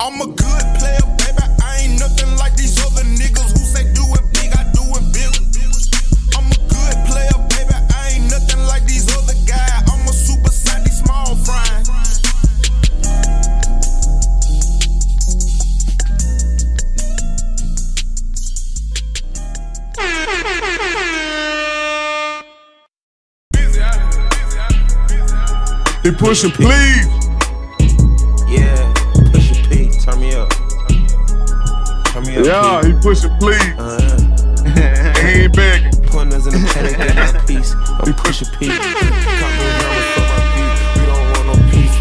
[0.00, 1.42] I'm a good player, baby.
[1.60, 5.12] I ain't nothing like these other niggas who say do it big, I do it
[5.12, 5.26] big.
[6.36, 7.74] I'm a good player, baby.
[7.74, 9.82] I ain't nothing like these other guys.
[9.90, 11.82] I'm a super sandy small fry.
[26.04, 27.17] He pushing, please.
[32.48, 33.60] Yeah, he pushing, please.
[33.76, 34.00] Uh,
[35.20, 35.92] he ain't begging.
[36.08, 37.74] Pointers in the panic in my piece.
[37.76, 38.68] I'm push your P.
[38.68, 40.96] Got no numbers for my beat.
[40.96, 41.96] We don't want no peace.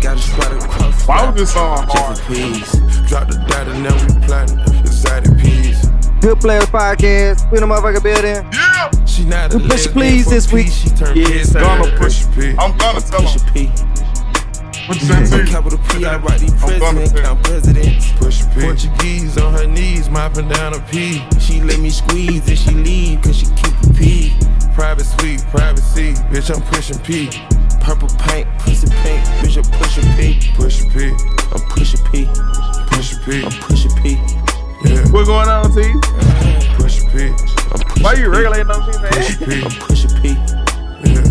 [0.00, 0.90] Got a.
[1.04, 2.18] Why was this song hard?
[2.26, 2.72] Peace.
[3.10, 4.58] Drop the data, now we plotting.
[4.80, 5.84] Exotic peas.
[6.24, 7.50] Goodplairs Podcast.
[7.50, 8.48] We in the motherfucking building.
[8.52, 10.68] Yeah, She not a We push please this week.
[10.68, 12.54] She turned Yeah, kids gonna push Push P.
[12.58, 13.48] I'm gonna tell Push him.
[13.48, 13.89] a P.
[14.90, 15.44] What you say?
[15.46, 18.10] Capital P, I write these I'm gonna count presidents.
[18.14, 18.42] Push.
[18.58, 21.22] Portuguese on her knees, mopping down a P.
[21.38, 24.34] She let me squeeze and she leave, cause she keep a P.
[24.74, 27.30] Private suite, privacy, bitch, I'm pushing P.
[27.80, 30.50] Purple paint, pussy pink, bitch, I'm pushing P.
[30.56, 31.14] Push a P.
[31.54, 32.26] I'm pushing P.
[32.90, 33.44] Push a P.
[33.44, 34.18] I'm pushing P.
[34.84, 35.06] Yeah.
[35.12, 35.86] What going on, T?
[36.74, 37.28] Push a P.
[37.28, 38.28] I'm pushing Why you P.
[38.28, 39.12] regulating on me, man?
[39.12, 39.62] Push a P.
[39.62, 40.28] I'm pushing P.
[41.06, 41.22] Yeah.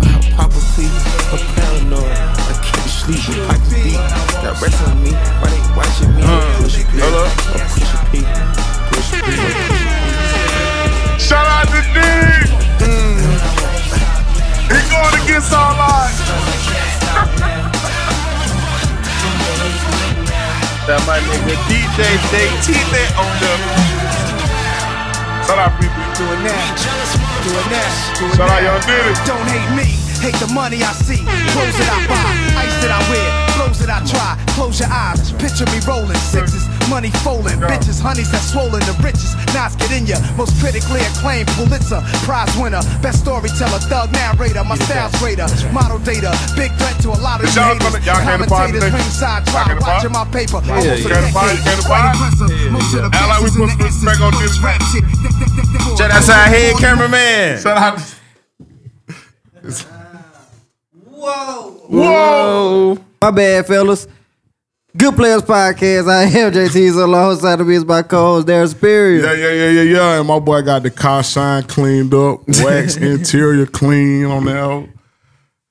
[0.00, 0.88] I pop a P.
[1.30, 1.61] I'm
[1.92, 2.16] paranoid.
[2.48, 4.00] I can't sleep with pockets deep.
[4.40, 5.10] Got rest on me.
[5.12, 6.22] Why they watching me?
[6.60, 6.96] push a P.
[6.98, 7.24] hello?
[7.28, 8.24] I'm push a P.
[8.92, 9.24] Push a P.
[9.32, 9.54] I'm push a P.
[11.20, 12.00] Shout out to D.
[14.72, 16.16] He going against all odds.
[20.88, 22.00] that my nigga DJ
[22.32, 23.52] JT that on the.
[25.46, 26.00] Shout out people.
[26.12, 26.76] Doing that,
[27.42, 28.62] doing that, doing Shout out that.
[28.68, 29.12] Young Diddy.
[29.26, 29.88] Don't hate me,
[30.22, 31.18] hate the money I see.
[31.50, 33.26] Clothes that I buy, ice that I wear,
[33.58, 34.38] clothes that I try.
[34.54, 39.34] Close your eyes, picture me rolling sixes, money folding, bitches, honeys that swollen the richest.
[39.50, 44.76] Nas get in ya, most critically acclaimed Pulitzer Prize winner, best storyteller, thug narrator, my
[44.86, 47.82] style's greater, model data, big threat to a lot of Is you y'all haters.
[47.90, 49.02] gonna- y'all came to party Commentators today?
[49.02, 50.22] ringside, Y'all try came to watching party?
[50.22, 50.58] my paper.
[50.62, 50.70] yeah.
[50.70, 51.50] almost a You came to party?
[51.50, 51.66] You decade.
[51.66, 52.18] came to party?
[52.70, 54.62] Most of the Act like we bitches put in the some respect on instance this
[54.62, 55.04] rap shit.
[55.98, 57.58] Shout out to our head cameraman.
[57.58, 57.98] Shout out.
[61.22, 61.70] Whoa.
[61.86, 62.98] Whoa.
[63.20, 64.08] My bad, fellas.
[64.96, 66.10] Good Players Podcast.
[66.10, 69.22] I am JT's alongside of me is my co-host Darren Superior.
[69.22, 70.18] Yeah, yeah, yeah, yeah, yeah.
[70.18, 74.88] And my boy got the car shine cleaned up, wax interior clean on that.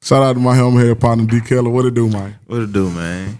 [0.01, 1.69] Shout out to my helmet head partner D Kelly.
[1.69, 2.39] What it do, man?
[2.47, 3.37] What it do, man?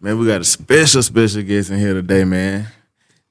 [0.00, 2.66] Man, we got a special, special guest in here today, man.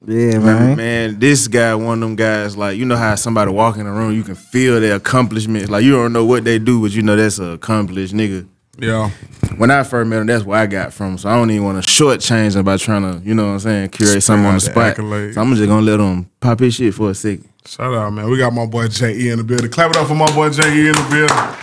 [0.06, 0.76] Yeah, Man, man.
[0.76, 3.90] man, this guy, one of them guys, like you know how somebody walk in the
[3.92, 5.70] room, you can feel their accomplishments.
[5.70, 8.46] Like you don't know what they do, but you know that's a accomplished nigga.
[8.78, 9.08] Yeah.
[9.56, 11.16] When I first met him, that's where I got from.
[11.16, 13.58] So I don't even want to shortchange him by trying to, you know what I'm
[13.60, 14.96] saying, curate something on the spot.
[14.96, 15.34] the accolades.
[15.34, 17.48] So I'm just gonna let him pop his shit for a second.
[17.66, 18.28] Shout out, man.
[18.28, 19.30] We got my boy J.E.
[19.30, 19.70] in the building.
[19.70, 20.88] Clap it up for my boy J.E.
[20.88, 21.54] in the building.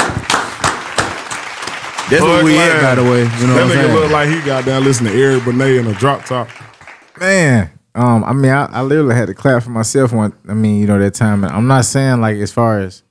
[2.10, 2.72] That's what we glad.
[2.78, 3.20] at, by the way.
[3.20, 5.78] You know that what I'm nigga look like he got down listening to Eric Benet
[5.78, 6.50] in a drop top.
[7.20, 10.34] Man, um, I mean, I, I literally had to clap for myself one.
[10.48, 11.44] I mean, you know that time.
[11.44, 13.04] And I'm not saying like as far as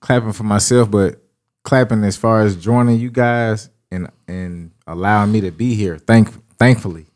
[0.00, 1.20] clapping for myself, but
[1.64, 5.98] clapping as far as joining you guys and and allowing me to be here.
[5.98, 6.28] Thank,
[6.58, 7.06] thankfully,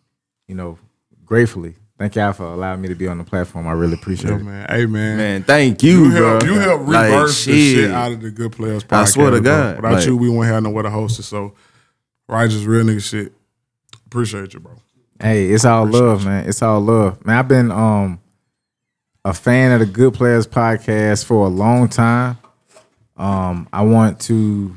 [0.48, 0.78] you know,
[1.24, 1.74] gratefully.
[1.98, 3.66] Thank y'all for allowing me to be on the platform.
[3.66, 4.42] I really appreciate Yeah, it.
[4.44, 4.66] man.
[4.68, 5.16] Hey, man.
[5.16, 6.28] Man, thank you, You bro.
[6.32, 7.74] help, you help Like, reverse the shit.
[7.76, 8.92] shit out of the Goodplairs podcast.
[9.00, 9.50] I swear to bro.
[9.50, 11.22] God, Without like- you, we wouldn't have nowhere to host it.
[11.22, 11.54] So,
[12.28, 13.32] righteous, real nigga shit.
[14.04, 14.72] Appreciate you, bro.
[15.20, 16.46] Hey, it's all love, man.
[16.46, 17.38] It's all love, man.
[17.38, 18.20] I've been um
[19.24, 22.38] a fan of the Goodplairs podcast for a long time.
[23.16, 24.76] Um, I want to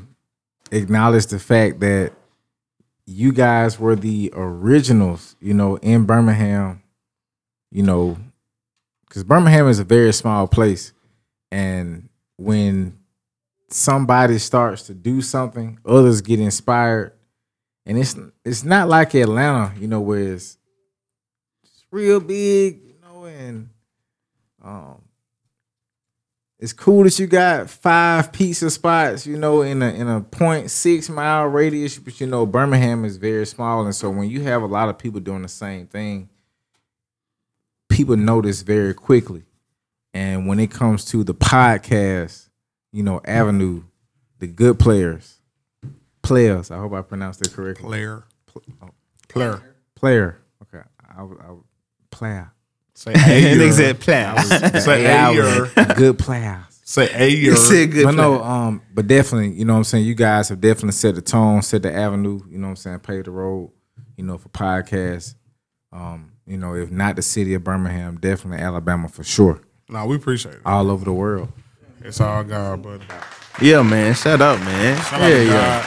[0.72, 2.12] acknowledge the fact that
[3.06, 6.82] you guys were the originals, you know, in Birmingham.
[7.70, 8.16] You know,
[9.06, 10.92] because Birmingham is a very small place,
[11.52, 12.98] and when
[13.68, 17.12] somebody starts to do something, others get inspired
[17.90, 18.14] and it's
[18.44, 20.56] it's not like Atlanta, you know, where it's,
[21.64, 23.68] it's real big, you know, and
[24.62, 25.02] um,
[26.60, 30.70] it's cool that you got five pizza spots, you know, in a in a point
[30.70, 34.62] six mile radius, but you know, Birmingham is very small, and so when you have
[34.62, 36.28] a lot of people doing the same thing,
[37.88, 39.42] people notice very quickly.
[40.14, 42.50] And when it comes to the podcast,
[42.92, 43.82] you know, avenue,
[44.38, 45.39] the good players,
[46.22, 46.70] players.
[46.70, 47.84] I hope I pronounced it correctly.
[47.88, 48.24] Player.
[49.28, 49.62] Player.
[49.94, 50.38] Player.
[50.62, 50.84] Okay.
[51.16, 51.54] I, would- I,
[52.10, 52.52] player.
[52.94, 54.36] Say a Nigga said plan.
[54.80, 55.70] Say I a year.
[55.96, 56.64] good players.
[56.84, 57.52] Say a year.
[57.52, 58.30] You said good But plan.
[58.30, 60.04] no, um, but definitely, you know what I'm saying?
[60.04, 62.98] You guys have definitely set the tone, set the avenue, you know what I'm saying,
[63.00, 63.70] paved the road.
[64.16, 65.34] you know, for podcasts.
[65.92, 69.60] Um, you know, if not the city of Birmingham, definitely Alabama for sure.
[69.88, 70.60] Nah, we appreciate it.
[70.66, 71.48] All over the world.
[72.02, 73.04] It's all God, buddy.
[73.62, 74.14] Yeah, man.
[74.14, 74.96] Shout out, man.
[75.04, 75.50] Shout yeah, out to yeah.
[75.52, 75.86] God.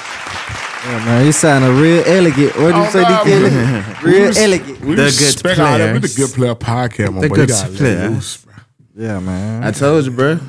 [0.86, 2.56] Yeah, man, he sounded real elegant.
[2.58, 3.30] What do you Oh, say, God, D.
[3.32, 3.50] Kelly?
[3.52, 3.96] man.
[4.04, 4.80] Real res- elegant.
[4.82, 5.94] We The good respect all that.
[5.94, 7.36] We the good player podcast, my The boy.
[7.36, 8.10] You good gotta player.
[8.10, 8.54] loose, bro.
[8.96, 9.64] Yeah, man.
[9.64, 10.40] I told you, bro.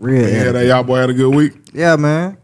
[0.00, 1.52] Real Yeah, that y'all boy had a good week.
[1.72, 2.36] Yeah, man.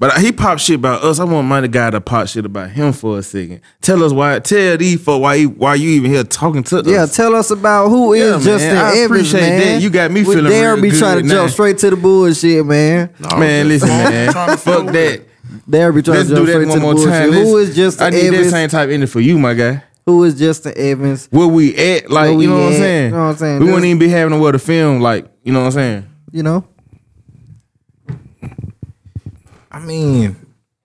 [0.00, 1.20] But he popped shit about us.
[1.20, 3.60] I want my guy to pop shit about him for a second.
[3.82, 4.38] Tell us why.
[4.38, 6.86] Tell these for why you, why you even here talking to us.
[6.86, 8.40] Yeah, tell us about who is Yeah, man.
[8.42, 9.60] Justin I Evans, appreciate man.
[9.60, 9.82] that.
[9.82, 11.34] You got me With feeling Darren real be trying to now.
[11.34, 13.10] jump straight to the bullshit, man.
[13.38, 14.32] man, listen, man.
[14.32, 15.22] trying to Fuck that.
[15.68, 17.12] Darren be trying Let's to do jump that straight to one the more bullshit.
[17.12, 17.32] time.
[17.32, 19.82] Who Let's- Justin I need that same type ending for you, my guy.
[20.06, 21.28] Who is Justin Evans?
[21.30, 22.10] Where we at?
[22.10, 23.04] Like, Where we you know what I'm saying?
[23.04, 23.58] you know what I'm saying?
[23.58, 25.00] We Just- wouldn't even be having a word to film.
[25.02, 26.06] Like, you know what I'm saying?
[26.32, 26.64] You know?
[29.70, 30.36] I mean,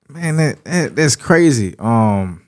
[0.08, 1.76] man, that, that that's crazy.
[1.80, 2.46] Um,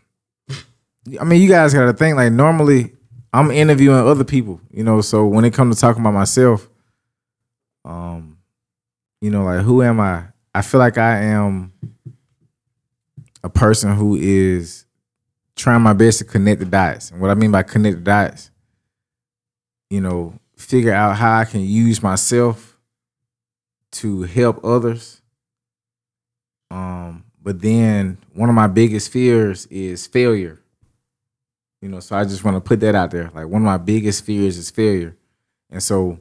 [1.19, 2.93] I mean, you guys got to think like normally
[3.33, 5.01] I'm interviewing other people, you know.
[5.01, 6.69] So when it comes to talking about myself,
[7.85, 8.37] um,
[9.21, 10.25] you know, like who am I?
[10.53, 11.71] I feel like I am
[13.43, 14.85] a person who is
[15.55, 17.11] trying my best to connect the dots.
[17.11, 18.51] And what I mean by connect the dots,
[19.89, 22.77] you know, figure out how I can use myself
[23.93, 25.16] to help others.
[26.71, 30.59] Um, but then one of my biggest fears is failure.
[31.81, 33.31] You know, so I just want to put that out there.
[33.33, 35.15] Like one of my biggest fears is failure.
[35.69, 36.19] And so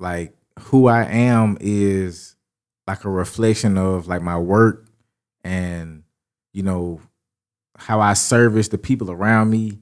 [0.00, 2.36] like who I am is
[2.86, 4.86] like a reflection of like my work
[5.44, 6.04] and
[6.52, 7.00] you know
[7.76, 9.78] how I service the people around me,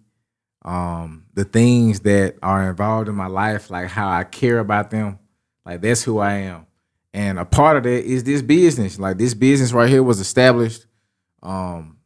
[0.62, 5.18] um, the things that are involved in my life, like how I care about them.
[5.64, 6.66] Like that's who I am.
[7.16, 8.98] And a part of that is this business.
[8.98, 10.84] Like this business right here was established.
[11.42, 11.96] Um,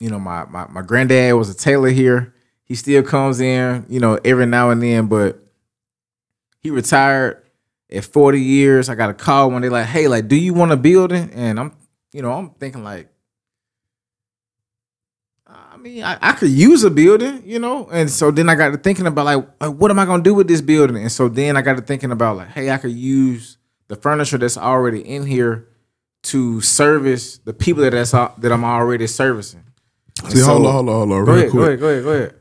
[0.00, 2.34] you know, my my my granddad was a tailor here.
[2.64, 5.44] He still comes in, you know, every now and then, but
[6.60, 7.42] he retired
[7.92, 8.88] at 40 years.
[8.88, 11.30] I got a call when they like, hey, like, do you want a building?
[11.34, 11.76] And I'm,
[12.10, 13.10] you know, I'm thinking like,
[15.46, 17.88] I mean, I, I could use a building, you know?
[17.92, 20.32] And so then I got to thinking about like, like, what am I gonna do
[20.32, 20.96] with this building?
[20.96, 23.58] And so then I got to thinking about like, hey, I could use
[23.88, 25.68] the furniture that's already in here
[26.24, 29.62] to service the people that that's that I'm already servicing.
[30.28, 31.60] See, So- hold on, hold on, hold on, Go real ahead, quick.
[31.60, 32.34] go ahead, go ahead, go ahead.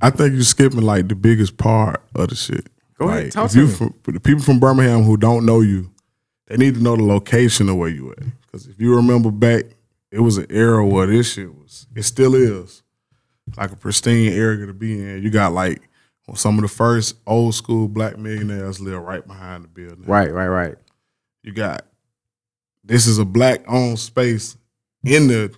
[0.00, 2.68] I think you're skipping like the biggest part of the shit.
[2.98, 3.72] Go ahead, talk if to you me.
[3.72, 5.90] From, for the people from Birmingham who don't know you,
[6.48, 8.18] they need to know the location of where you at.
[8.42, 9.64] Because if you remember back,
[10.10, 11.86] it was an era where this shit was.
[11.94, 12.82] It still is
[13.56, 15.22] like a pristine area to be in.
[15.22, 15.82] You got like
[16.34, 20.04] some of the first old school black millionaires live right behind the building.
[20.06, 20.74] Right, right, right.
[21.42, 21.84] You got
[22.84, 24.56] this is a black owned space
[25.04, 25.54] in the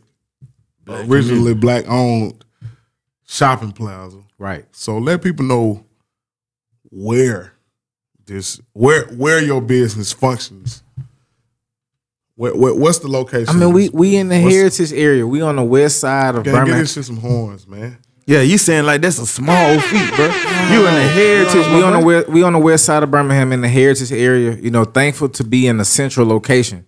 [0.88, 2.44] originally black owned
[3.26, 4.22] shopping plaza.
[4.38, 4.64] Right.
[4.72, 5.84] So let people know
[6.90, 7.52] where
[8.26, 10.82] this where where your business functions.
[12.36, 13.54] Where, where, what's the location?
[13.54, 15.26] I mean, we we in the What's- heritage area.
[15.26, 16.78] We on the west side of get Birmingham.
[16.78, 17.98] this shit some horns, man.
[18.30, 20.26] Yeah, you saying like that's a small feat, bro.
[20.26, 21.66] You in the heritage.
[21.74, 24.54] we on the west, we on the west side of Birmingham in the heritage area.
[24.54, 26.86] You know, thankful to be in a central location,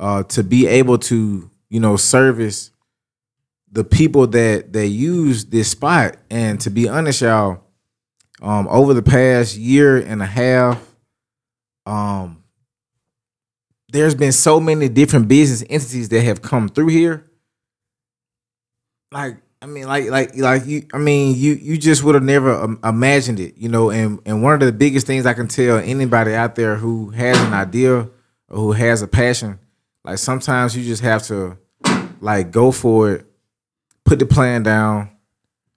[0.00, 2.72] uh, to be able to you know service
[3.70, 6.16] the people that that use this spot.
[6.28, 7.60] And to be honest, y'all,
[8.42, 10.84] um, over the past year and a half,
[11.86, 12.42] um,
[13.92, 17.30] there's been so many different business entities that have come through here.
[19.12, 20.88] Like, I mean, like, like, like you.
[20.92, 23.90] I mean, you you just would have never um, imagined it, you know.
[23.90, 27.38] And and one of the biggest things I can tell anybody out there who has
[27.38, 28.08] an idea
[28.48, 29.60] or who has a passion,
[30.04, 31.56] like sometimes you just have to,
[32.20, 33.26] like, go for it,
[34.04, 35.10] put the plan down,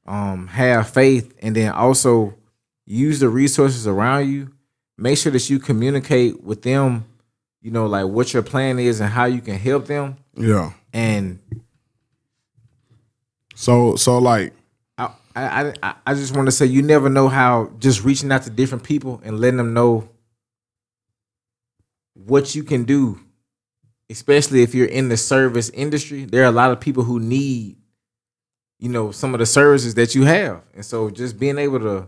[0.07, 2.33] um, have faith, and then also
[2.87, 4.51] use the resources around you.
[4.97, 7.05] Make sure that you communicate with them,
[7.61, 10.17] you know, like what your plan is and how you can help them.
[10.35, 10.71] Yeah.
[10.91, 11.39] And
[13.55, 14.53] So so like
[15.35, 18.49] I, I, I, just want to say you never know how just reaching out to
[18.49, 20.09] different people and letting them know
[22.13, 23.19] what you can do,
[24.09, 26.23] especially if you're in the service industry.
[26.23, 27.75] There are a lot of people who need,
[28.79, 32.07] you know, some of the services that you have, and so just being able to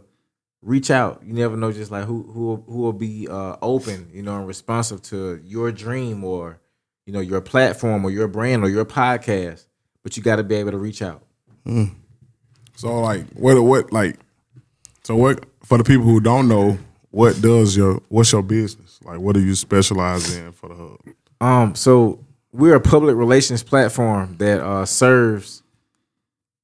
[0.61, 4.21] reach out, you never know just like who who who will be uh, open, you
[4.21, 6.61] know, and responsive to your dream or
[7.05, 9.65] you know your platform or your brand or your podcast.
[10.01, 11.26] But you got to be able to reach out.
[12.75, 14.17] So like what what like
[15.03, 16.77] so what for the people who don't know,
[17.11, 18.99] what does your what's your business?
[19.03, 20.99] Like what do you specialize in for the hub?
[21.39, 25.61] Um, so we're a public relations platform that uh, serves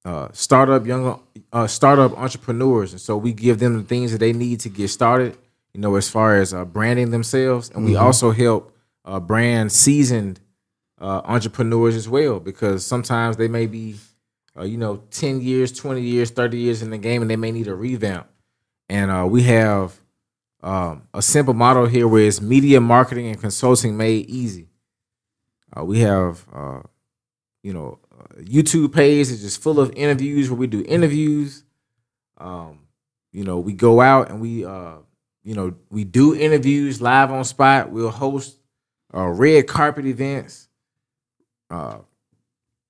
[0.05, 1.19] uh, startup young
[1.51, 4.89] uh, startup entrepreneurs, and so we give them the things that they need to get
[4.89, 5.38] started.
[5.74, 10.39] You know, as far as uh, branding themselves, and we also help uh, brand seasoned
[11.01, 13.95] uh, entrepreneurs as well, because sometimes they may be,
[14.57, 17.51] uh, you know, ten years, twenty years, thirty years in the game, and they may
[17.51, 18.27] need a revamp.
[18.89, 20.00] And uh, we have
[20.62, 24.67] um, a simple model here where it's media marketing and consulting made easy.
[25.75, 26.81] Uh, we have, uh,
[27.63, 28.00] you know,
[28.39, 31.63] YouTube page is just full of interviews where we do interviews.
[32.38, 32.79] Um,
[33.31, 34.98] you know, we go out and we, uh,
[35.43, 37.89] you know, we do interviews live on spot.
[37.89, 38.57] We'll host
[39.13, 40.67] uh, red carpet events.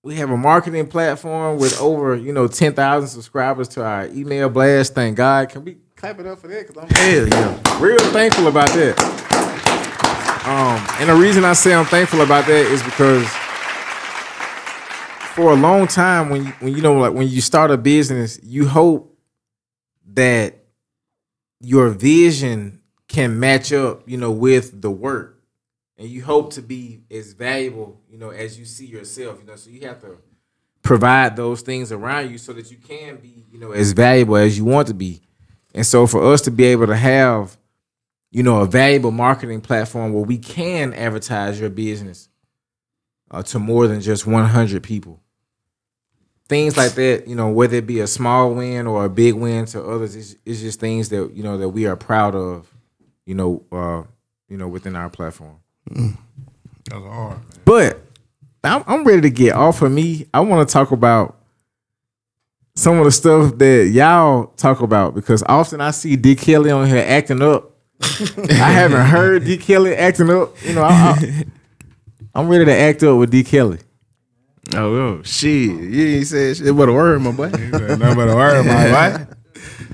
[0.06, 4.50] We have a marketing platform with over, you know, ten thousand subscribers to our email
[4.50, 4.94] blast.
[4.94, 5.48] Thank God.
[5.48, 6.68] Can we clap it up for that?
[6.68, 7.82] Cause I'm Hell yeah.
[7.82, 9.00] real thankful about that.
[10.46, 13.26] Um, and the reason I say I'm thankful about that is because
[15.36, 18.38] for a long time, when you, when you know, like when you start a business,
[18.44, 19.18] you hope
[20.16, 20.66] that
[21.62, 25.33] your vision can match up, you know, with the work,
[25.98, 29.40] and you hope to be as valuable, you know, as you see yourself.
[29.40, 30.18] You know, so you have to
[30.82, 34.58] provide those things around you so that you can be, you know, as valuable as
[34.58, 35.22] you want to be.
[35.74, 37.58] And so for us to be able to have,
[38.32, 42.30] you know, a valuable marketing platform where we can advertise your business
[43.32, 45.20] uh, to more than just 100 people.
[46.50, 49.66] Things like that, you know, whether it be a small win or a big win
[49.68, 52.72] to others, it's, it's just things that you know that we are proud of,
[53.26, 54.04] you know, uh,
[54.50, 55.63] you know, within our platform.
[55.90, 57.48] That's hard, man.
[57.66, 58.02] But
[58.64, 60.28] I'm, I'm ready to get off of me.
[60.34, 61.38] I want to talk about
[62.76, 66.88] some of the stuff that y'all talk about because often I see D Kelly on
[66.88, 67.72] here acting up.
[68.02, 70.62] I haven't heard D Kelly acting up.
[70.64, 71.46] You know, I, I,
[72.36, 73.80] I'm ready to act up with D Kelly.
[74.74, 75.70] Oh, oh shit.
[75.70, 77.46] You ain't said shit but a word, my boy.
[77.46, 79.26] Ain't nothing but a word, my boy.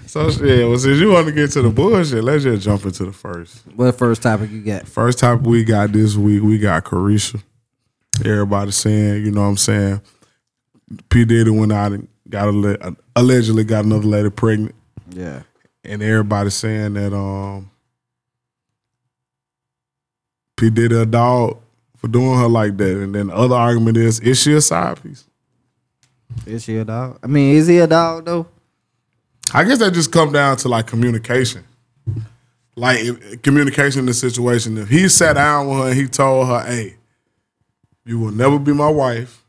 [0.09, 3.05] So yeah, Well, since you want to get to the bullshit, let's just jump into
[3.05, 3.61] the first.
[3.75, 4.87] What first topic you got?
[4.87, 7.43] First topic we got this week, we got Caresha.
[8.25, 10.01] Everybody saying, you know what I'm saying?
[11.11, 11.25] P.
[11.25, 14.73] Diddy went out and got a le- allegedly got another lady pregnant.
[15.11, 15.43] Yeah.
[15.83, 17.69] And everybody saying that um
[20.57, 20.71] P.
[20.71, 21.59] Diddy a dog
[21.97, 22.97] for doing her like that.
[22.99, 25.25] And then the other argument is, is she a side piece?
[26.47, 27.19] Is she a dog?
[27.21, 28.47] I mean, is he a dog though?
[29.53, 31.65] I guess that just come down to like communication.
[32.75, 34.77] Like if- communication in the situation.
[34.77, 36.95] If he sat down with her and he told her, "Hey,
[38.05, 39.43] you will never be my wife.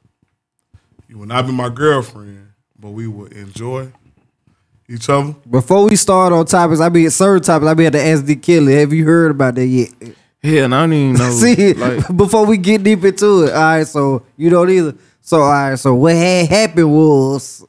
[1.09, 3.93] You will not be my girlfriend, but we will enjoy
[4.89, 7.69] each other." Before we start on topics, I be at certain topics.
[7.71, 8.73] I be at the SD Killer.
[8.73, 9.91] Have you heard about that yet?
[10.43, 11.31] Yeah, and I don't even know.
[11.33, 13.87] See, like, before we get deep into it, all right.
[13.87, 14.95] So you don't either.
[15.23, 15.79] So all right.
[15.79, 17.65] So what had happened was,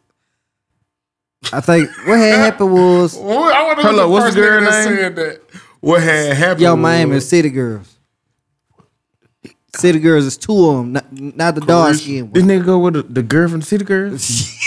[1.51, 4.85] I think what had happened was, Well, I wonder Hold who what's the girl that
[4.85, 4.97] name?
[4.97, 5.41] said that.
[5.79, 6.61] What had happened?
[6.61, 7.87] yo, Miami was- City Girls.
[9.75, 12.51] City Girls is two of them, not, not the dark skin this one.
[12.51, 14.51] nigga go with the, the girl from the City Girls?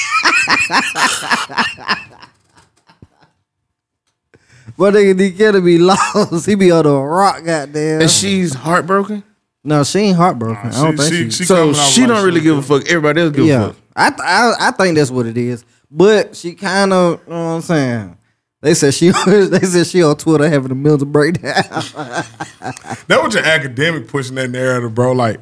[4.76, 6.46] But nigga D Killer be lost.
[6.46, 8.00] He be on the rock, goddamn.
[8.02, 9.22] and she's heartbroken.
[9.62, 10.70] no, she ain't heartbroken.
[10.70, 11.30] I don't She- think she- she.
[11.30, 12.88] she So coming out she like don't really give a fuck.
[12.88, 13.76] Everybody else give a yeah, fuck.
[13.94, 15.64] I, th- I I think that's what it is.
[15.90, 18.16] But she kind of, you know what I'm saying.
[18.60, 21.54] They said she, they said she on Twitter having a mental breakdown.
[23.06, 25.12] That was your academic pushing that narrative, bro.
[25.12, 25.38] Like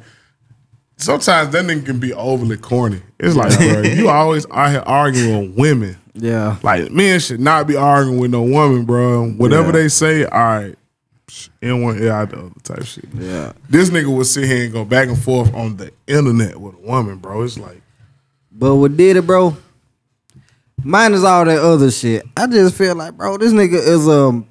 [0.97, 3.01] sometimes that nigga can be overly corny.
[3.19, 5.97] It's like, bro, you always out here arguing with women.
[6.13, 9.29] yeah, Like men should not be arguing with no woman, bro.
[9.31, 10.75] Whatever they say, all right.
[11.61, 13.05] In one ear out the other type shit.
[13.17, 13.53] yeah.
[13.69, 16.79] This nigga would sit here and go back and forth on the internet with a
[16.79, 17.41] woman, bro.
[17.43, 17.81] It's like
[18.51, 19.55] But what did it, bro?
[20.83, 22.23] Mine is all that other shit.
[22.37, 24.43] I just feel like, bro, this nigga is a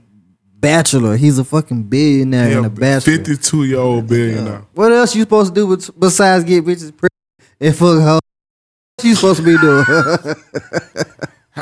[0.59, 1.17] bachelor.
[1.17, 3.17] He's a fucking billionaire and a bachelor.
[3.19, 4.65] 52 year old billionaire.
[4.75, 7.13] What else you supposed to do bet- besides get bitches pregnant
[7.61, 8.15] and fuck her?
[8.15, 9.85] What you supposed to be doing?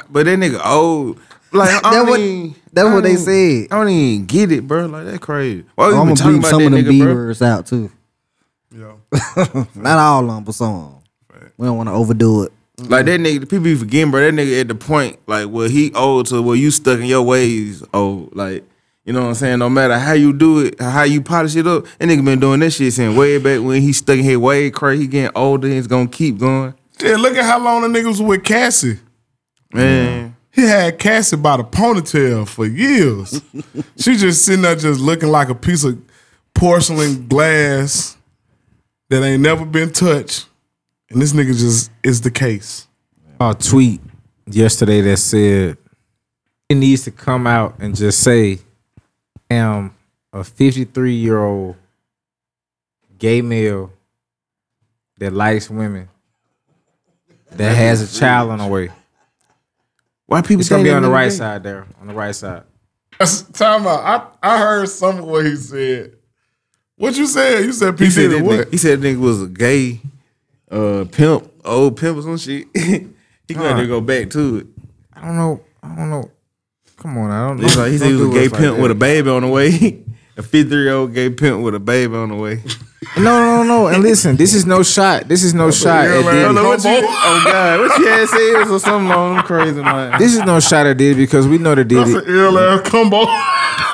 [0.09, 1.19] But that nigga old.
[1.53, 3.75] Like I That don't what- even, that's I what they don't even- said.
[3.75, 4.87] I don't even get it, bro.
[4.87, 5.65] Like that crazy.
[5.75, 7.49] Why we I'm gonna talking beat some of them nigga, B bro?
[7.49, 7.91] out too.
[8.73, 9.01] Yo.
[9.75, 10.75] Not all of them, but some.
[10.77, 10.93] of
[11.35, 11.51] 'em.
[11.57, 12.53] We don't want to overdo it.
[12.81, 12.93] Mm-hmm.
[12.93, 14.21] Like that nigga, people be forgetting, bro.
[14.21, 17.23] That nigga at the point, like, where he old to where you stuck in your
[17.23, 17.85] ways.
[17.93, 18.65] Oh, like,
[19.05, 19.59] you know what I'm saying?
[19.59, 22.61] No matter how you do it, how you polish it up, that nigga been doing
[22.61, 25.03] that shit since way back when he stuck in his way crazy.
[25.03, 26.75] He getting older, he's gonna keep going.
[27.03, 28.99] Yeah, look at how long the nigga was with Cassie.
[29.73, 33.41] Man, He had Cassie by the ponytail for years.
[33.97, 35.99] she just sitting there just looking like a piece of
[36.55, 38.17] porcelain glass
[39.09, 40.47] that ain't never been touched,
[41.11, 42.87] and this nigga just is the case.
[43.41, 44.01] a tweet
[44.47, 45.77] yesterday that said
[46.69, 48.59] it needs to come out and just say,
[49.51, 49.95] I am
[50.33, 51.77] a 53 year old
[53.19, 53.93] gay male
[55.19, 56.09] that likes women
[57.53, 58.91] that has a child on the way.
[60.27, 61.37] Why people It's gonna be on the right gay?
[61.37, 62.63] side there, on the right side.
[63.19, 64.37] That's time out.
[64.43, 66.15] I, I heard some of what he said.
[66.97, 67.65] What you said?
[67.65, 68.69] You said P He said, what?
[68.69, 70.01] nigga, he said nigga was a gay
[70.71, 72.67] uh, pimp, old pimp or some shit.
[72.75, 74.67] he got to go back to it.
[75.15, 75.61] I don't know.
[75.83, 76.31] I don't know.
[76.97, 77.63] Come on, I don't know.
[77.63, 79.49] He's like, he said he was a gay pimp like with a baby on the
[79.49, 80.03] way.
[80.37, 82.63] a 50 year old gay pimp with a baby on the way.
[83.17, 83.87] No, no, no.
[83.89, 85.27] And listen, this is no shot.
[85.27, 86.35] This is no shot at man.
[86.35, 86.55] Diddy.
[86.55, 90.19] Come what you, oh God, what you had said was something on them crazy man.
[90.19, 92.31] This is no shot at Diddy because we know that That's Diddy.
[92.31, 93.25] an ill ass combo.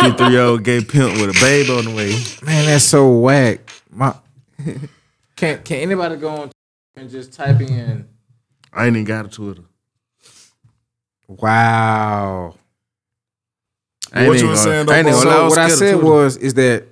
[0.00, 2.10] 50 year old gay pimp with a baby on the way.
[2.44, 3.60] Man, that's so whack.
[3.90, 4.14] My
[5.36, 6.50] can can anybody go on
[6.96, 8.08] and just typing in?
[8.72, 9.62] I ain't even got a Twitter.
[11.28, 12.54] Wow.
[14.12, 15.30] I ain't What you even was saying, though, I ain't even bro?
[15.30, 16.84] gonna lie, So was what I said was is that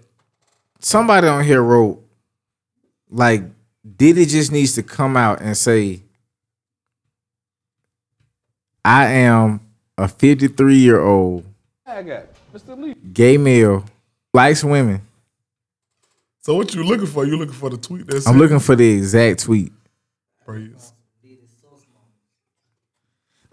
[0.80, 2.02] somebody on here wrote
[3.10, 3.42] like
[3.96, 6.00] Diddy just needs to come out and say
[8.84, 9.60] I am
[9.96, 11.44] a 53 year old
[13.12, 13.84] gay male
[14.34, 15.00] likes women.
[16.40, 17.24] so what you looking for?
[17.24, 19.72] You looking for the tweet that's I'm looking for the exact tweet.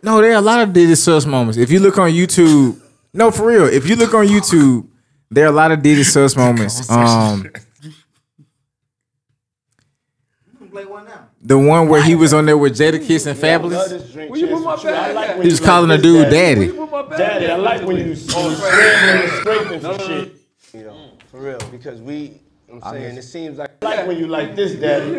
[0.04, 1.58] No, there are a lot of Diddy sus moments.
[1.58, 2.82] If you look on YouTube,
[3.14, 3.66] no, for real.
[3.66, 4.88] If you look on YouTube,
[5.30, 6.90] there are a lot of Diddy sus moments.
[6.92, 7.52] Um,
[11.42, 14.14] the one where he was on there with Jadakiss and Fabolous.
[15.44, 16.68] He was calling the dude daddy.
[17.18, 20.36] Daddy, I like when you, when you and scraping shit.
[20.74, 22.40] You know, for real, because we,
[22.72, 25.12] I'm saying, it seems like, I like when you like this, daddy.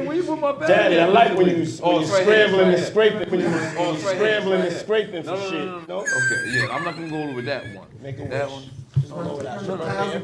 [0.67, 4.61] Daddy, I like when you, when you scrambling and scraping, when you, when you scrambling
[4.62, 5.88] and scraping for shit.
[5.88, 6.01] No?
[6.01, 7.87] Okay, yeah, I'm not gonna go over that one.
[8.01, 8.55] Make a That wish.
[8.55, 8.71] one.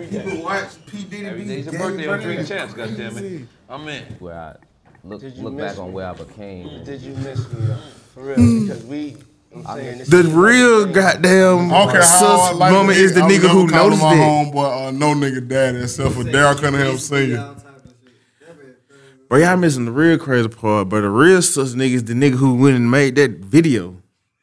[0.08, 1.04] People watch P.
[1.04, 2.12] Diddy Every be day's a gay, birthday bro.
[2.14, 3.46] on Drink Champs, goddammit.
[3.68, 4.04] I'm in.
[4.18, 4.56] where I
[5.04, 5.94] look Did you look miss back on me?
[5.94, 6.84] where I became.
[6.84, 7.76] Did you miss me, though?
[8.14, 12.46] For real, because we, I'm saying, it The real like- goddamn I don't care how
[12.46, 14.18] sus like moment it, is the nigga who calling noticed my it.
[14.18, 17.56] homeboy uh, no nigga daddy except for Daryl Cunningham Senior.
[19.28, 22.34] Bro, y'all missing the real crazy part, but the real sus nigga is the nigga
[22.34, 23.96] who went and made that video.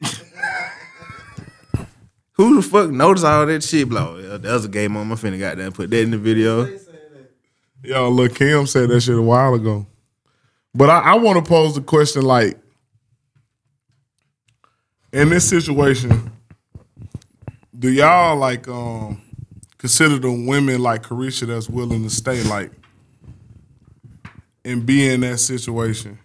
[2.32, 3.88] who the fuck noticed all that shit?
[3.88, 5.24] Bro, yeah, that was a gay moment.
[5.24, 6.68] I'm finna goddamn put that in the video.
[7.82, 9.86] Yo, look, Kim said that shit a while ago.
[10.74, 12.58] But I, I want to pose the question like,
[15.16, 16.30] in this situation,
[17.76, 19.22] do y'all like um
[19.78, 22.70] consider the women like Caresha that's willing to stay like
[24.62, 26.18] and be in that situation?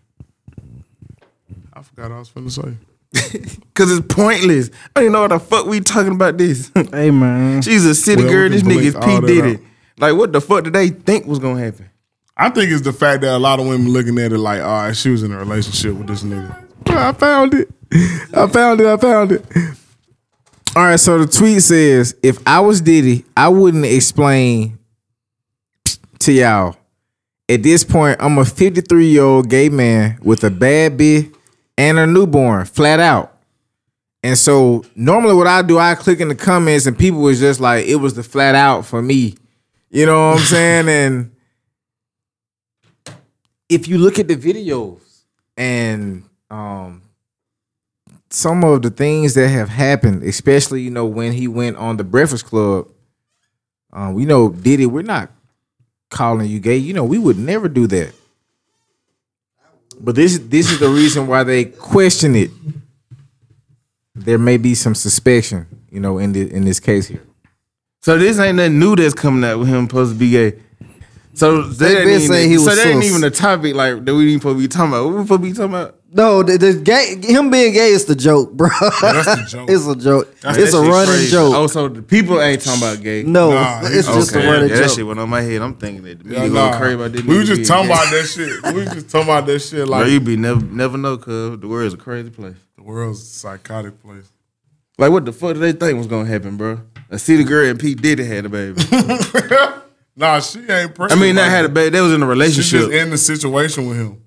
[1.71, 2.77] I forgot what I was finna say.
[3.73, 4.71] Cause it's pointless.
[4.93, 6.69] I don't even know what the fuck we talking about this.
[6.91, 8.49] Hey man, She's a city Well, girl.
[8.49, 9.59] This can nigga is bleep P all that Diddy.
[9.99, 11.89] Like, what the fuck did they think was gonna happen?
[12.35, 14.67] I think it's the fact that a lot of women looking at it like, all
[14.67, 16.67] right, she was in a relationship with this nigga.
[16.87, 17.69] I found it.
[18.33, 18.87] I found it.
[18.87, 19.45] I found it.
[20.73, 24.79] All right, so the tweet says, if I was Diddy, I wouldn't explain
[26.19, 26.77] to y'all.
[27.49, 31.35] At this point, I'm a 53 year old gay man with a bad bitch
[31.77, 33.37] and a newborn, flat out.
[34.23, 37.59] And so normally what I do, I click in the comments and people was just
[37.59, 39.35] like, it was the flat out for me.
[39.89, 40.87] You know what I'm saying?
[40.89, 41.31] and
[43.67, 45.01] if you look at the videos
[45.57, 47.01] and um
[48.33, 52.03] some of the things that have happened, especially you know when he went on the
[52.03, 52.87] Breakfast Club,
[53.93, 55.31] um, you know, Diddy, we're not
[56.09, 56.77] calling you gay.
[56.77, 58.13] You know, we would never do that.
[59.99, 62.51] But this this is the reason why they question it.
[64.15, 67.23] There may be some suspicion, you know, in the in this case here.
[68.01, 70.59] So this ain't nothing new that's coming out with him supposed to be gay.
[71.33, 74.15] So They ain't been even, he so was that ain't even a topic like that
[74.15, 75.05] we even supposed to be talking about.
[75.05, 76.00] What we supposed to be talking about?
[76.13, 78.67] No, the, the gay, him being gay is the joke, bro.
[79.01, 79.69] that's the joke.
[79.69, 80.27] it's a joke.
[80.43, 81.31] it's That a running crazy.
[81.31, 81.53] joke.
[81.55, 83.23] Oh, so the people ain't talking about gay.
[83.23, 84.17] no, Nah, it's okay.
[84.19, 84.95] just a okay, running yeah, that joke.
[84.97, 85.61] shit went on my head.
[85.61, 86.71] I'm thinking that the Yeah, nah.
[86.73, 87.23] go crazy about this.
[87.23, 87.93] we nigga was just talking gay.
[87.93, 88.73] about that shit.
[88.73, 91.59] We was just talking about that shit Bro, like you be never never know, cuz
[91.61, 92.55] the world's a crazy place.
[92.75, 94.25] the world's a psychotic place.
[94.97, 96.81] Like what the fuck did they think was gonna happen, bro?
[97.09, 97.95] I see the girl and P.
[97.95, 98.81] Diddy had a baby.
[100.13, 101.13] Nah, she ain't pregnant.
[101.13, 101.89] I mean, not like had a baby.
[101.91, 102.65] They was in a relationship.
[102.65, 103.05] She just relationship.
[103.05, 104.21] in the situation with him.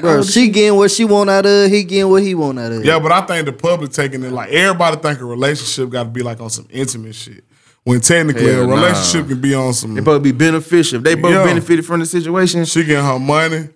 [0.00, 2.84] Bro, she getting what she want out of he getting what he want out of.
[2.84, 6.08] Yeah, but I think the public taking it like everybody think a relationship got to
[6.10, 7.44] be like on some intimate shit.
[7.84, 8.74] When technically Hell a nah.
[8.74, 9.94] relationship can be on some.
[9.94, 11.00] They both be beneficial.
[11.00, 11.44] They both Yeah.
[11.44, 12.64] benefited from the situation.
[12.64, 13.68] She getting her money.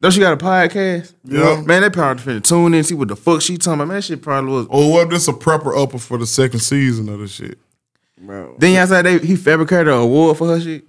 [0.00, 1.14] Don't she got a podcast?
[1.24, 1.60] Yeah.
[1.60, 3.86] Man, they probably finna tune in, see what the fuck she talking about.
[3.88, 4.66] Man, that shit probably was.
[4.68, 5.08] Oh, what?
[5.08, 7.56] This a prepper upper for the second season of the shit.
[8.20, 8.56] Bro.
[8.58, 10.84] Then y'all said they he fabricated an award for her shit.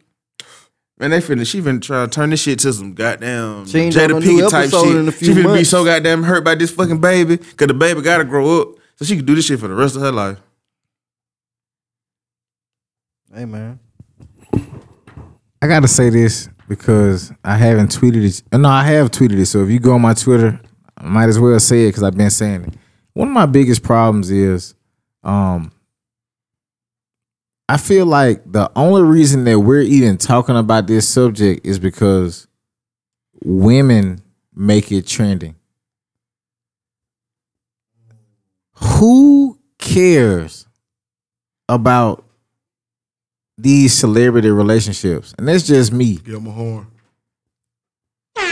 [1.04, 3.94] Man, they finna she finna try to turn this shit to some goddamn She ain't
[3.94, 4.96] done Jada new Pinkett type episode shit.
[4.96, 5.70] in a she few finna be months.
[5.70, 8.70] so goddamn hurt by this fucking baby, cause the baby gotta grow up.
[8.96, 10.38] So she can do this shit for the rest of her life.
[13.36, 13.80] Hey man.
[15.62, 18.58] I gotta say this because I haven't tweeted it.
[18.58, 19.48] No, I have tweeted it.
[19.48, 20.58] So if you go on my Twitter,
[20.98, 22.74] I might as well say it because I've been saying it.
[23.12, 24.74] One of my biggest problems is,
[25.22, 25.73] um,
[27.70, 32.48] I feel like the only reason that we're even talking about this subject is because
[33.44, 34.22] women
[34.54, 35.56] make it trending.
[38.76, 40.68] Who cares
[41.70, 42.26] about
[43.58, 45.34] these celebrity relationships?
[45.38, 46.18] And that's just me.
[46.18, 46.88] Give him a horn.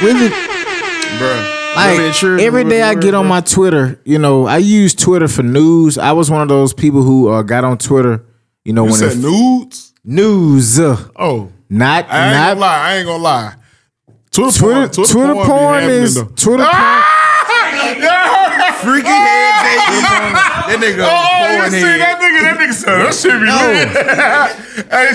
[0.02, 1.76] Really, Bruh.
[1.76, 4.96] like Women sure every do day I get on my Twitter, you know, I use
[4.96, 5.98] Twitter for news.
[5.98, 8.24] I was one of those people who uh, got on Twitter,
[8.66, 9.94] you know, You when said it, nudes?
[10.04, 12.78] news, Oh, not I ain't not gonna lie.
[12.80, 13.54] I ain't gonna lie.
[14.32, 14.74] Twitter, Twitter.
[14.74, 16.26] porn, Twitter, Twitter, porn, porn happening, is though.
[16.36, 16.64] Twitter.
[18.82, 19.78] Freaky head Jay
[20.72, 22.00] That nigga Oh, you porn see head.
[22.00, 22.42] that nigga?
[22.42, 23.90] That nigga said that shit be lit.
[24.92, 25.14] hey,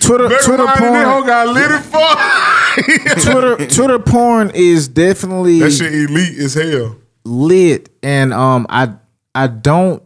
[0.00, 1.04] Twitter, Twitter Twitter That porn.
[1.04, 3.30] hoe got lit it for.
[3.30, 6.96] Twitter, Twitter porn is definitely that shit elite as hell.
[7.24, 8.94] lit, and um, I
[9.34, 10.02] I don't.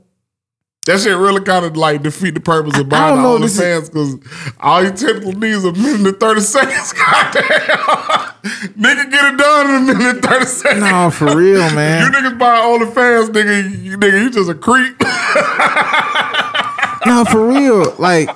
[0.87, 4.17] That shit really kind of like defeat the purpose of buying all the fans because
[4.61, 6.93] all you technical needs a minute and 30 seconds.
[6.93, 7.43] Goddamn.
[8.79, 10.81] nigga get it done in a minute and 30 seconds.
[10.83, 12.05] No, for real, man.
[12.05, 14.95] You niggas buy OnlyFans, nigga, you, nigga, you just a creep.
[17.07, 17.95] No, for real.
[18.01, 18.29] Like,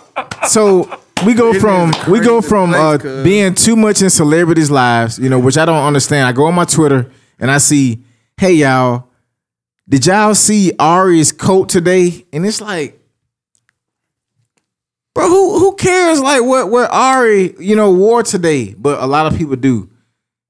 [0.47, 0.89] so
[1.27, 5.19] we go It from we go from place, uh, being too much in celebrities' lives,
[5.19, 6.29] you know, which I don't understand.
[6.29, 7.11] I go on my Twitter
[7.41, 8.05] and I see,
[8.37, 9.10] hey y'all,
[9.91, 12.25] did y'all see Ari's coat today?
[12.33, 13.01] And it's like,
[15.13, 18.73] bro, who who cares like what what Ari you know wore today?
[18.75, 19.91] But a lot of people do.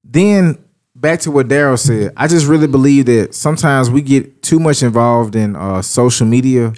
[0.03, 0.63] Then
[0.95, 4.83] back to what Daryl said, I just really believe that sometimes we get too much
[4.83, 6.73] involved in uh, social media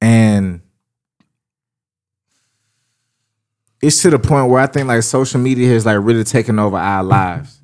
[0.00, 0.62] and
[3.82, 6.78] it's to the point where I think like social media has like really taken over
[6.78, 7.60] our lives.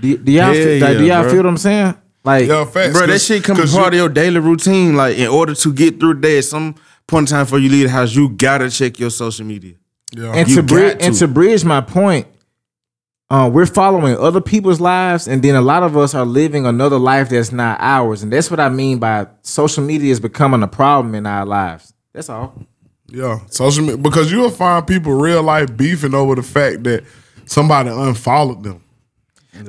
[0.00, 1.30] Do, do y'all, Yeah, feel, like, do y'all bro.
[1.30, 1.94] feel what I'm saying?
[2.24, 2.92] Like, Yo, facts.
[2.92, 4.96] Bro, that 'cause- shit come 'cause part you- of your daily routine.
[4.96, 6.74] Like, in order to get through the day, at some
[7.06, 9.74] point in time before you leave the house, you gotta check your social media.
[10.16, 10.32] Yeah.
[10.32, 11.20] and You to, bri- got and to.
[11.20, 12.26] to bridge my point,
[13.30, 16.98] uh, we're following other people's lives, and then a lot of us are living another
[16.98, 20.66] life that's not ours, and that's what I mean by social media is becoming a
[20.68, 21.92] problem in our lives.
[22.14, 22.54] That's all.
[23.10, 27.04] Yeah, social media because you'll find people real life beefing over the fact that
[27.46, 28.80] somebody unfollowed them.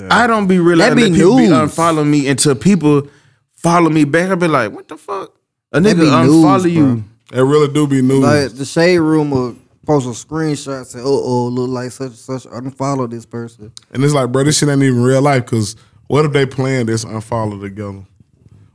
[0.09, 2.05] I don't be realizing That that, be people be news.
[2.05, 3.07] me until people
[3.53, 4.29] follow me back.
[4.29, 5.33] I be like, what the fuck?
[5.71, 7.03] A nigga be unfollow news, you.
[7.31, 8.23] It really do be news.
[8.23, 12.15] Like the shade room will post a screenshot say, "Uh oh, look like such and
[12.15, 13.71] such." Unfollow this person.
[13.91, 15.45] and it's like, bro, this shit ain't even real life.
[15.45, 15.75] Cause
[16.07, 18.03] what if they playing this unfollow together?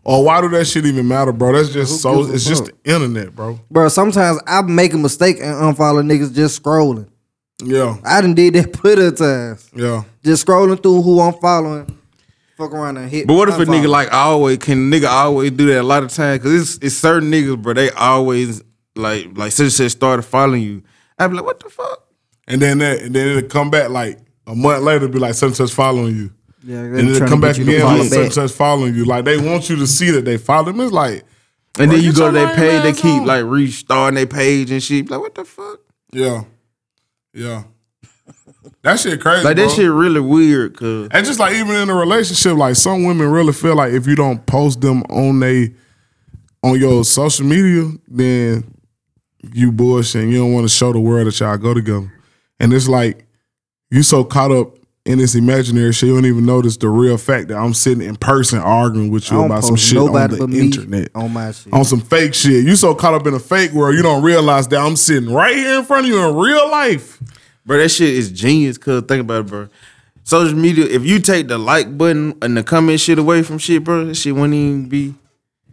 [0.05, 1.53] Or why do that shit even matter, bro?
[1.53, 2.19] That's just so.
[2.19, 3.59] gives a It's just the internet, bro.
[3.71, 7.09] Bro, sometimes I make a mistake and unfollow niggas just scrolling.
[7.63, 9.71] Yeah, I done did that plenty of times.
[9.75, 10.05] yeah.
[10.25, 11.99] Just scrolling through who I'm following.
[12.57, 13.27] Fuck around and hit.
[13.27, 16.13] But what if a nigga like always can nigga always do that a lot of
[16.13, 16.43] times?
[16.43, 17.75] Cause it's it's certain niggas, bro.
[17.75, 18.63] They always
[18.97, 20.83] like like since they started following you.
[21.19, 22.05] I'd be like, what the fuck?
[22.47, 25.47] And then that, and then it'll come back like a month later, be like such
[25.49, 26.31] and such following you.
[26.63, 28.95] Yeah, and then trying come back you to again, follow like such and such following
[28.95, 29.05] you.
[29.05, 30.81] Like they want you to see that they follow them.
[30.81, 31.25] It's like,
[31.79, 33.27] And Bro, then you go your to their page, they keep on.
[33.27, 35.11] like restarting their page and shit.
[35.11, 35.81] Like, what the fuck?
[36.13, 36.45] yeah,
[37.35, 37.65] yeah.
[38.83, 39.45] That shit crazy.
[39.45, 39.75] Like that bro.
[39.75, 43.53] shit really weird, cause And just like even in a relationship, like some women really
[43.53, 45.75] feel like if you don't post them on they
[46.63, 48.65] on your social media, then
[49.53, 50.25] you bullshit.
[50.25, 52.13] And you don't want to show the world that y'all go together.
[52.61, 53.27] And it's like
[53.91, 57.49] you so caught up in this imaginary shit, you don't even notice the real fact
[57.49, 61.11] that I'm sitting in person arguing with you about some shit on the internet.
[61.15, 61.73] on my shit.
[61.75, 62.65] On some fake shit.
[62.65, 65.55] You so caught up in a fake world, you don't realize that I'm sitting right
[65.55, 67.21] here in front of you in real life.
[67.67, 68.79] bro, that shit is genius.
[68.79, 69.69] Cause think about it, bro.
[70.23, 73.85] Social media, if you take the like button and the comment shit away from shit,
[73.85, 75.15] bro, that shit wouldn't even be.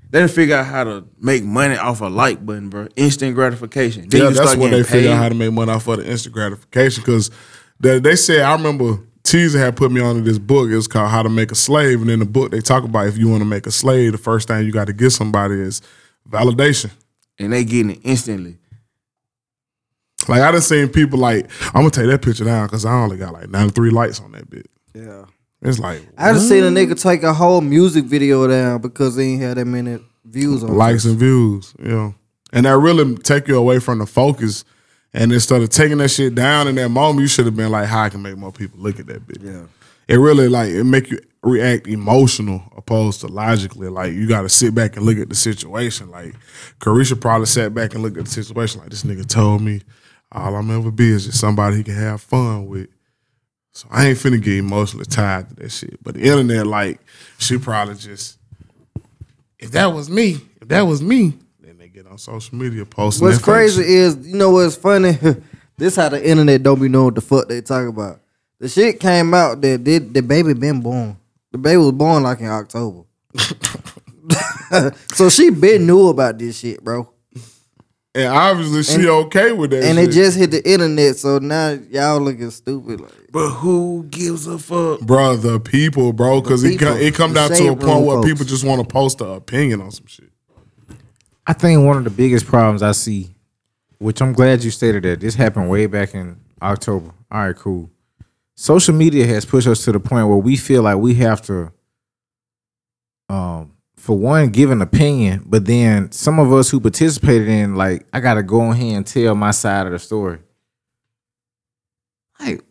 [0.10, 2.90] They done figure out how to make money off a like button, bro.
[2.98, 4.10] Instant gratification.
[4.10, 5.88] Then yeah, you that's start what they getting figure out how to make money off
[5.88, 7.02] of the instant gratification.
[7.02, 7.32] Because
[7.80, 10.70] they, they said, I remember Teaser had put me onto this book.
[10.70, 13.08] It was called How to Make a Slave, and in the book they talk about
[13.08, 15.56] if you want to make a slave, the first thing you got to give somebody
[15.56, 15.82] is
[16.30, 16.92] validation.
[17.40, 18.58] And they getting it instantly.
[20.28, 23.18] Like I done seen people like I'm gonna take that picture down because I only
[23.18, 24.70] got like 93 likes on that bit.
[24.94, 25.26] Yeah.
[25.62, 29.26] It's like I just seen a nigga take a whole music video down because they
[29.26, 31.12] ain't had that many views on likes it.
[31.12, 32.16] and views, you know.
[32.54, 34.64] And that really take you away from the focus.
[35.14, 37.88] And instead of taking that shit down in that moment, you should have been like,
[37.88, 39.44] how I can make more people look at that bitch.
[39.44, 39.66] Yeah.
[40.08, 43.88] It really like it make you react emotional opposed to logically.
[43.88, 46.12] Like you gotta sit back and look at the situation.
[46.12, 46.36] Like
[46.80, 49.82] Caresha probably sat back and looked at the situation like this nigga told me
[50.32, 52.90] all I'm ever be is just somebody he can have fun with.
[53.74, 56.02] So I ain't finna get emotionally tied to that shit.
[56.04, 57.00] But the internet, like,
[57.38, 58.38] she probably just
[59.60, 61.34] if that was me, if that was me,
[61.94, 63.28] then they get on social media posting.
[63.28, 65.18] What's crazy is, you know what's funny?
[65.78, 68.22] this how the internet don't be knowing what the fuck they talk about.
[68.60, 71.18] The shit came out that did the baby been born.
[71.52, 73.04] The baby was born like in October.
[75.14, 77.10] so she been knew about this shit, bro.
[78.14, 80.10] And obviously she And- okay with that and shit.
[80.10, 83.00] it just hit the internet, so now y'all looking stupid.
[83.00, 85.00] Like, But who gives a fuck?
[85.00, 88.18] Bro, the people, bro, because it, people, it come down to a point room where
[88.18, 88.28] folks.
[88.28, 90.31] people just want to post an opinion on some shit.
[91.46, 93.30] I think one of the biggest problems I see,
[93.98, 97.12] which I'm glad you stated that this happened way back in October.
[97.32, 97.90] All right, cool.
[98.56, 101.72] Social media has pushed us to the point where we feel like we have to,
[103.30, 108.06] um, for one, give an opinion, but then some of us who participated in, like,
[108.14, 110.40] I gotta go on here and tell my side of the story.
[112.40, 112.62] Like,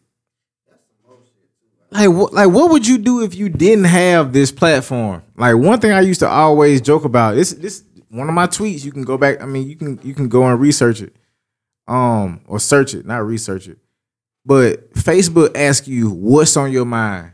[1.90, 5.22] like what like what would you do if you didn't have this platform?
[5.36, 8.84] Like one thing I used to always joke about this this one of my tweets.
[8.84, 9.40] You can go back.
[9.40, 11.14] I mean, you can you can go and research it,
[11.88, 13.78] um, or search it, not research it.
[14.44, 17.32] But Facebook asks you what's on your mind,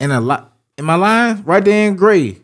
[0.00, 0.52] and a lot.
[0.76, 1.44] Am I lying?
[1.44, 2.38] Right there in gray,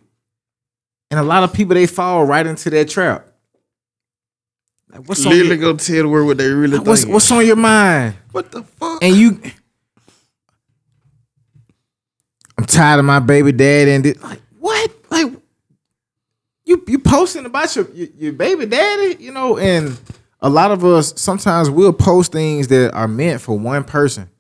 [1.11, 3.27] and a lot of people they fall right into that trap.
[4.93, 6.87] Like, what's on Literally your, go tell the world what they really think.
[6.87, 8.17] what's what's on your mind?
[8.33, 9.03] what the fuck?
[9.03, 9.41] and you
[12.59, 14.91] I'm tired of my baby dad and it, like what like
[16.71, 20.01] you you posting about your, your your baby daddy you know and
[20.41, 24.31] a lot of us sometimes we'll post things that are meant for one person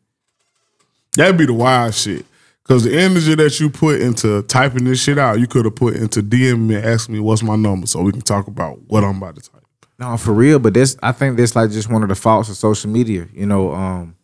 [1.17, 2.25] That'd be the wild shit.
[2.65, 5.97] Cause the energy that you put into typing this shit out, you could have put
[5.97, 9.03] into DM me and ask me what's my number so we can talk about what
[9.03, 9.65] I'm about to type.
[9.99, 12.57] no for real but this I think that's like just one of the faults of
[12.57, 14.15] social media you know um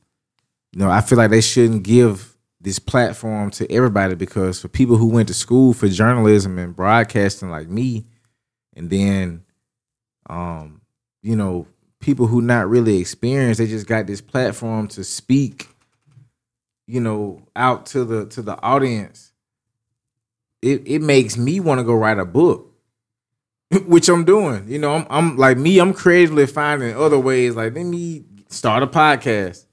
[0.73, 2.36] you know I feel like they shouldn't give
[2.67, 7.49] this platform to everybody because for people who went to school for journalism and broadcasting
[7.49, 8.05] like me
[8.77, 9.45] and then
[10.29, 10.81] um
[11.23, 11.67] you know
[12.01, 15.69] people who not really experienced they just got this platform to speak
[16.87, 19.33] you know out to the to the audience.
[20.63, 22.73] It it makes me want to go write a book
[23.87, 24.69] which I'm doing.
[24.69, 28.83] You know I'm I'm like me I'm creatively finding other ways like let me start
[28.83, 29.66] a podcast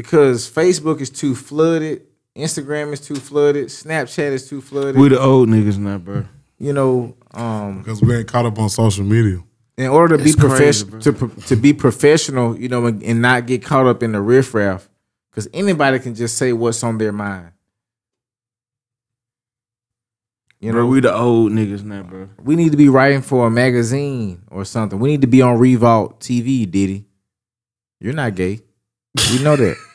[0.00, 2.02] because Facebook is too flooded
[2.36, 6.24] Instagram is too flooded Snapchat is too flooded We the old niggas now, bro.
[6.58, 9.42] you know um Because we ain't caught up on social media.
[9.76, 11.00] in order to be It's crazy, professional
[11.36, 14.88] to to be professional, you know, and, and not get caught up in the riffraff,
[15.30, 17.52] because anybody can just say what's on their mind.
[20.60, 22.28] You know, Bro, we the old niggas now, bro.
[22.42, 24.98] we need to be writing for a magazine or something.
[25.00, 27.06] We need to be on Revolt TV, Diddy.
[27.98, 28.60] You're not gay.
[29.32, 29.76] We know that.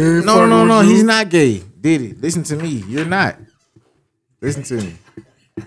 [0.00, 0.80] no, no, no, no.
[0.80, 1.62] He's not gay.
[1.80, 2.82] Diddy, listen to me.
[2.88, 3.36] You're not.
[4.40, 4.94] Listen to me.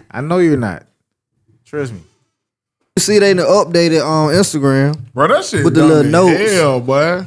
[0.10, 0.86] I know you're not.
[1.66, 2.02] Trust me.
[2.98, 5.12] you see, they done updated on Instagram.
[5.14, 6.52] Bro, that shit With the dumb little in notes.
[6.52, 7.26] hell, boy.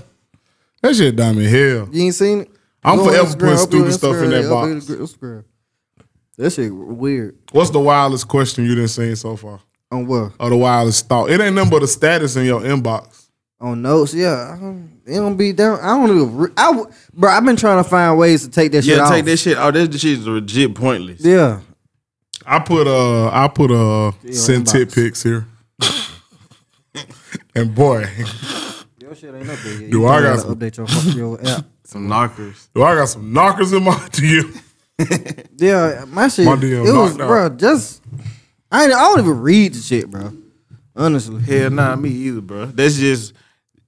[0.82, 1.88] That shit dumb in hell.
[1.92, 2.50] You ain't seen it?
[2.84, 4.48] I'm Go on forever Instagram, putting upload stupid stuff in Instagram, that they
[4.96, 5.12] box.
[5.12, 5.44] Instagram.
[6.38, 7.38] That shit weird.
[7.52, 9.60] What's the wildest question you done seen so far?
[9.90, 10.32] On what?
[10.38, 11.30] Or the wildest thought?
[11.30, 13.25] It ain't nothing but the status in your inbox.
[13.58, 14.54] On notes, yeah.
[14.54, 15.78] I don't, it don't be down.
[15.80, 16.36] I don't even.
[16.36, 19.04] Re- I, w- bro, I've been trying to find ways to take that shit Yeah,
[19.04, 19.10] off.
[19.10, 19.56] take that shit.
[19.58, 21.22] Oh, this shit is legit pointless.
[21.24, 21.60] Yeah.
[22.44, 24.72] I put uh I put uh send inbox.
[24.72, 25.46] tit pics here.
[27.54, 28.06] and boy,
[29.00, 29.90] Your shit ain't up there yet.
[29.90, 31.64] Do You I gotta some- update your, fuck- your app.
[31.84, 32.68] Some knockers.
[32.74, 34.60] do I got some knockers in my DM?
[35.56, 36.44] Yeah, my shit.
[36.44, 37.16] My DM it was, out.
[37.18, 37.48] bro.
[37.50, 38.02] Just
[38.72, 40.32] I ain't, I don't even read the shit, bro.
[40.96, 42.66] Honestly, Hell nah, me either, bro.
[42.66, 43.34] That's just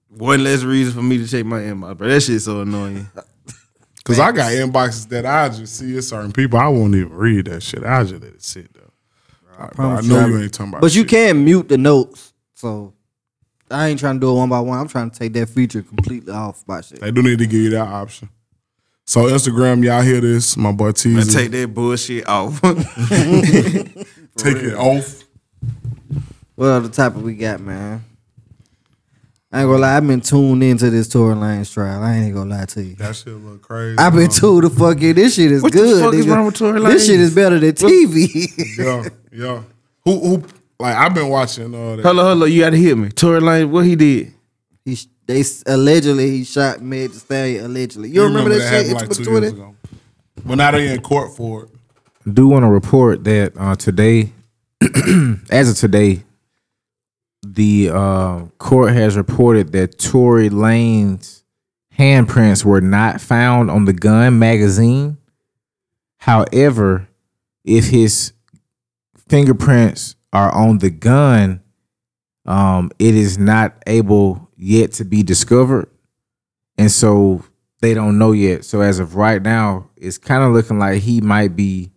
[0.08, 2.08] one less reason for me to check my inbox, bro.
[2.08, 3.08] That shit's so annoying.
[4.04, 6.58] Cause I got inboxes that I just see at certain people.
[6.58, 7.84] I won't even read that shit.
[7.84, 8.80] I just let it sit though.
[9.58, 10.80] I, bro, I know you, you ain't talking about.
[10.80, 11.10] but you shit.
[11.10, 12.32] can mute the notes.
[12.54, 12.94] So
[13.70, 14.78] I ain't trying to do it one by one.
[14.78, 17.00] I'm trying to take that feature completely off my shit.
[17.00, 18.30] They do need to give you that option.
[19.04, 20.56] So Instagram, y'all hear this?
[20.56, 21.34] My boy Man, Teezy.
[21.34, 22.60] take that bullshit off.
[24.38, 25.24] Take it off.
[26.54, 28.04] What other topic we got, man?
[29.50, 32.02] I ain't gonna lie, I've been tuned into this Tory Lanez trial.
[32.02, 32.96] I ain't gonna lie to you.
[32.96, 33.96] That shit look crazy.
[33.96, 35.64] I've been tuned to fucking this shit is good.
[35.64, 36.04] What the good.
[36.04, 36.88] fuck is wrong with Tory Lanez?
[36.92, 38.76] This shit is better than TV.
[38.78, 39.62] Yeah, yeah.
[40.04, 40.44] Who who
[40.78, 42.02] like I've been watching uh that.
[42.02, 43.08] Hello, hello, you gotta hit me.
[43.08, 44.34] Tory Lane, what he did?
[44.84, 48.11] he they allegedly he shot Meg Thee Stallion allegedly.
[48.11, 48.68] You, remember, that, shit?
[48.68, 49.46] happened It's like been two Twitter?
[49.46, 49.74] years ago.
[50.44, 51.70] But now they in court for it.
[52.26, 54.32] I do want to report that uh, today,
[55.50, 56.22] as of today,
[57.58, 61.42] the uh, court has reported that Tory Lanez
[61.98, 65.18] handprints were not found on the gun magazine.
[66.18, 67.08] However,
[67.64, 68.32] if his
[69.28, 71.60] fingerprints are on the gun,
[72.46, 75.90] um, it is not able yet to be discovered,
[76.78, 77.44] and so
[77.80, 78.64] they don't know yet.
[78.66, 81.90] So as of right now, it's kind of looking like he might be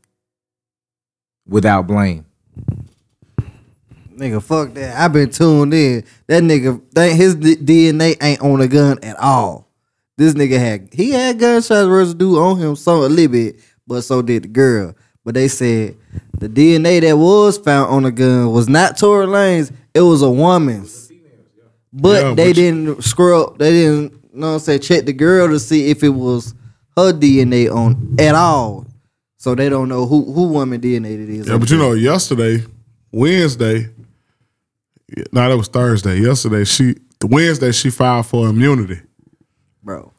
[1.46, 2.26] without blame.
[4.22, 4.96] Nigga, fuck that.
[5.00, 6.04] I've been tuned in.
[6.28, 9.68] That nigga, that, his D- DNA ain't on the gun at all.
[10.16, 13.56] This nigga had he had gunshot residue on him so a little bit,
[13.88, 14.94] but so did the girl.
[15.26, 15.96] But they said
[16.38, 19.72] the DNA that was found on the gun was not Tory Lanez.
[19.96, 21.12] It was a woman's.
[21.92, 23.58] But Yeah, they but- didn't scrub.
[23.58, 26.54] They didn't, you know what I'm saying, check the girl to see if it was
[26.96, 28.86] her DNA on at all.
[29.38, 31.48] So they don't know who who woman DNA it is.
[31.48, 32.64] Yeah, but you know, yesterday,
[33.12, 33.90] Wednesday,
[35.32, 36.20] no, that was Thursday.
[36.20, 39.00] Yesterday, she the Wednesday she filed for immunity.
[39.84, 40.12] bro.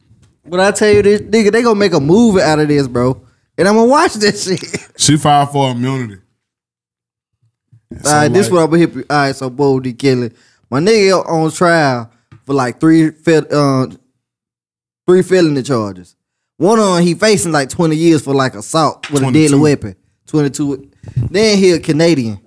[0.44, 3.20] But I tell you this, nigga, they gonna make a movie out of this, bro.
[3.56, 4.88] And I'm gonna watch this shit.
[4.96, 6.20] She filed for immunity.
[8.02, 8.94] So, All right, this like, what I'm gonna hit.
[8.94, 9.04] you.
[9.10, 9.92] All right, so Bo D.
[9.92, 10.30] Kelly,
[10.70, 12.10] my nigga on trial
[12.44, 13.86] for like three fel- uh,
[15.06, 16.16] three felony charges.
[16.56, 19.96] One on he facing like 20 years for like assault with a deadly weapon.
[20.26, 20.90] 22.
[21.30, 22.40] Then he a Canadian.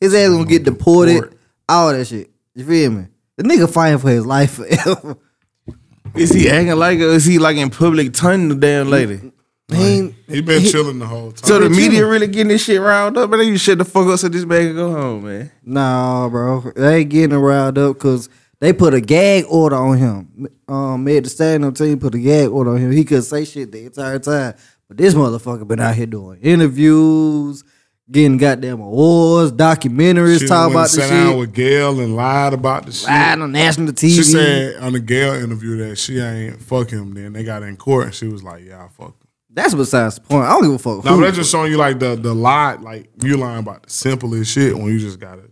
[0.00, 1.33] His ass gonna get deported.
[1.68, 1.78] Deport.
[1.78, 2.30] All that shit.
[2.54, 3.06] You feel me?
[3.36, 5.16] The nigga fighting for his life forever.
[6.14, 9.32] Is he acting like or is he like in public turning the damn lady?
[9.68, 11.48] he ain't, he been chilling the whole time.
[11.48, 12.04] So the media chilling.
[12.04, 13.40] really getting this shit riled up, man.
[13.40, 15.50] They you shut the fuck up so this man can go home, man.
[15.64, 16.70] Nah, bro.
[16.76, 18.28] They ain't getting riled up because
[18.60, 20.48] they put a gag order on him.
[20.68, 22.92] Um, Meg the Stallion team put a gag order on him.
[22.92, 24.54] He could say shit the entire time.
[24.86, 27.64] But this motherfucker been out here doing interviews,
[28.10, 31.38] getting goddamn awards, documentaries, She talking about the sat down shit.
[31.38, 33.08] with Gail and lied about the shit.
[33.08, 34.14] Lied on national TV.
[34.16, 37.14] She said on the Gail interview that she ain't fuck him.
[37.14, 40.16] Then they got in court and she was like, "Yeah, I fuck him." That's besides
[40.16, 40.44] the point.
[40.46, 41.04] I don't give a fuck.
[41.04, 44.50] No, that's just showing you like the the lie, like you lying about the simplest
[44.52, 45.42] shit when you just gotta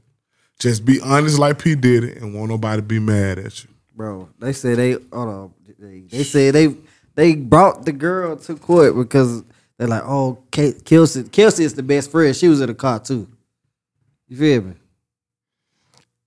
[0.59, 3.71] just be honest, like P did it, and won't nobody be mad at you.
[3.95, 4.29] bro.
[4.41, 5.55] They said they hold on.
[5.79, 6.77] They, they said they
[7.15, 9.43] they brought the girl to court because
[9.83, 12.37] they're like, oh, K- Kelsey, Kelsey is the best friend.
[12.37, 13.27] She was in the car too.
[14.29, 14.75] You feel me?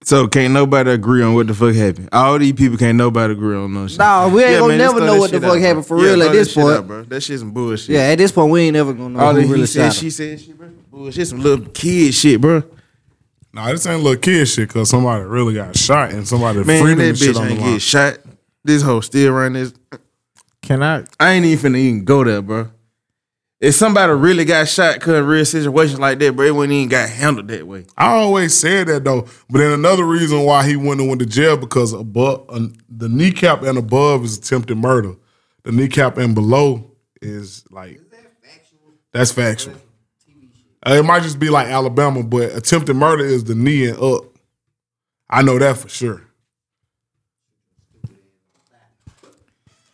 [0.03, 2.09] So can't nobody agree on what the fuck happened.
[2.11, 3.97] All these people can't nobody agree on no shit.
[3.97, 5.97] Nah, we ain't gonna man, never know what the fuck out, happened bro.
[5.99, 6.67] for real at this point.
[6.77, 7.03] out, bro.
[7.03, 7.89] That shit's some bullshit.
[7.95, 9.93] Yeah, at this point, we ain't never gonna know All who that really he said,
[9.93, 10.11] she him.
[10.11, 10.67] said, shit, bro.
[10.91, 12.61] Bullshit, some little kid shit, bro.
[13.53, 16.99] Nah, this ain't little kid shit because somebody really got shot and somebody Man, freedom
[16.99, 17.73] that and shit bitch on ain't line.
[17.73, 18.17] get shot.
[18.65, 19.73] This hoe still running this.
[20.61, 21.03] Can I?
[21.19, 22.69] I ain't even finna even go there, bro.
[23.61, 26.89] If somebody really got shot cause of real situations like that, bro, it wouldn't even
[26.89, 27.85] got handled that way.
[27.97, 31.25] I always said that though, but then another reason why he wouldn't have went to
[31.25, 35.15] jail because above uh, the kneecap and above is attempted murder.
[35.63, 36.91] The kneecap and below
[37.21, 38.01] is like
[39.13, 39.75] that's factual.
[40.85, 44.25] Uh, it might just be like Alabama, but attempted murder is the knee and up.
[45.29, 46.21] I know that for sure.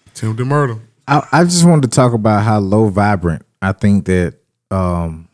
[0.08, 0.80] Attempted murder.
[1.08, 4.36] I, I just wanted to talk about how low vibrant I think that
[4.70, 5.28] um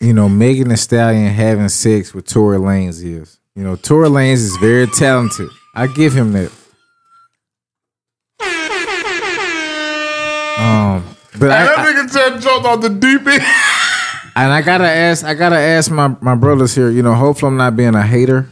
[0.00, 3.38] you know Megan Thee Stallion having sex with Tory Lanez is.
[3.54, 5.48] You know, Tory Lanez is very talented.
[5.76, 6.50] I give him that.
[10.58, 11.04] Um,
[11.38, 13.42] but I, that nigga just jumped off the deep end.
[14.36, 16.90] and I gotta ask, I gotta ask my my brothers here.
[16.90, 18.48] You know, hopefully I'm not being a hater.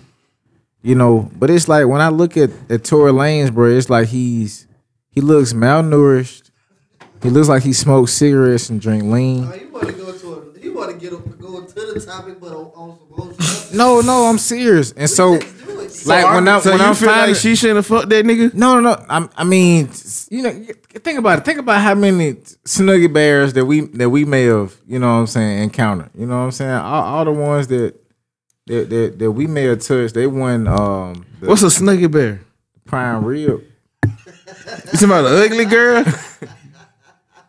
[0.83, 4.09] You know, but it's like when I look at at Tory Lanez, bro, it's like
[4.09, 4.69] he's
[5.11, 6.51] he looks malnourished.
[7.23, 9.45] He looks like he smokes cigarettes and drink lean.
[9.45, 11.11] You want to go to a, you want to get
[11.41, 14.93] go to the topic, but on, on some No, no, I'm serious.
[14.93, 15.33] And so,
[16.05, 18.25] like when I so when you I'm feel finding, like she shouldn't have fucked that
[18.25, 18.53] nigga?
[18.55, 19.07] no, no, no.
[19.09, 19.89] I'm, I mean,
[20.31, 20.51] you know,
[20.95, 21.45] think about it.
[21.45, 25.21] Think about how many snuggie bears that we that we may have, you know, what
[25.21, 26.11] I'm saying, encountered.
[26.17, 27.95] You know, what I'm saying, all, all the ones that
[28.67, 30.15] that, that, that we may have touched.
[30.15, 32.41] They won um the What's a snuggie bear?
[32.85, 33.63] prime rib.
[34.05, 34.11] You
[34.93, 36.05] talking about an ugly girl?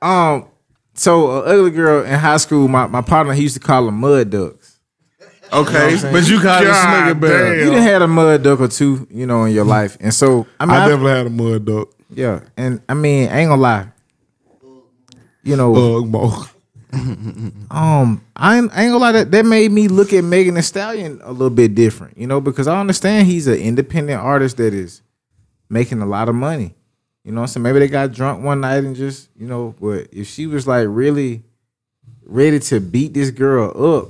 [0.03, 0.47] Um,
[0.95, 3.99] so an ugly girl in high school, my, my partner he used to call them
[3.99, 4.79] mud ducks.
[5.51, 6.13] Okay, saying?
[6.13, 7.55] but you call it a God snuggie bear.
[7.55, 7.65] damn.
[7.67, 10.47] You done had a mud duck or two, you know, in your life, and so
[10.59, 11.87] I mean, I I- definitely had a mud duck.
[12.09, 13.87] yeah, and I mean, I ain't gonna lie,
[15.43, 16.45] you know, Ugg mo.
[17.71, 20.61] um, I ain't, I ain't gonna lie that that made me look at Megan Thee
[20.61, 24.73] Stallion a little bit different, you know, because I understand he's an independent artist that
[24.73, 25.01] is
[25.69, 26.75] making a lot of money.
[27.23, 27.63] You know what I'm saying?
[27.63, 30.87] Maybe they got drunk one night and just, you know, but if she was like
[30.89, 31.43] really
[32.25, 34.09] ready to beat this girl up,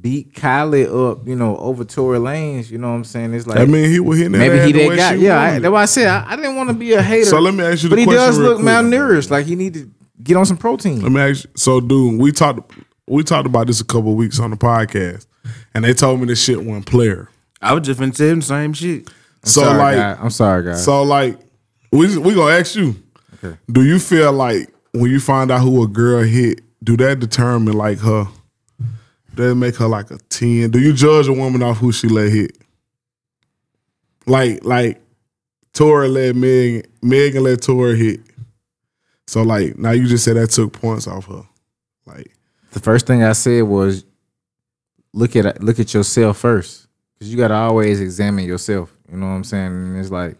[0.00, 3.34] beat Kylie up, you know, over Tory Lanez, you know what I'm saying?
[3.34, 5.16] It's like I mean, he was hitting that maybe ass he the that way guy.
[5.16, 7.26] she Yeah, I, that's why I said I, I didn't want to be a hater.
[7.26, 8.06] So let me ask you the question.
[8.06, 8.68] but he question does look quick.
[8.68, 9.30] malnourished.
[9.30, 9.90] Like he need to
[10.22, 11.02] get on some protein.
[11.02, 11.50] Let me ask you.
[11.56, 12.72] So, dude, we talked
[13.06, 15.26] we talked about this a couple of weeks on the podcast,
[15.74, 17.28] and they told me this shit wasn't player.
[17.60, 19.10] I was just finna tell him the same shit.
[19.44, 20.22] So, sorry, like, guy.
[20.22, 20.84] I'm sorry, guys.
[20.84, 21.38] so like,
[21.92, 22.96] we we gonna ask you.
[23.34, 23.56] Okay.
[23.70, 27.74] Do you feel like when you find out who a girl hit, do that determine
[27.74, 28.26] like her?
[29.34, 30.70] Does it make her like a ten?
[30.70, 32.56] Do you judge a woman off who she let hit?
[34.26, 35.00] Like like,
[35.72, 38.20] Tory let Megan Megan let Tory hit.
[39.26, 41.44] So like now you just said that took points off her.
[42.06, 42.32] Like
[42.72, 44.04] the first thing I said was
[45.12, 48.94] look at look at yourself first, because you got to always examine yourself.
[49.10, 49.72] You know what I'm saying?
[49.72, 50.36] And it's like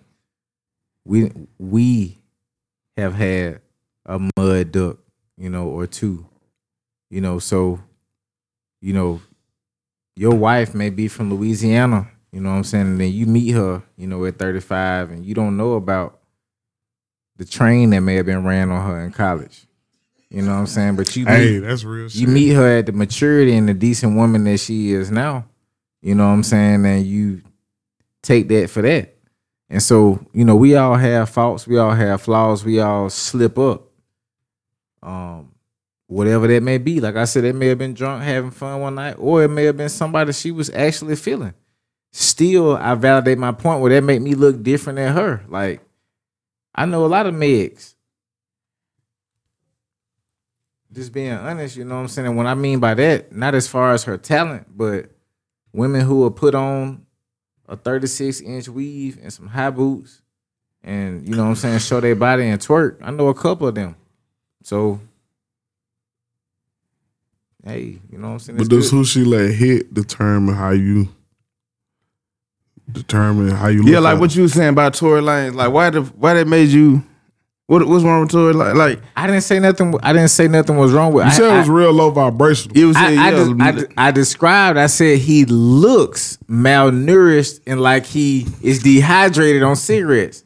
[1.05, 2.19] we we
[2.97, 3.61] have had
[4.07, 4.99] a mud duck,
[5.37, 6.27] you know, or two,
[7.11, 7.39] you know.
[7.39, 7.81] So,
[8.81, 9.21] you know,
[10.17, 13.51] your wife may be from Louisiana, you know what I'm saying, and then you meet
[13.53, 16.19] her, you know, at 35, and you don't know about
[17.37, 19.67] the train that may have been ran on her in college.
[20.31, 20.97] You know what I'm saying?
[20.97, 22.21] But you Hey, meet- that's real shit.
[22.21, 25.47] You meet her at the maturity and the decent woman that she is now.
[26.01, 26.85] You know what I'm saying?
[26.87, 27.43] And you
[28.23, 29.15] take that for that.
[29.73, 33.59] And so, you know, we all have faults, we all have flaws, we all slip
[33.59, 33.89] up.
[35.03, 35.51] Um,
[36.09, 37.01] whatever that may be.
[37.01, 39.65] Like I said, it may have been drunk having fun one night, or it may
[39.65, 41.55] have been somebody she was actually feeling.
[42.13, 45.43] Still, I validate my point where that make me look different than her.
[45.49, 45.81] Like,
[46.75, 47.95] I know a lot of Megs.
[50.93, 52.29] Just being honest, you know what I'm saying?
[52.29, 55.07] And what I mean by that, not as far as her talent, but
[55.73, 57.07] women who are put on
[57.69, 60.21] a 36 inch weave and some high boots
[60.85, 62.97] and, you know what I'm saying, show their body and twerk.
[63.03, 63.95] I know a couple of them.
[64.65, 65.01] So,
[67.65, 68.57] hey, you know what I'm saying?
[68.59, 68.97] But It's does good.
[68.97, 71.09] who she let hit determine how you
[72.91, 73.93] determine how you look?
[73.93, 75.55] Yeah, like at what you was saying about Tory Lanez.
[75.55, 77.05] Like why the why that made you?
[77.69, 78.53] What what's wrong with Tory?
[78.53, 79.95] Like like I didn't say nothing.
[80.03, 81.25] I didn't say nothing was wrong with.
[81.27, 82.77] You I, said it was I- real low vibrational.
[82.77, 82.97] it was.
[82.97, 84.79] I, yeah, I, des- I, de- I described.
[84.79, 90.45] I said he looks malnourished and like he is dehydrated on cigarettes.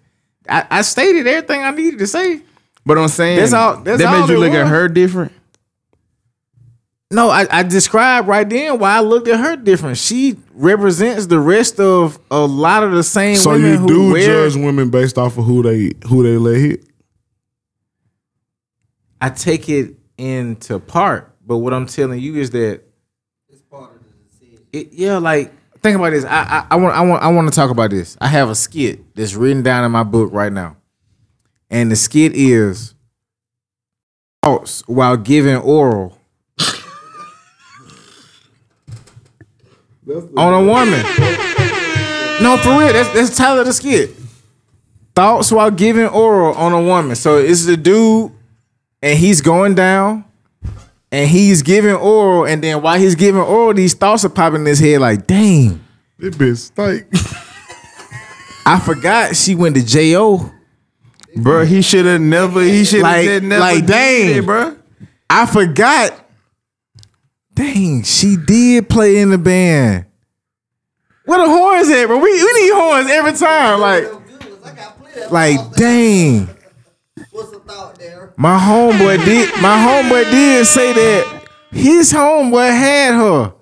[0.48, 2.42] I, I stated everything I needed to say.
[2.84, 5.32] but I'm saying That's all- that's that all made you it look at her different.
[7.10, 9.96] No, I, I described right then why I looked at her different.
[9.96, 14.12] She represents the rest of a lot of the same so women you who do
[14.12, 14.26] wear.
[14.26, 16.84] judge women based off of who they who they let hit.
[19.20, 22.82] I take it into part, but what I'm telling you is that
[23.48, 24.66] it's part of the decision.
[24.72, 25.52] it, yeah, like
[25.82, 26.24] think about this.
[26.24, 28.16] I, I I want I want I want to talk about this.
[28.20, 30.76] I have a skit that's written down in my book right now,
[31.70, 32.94] and the skit is
[34.42, 36.18] thoughts while giving oral
[40.36, 41.04] on a woman.
[42.42, 42.92] No, for real.
[42.92, 44.10] That's that's the title of the skit.
[45.14, 47.16] Thoughts while giving oral on a woman.
[47.16, 48.32] So it's the dude,
[49.02, 50.24] and he's going down,
[51.12, 54.66] and he's giving oral, and then while he's giving oral, these thoughts are popping in
[54.66, 55.82] his head like, dang.
[56.18, 57.06] This bitch stink.
[58.66, 60.50] I forgot she went to Jo.
[61.36, 62.62] Bro, he should have never.
[62.62, 63.60] He should have Like- said never.
[63.60, 64.36] like, did dang.
[64.38, 64.76] it, bro.
[65.28, 66.24] I forgot.
[67.54, 70.06] Dang, she did play in the band.
[71.26, 72.18] Where the horns at, bro?
[72.18, 73.80] We, we need horns every time.
[73.80, 74.04] Like,
[75.30, 76.48] like, dang.
[77.36, 78.32] What's the thought there?
[78.36, 79.50] My homeboy did.
[79.60, 83.52] My homeboy did say that his homeboy had her,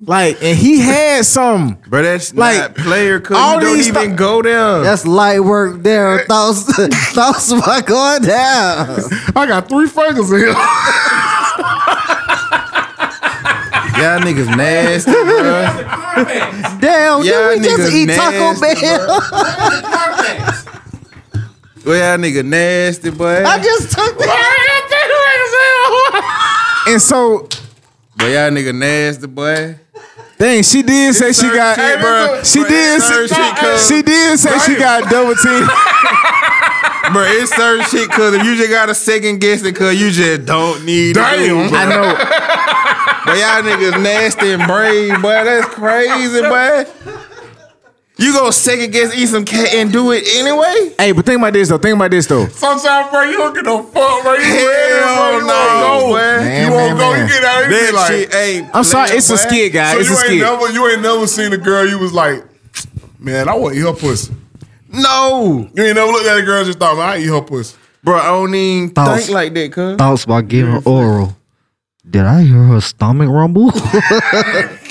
[0.00, 1.78] like, and he had some.
[1.88, 3.20] but that's Like, not player.
[3.20, 4.82] Cause all you don't these even th- go down.
[4.82, 6.24] That's light work there.
[6.26, 6.64] Thoughts,
[7.14, 8.88] thoughts about going down.
[9.36, 10.54] I got three fingers in here.
[14.02, 16.80] Y'all niggas nasty, bro.
[16.80, 19.20] Damn, Y'all did we just niggas eat Taco nasty, Bell?
[21.84, 23.44] Well, y'all nigga nasty, boy.
[23.44, 24.58] I just took that.
[26.88, 27.48] And so
[28.16, 29.76] But y'all nigga nasty, boy.
[30.38, 31.76] Dang, she did say she got.
[31.78, 32.42] Hey, bro.
[32.42, 33.00] She Bro, did.
[33.02, 35.66] Say, shit, she did say she got double team.
[37.12, 40.10] Bro, it's certain shit cause if you just got a second guess it cause you
[40.10, 41.66] just don't need Damn.
[41.66, 41.70] it.
[41.70, 41.78] bro.
[41.78, 42.14] I know.
[43.24, 45.44] But y'all niggas nasty and brave, boy.
[45.44, 46.84] That's crazy, boy.
[48.22, 50.94] You go second guess eat some cat and do it anyway?
[50.96, 51.78] Hey, but think about this though.
[51.78, 52.46] Think about this though.
[52.48, 54.34] Sometimes, bro, you don't get no fuck, bro.
[54.34, 55.38] You Hell ready, bro.
[55.38, 56.14] You no, won't go.
[56.14, 56.40] man.
[56.44, 57.12] Man, you won't man, go.
[57.12, 57.26] man.
[57.28, 57.62] You get out.
[57.62, 58.70] You be That like, shit ain't.
[58.74, 59.36] I'm sorry, playing, it's a boy.
[59.38, 59.92] skit, guys.
[59.94, 60.40] so it's a you ain't skit.
[60.40, 61.86] never, you ain't never seen a girl.
[61.88, 62.44] You was like,
[63.18, 64.32] man, I want to eat her pussy.
[64.88, 67.40] No, You ain't never looked at a girl and just thought, man, I eat her
[67.40, 67.76] pussy.
[68.04, 68.14] bro.
[68.18, 69.24] I don't even Thoughts.
[69.26, 69.96] think like that, cuz.
[69.96, 71.36] Thoughts about giving oral.
[72.08, 73.70] Did I hear her stomach rumble?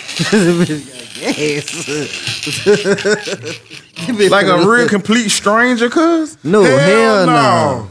[4.30, 6.38] Like a real complete stranger, cuz.
[6.43, 7.32] no, hell, no.
[7.34, 7.88] no.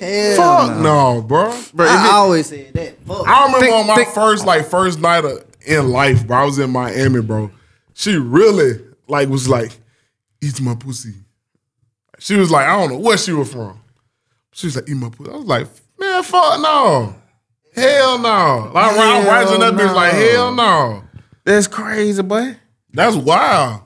[0.00, 1.14] Hell Fuck no.
[1.14, 1.60] no, bro.
[1.74, 2.98] Bro, I it- always said that.
[3.06, 3.26] Fuck.
[3.28, 6.38] I remember Think- on my think- first like first night of, in life, bro.
[6.38, 7.50] I was in Miami, bro.
[7.94, 9.72] She really like was like,
[10.40, 11.14] eat my pussy.
[12.18, 13.78] She was like, I don't know where she was from.
[14.52, 15.30] She was like, eat my pussy.
[15.30, 15.66] I was like,
[15.98, 17.14] man, fuck no.
[17.76, 18.70] Hell no.
[18.74, 21.04] Like, I'm rising that bitch like, hell no.
[21.44, 22.56] that's crazy, boy.
[22.90, 23.82] That's wild.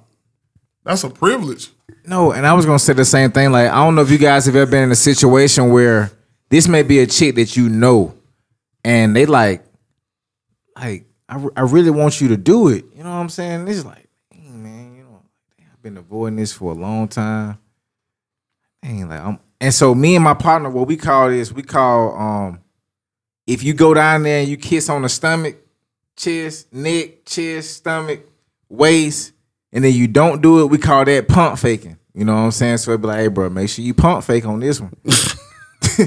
[0.85, 1.71] That's a privilege.
[2.07, 3.51] No, and I was gonna say the same thing.
[3.51, 6.11] Like, I don't know if you guys have ever been in a situation where
[6.49, 8.15] this may be a chick that you know,
[8.85, 9.65] and they like,
[10.77, 12.85] like, I, I really want you to do it.
[12.97, 13.65] You know what I'm saying?
[13.65, 15.23] This is like, dang, man, you know,
[15.73, 17.59] I've been avoiding this for a long time.
[18.83, 22.17] Dang, like I'm, and so me and my partner, what we call this, we call
[22.17, 22.61] um,
[23.51, 25.57] if you go down there and you kiss on the stomach,
[26.17, 28.25] chest, neck, chest, stomach,
[28.69, 29.33] waist,
[29.73, 31.99] and then you don't do it, we call that pump faking.
[32.15, 32.77] You know what I'm saying?
[32.79, 34.95] So it'd be like, hey, bro, make sure you pump fake on this one.
[35.03, 36.07] this,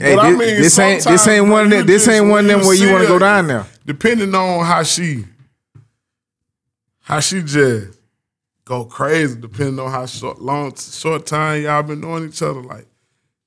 [0.00, 2.60] hey, I mean, this ain't this ain't one of them, this ain't one of them
[2.62, 3.66] where you want to go down there.
[3.86, 5.24] Depending on how she,
[6.98, 7.96] how she just
[8.64, 12.60] go crazy, depending on how short, long, short time y'all been knowing each other.
[12.60, 12.88] Like,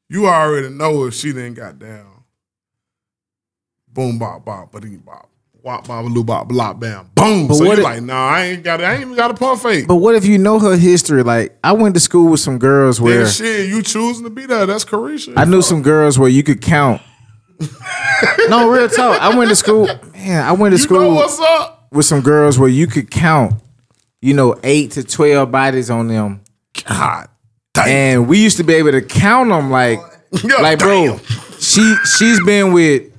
[0.07, 2.16] you already know if she didn't got down.
[3.97, 5.27] Boom, bop, bop, ba bop.
[5.63, 7.47] Wop, bop, loo, bop, blop, bam, boom.
[7.47, 8.83] But so what you if- like, nah, I ain't got it.
[8.83, 9.87] I ain't even got a pump fake.
[9.87, 11.23] But what if you know her history?
[11.23, 14.45] Like I went to school with some girls where Then shit, you choosing to be
[14.45, 14.67] there.
[14.67, 15.33] That's Caresha.
[15.35, 17.01] I knew some girls where you could count.
[18.49, 19.19] no, real talk.
[19.19, 19.87] I went to school.
[20.13, 21.87] Man, I went to You school what's up?
[21.91, 23.55] with some girls where you could count,
[24.21, 26.41] you know, eight to twelve bodies on them.
[26.87, 27.27] God
[27.73, 27.87] damn.
[27.87, 29.99] And we used to be able to count them like,
[30.43, 31.19] Yeah, like, bro, damn.
[31.59, 33.11] she she's been with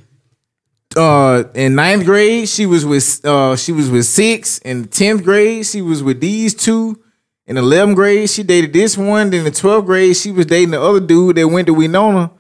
[0.97, 4.59] uh in ninth grade, she was with uh she was with six.
[4.59, 7.03] In tenth grade, she was with these two.
[7.47, 9.31] In eleventh grade, she dated this one.
[9.31, 12.31] Then in twelfth grade, she was dating the other dude that went to Winona.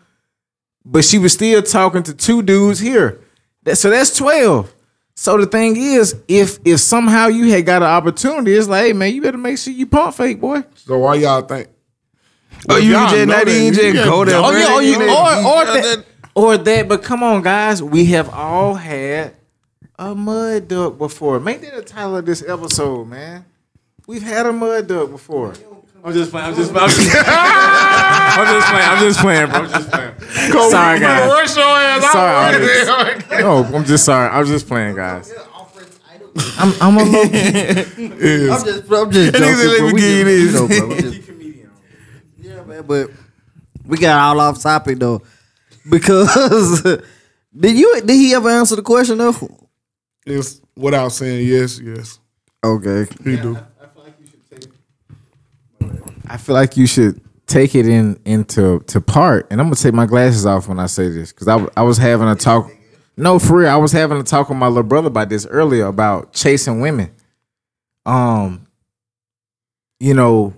[0.84, 3.20] But she was still talking to two dudes here.
[3.64, 4.72] That, so that's twelve.
[5.14, 8.92] So the thing is, if if somehow you had got an opportunity, it's like, hey
[8.92, 10.62] man, you better make sure you pump fake, boy.
[10.76, 11.68] So why y'all think?
[12.68, 14.36] Oh, you y'all just not even just go there.
[14.36, 16.04] Oh yeah, oh, you, really, or or you- that,
[16.38, 16.88] or that.
[16.88, 19.34] But come on, guys, we have all had
[19.98, 21.40] a mud duck before.
[21.40, 23.44] Make that the title of this episode, man.
[24.06, 25.54] We've had a mud duck before.
[26.04, 26.46] I'm just playing.
[26.46, 26.72] I'm just.
[26.74, 28.88] I'm just, I'm just playing.
[28.88, 29.58] I'm just playing, bro.
[29.60, 30.70] I'm just playing.
[30.70, 31.30] sorry, guys.
[31.30, 32.62] Rush your ass out Sorry,
[33.14, 33.40] right there.
[33.40, 34.28] No, I'm just sorry.
[34.30, 35.34] I'm just playing, guys.
[36.58, 37.22] I'm, I'm a low.
[37.22, 39.86] I'm just, I'm just joking, let bro.
[39.88, 40.52] me We give you this.
[40.52, 41.28] you know, bro, just-
[42.38, 43.10] Yeah, man, but
[43.84, 45.22] we got all off topic though,
[45.88, 46.82] because
[47.58, 49.34] did you did he ever answer the question though?
[50.26, 52.18] It's without saying yes, yes.
[52.64, 53.56] Okay, He do.
[56.26, 59.46] I feel like you should take it in into to part.
[59.50, 61.98] And I'm gonna take my glasses off when I say this because I I was
[61.98, 62.70] having a talk.
[63.16, 65.86] No, for real, I was having a talk with my little brother about this earlier
[65.86, 67.10] about chasing women.
[68.06, 68.66] Um,
[69.98, 70.54] you know,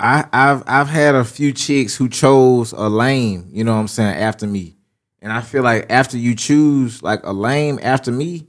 [0.00, 3.48] I I've I've had a few chicks who chose a lane.
[3.52, 4.76] You know what I'm saying after me,
[5.20, 8.46] and I feel like after you choose like a lane after me,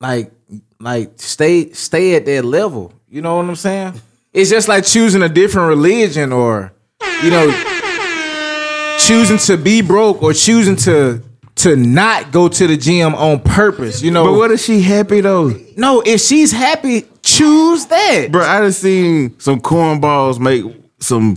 [0.00, 0.32] like
[0.80, 2.92] like stay stay at that level.
[3.08, 4.00] You know what I'm saying?
[4.32, 6.72] It's just like choosing a different religion or
[7.22, 7.50] you know
[8.98, 11.22] choosing to be broke or choosing to
[11.54, 14.00] to not go to the gym on purpose.
[14.02, 15.52] You know, But what if she happy though?
[15.76, 17.04] no, if she's happy,
[17.42, 18.28] choose that.
[18.30, 20.64] Bro, I done seen some cornballs make
[21.00, 21.36] some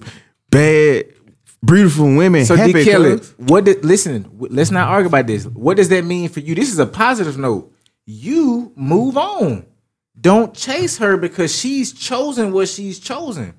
[0.49, 1.05] bad,
[1.63, 2.73] beautiful women So happy.
[2.73, 2.85] D.
[2.85, 4.29] Kelly, what did listen?
[4.37, 5.45] Let's not argue about this.
[5.45, 6.55] What does that mean for you?
[6.55, 7.71] This is a positive note.
[8.05, 9.65] You move on.
[10.19, 13.53] Don't chase her because she's chosen what she's chosen.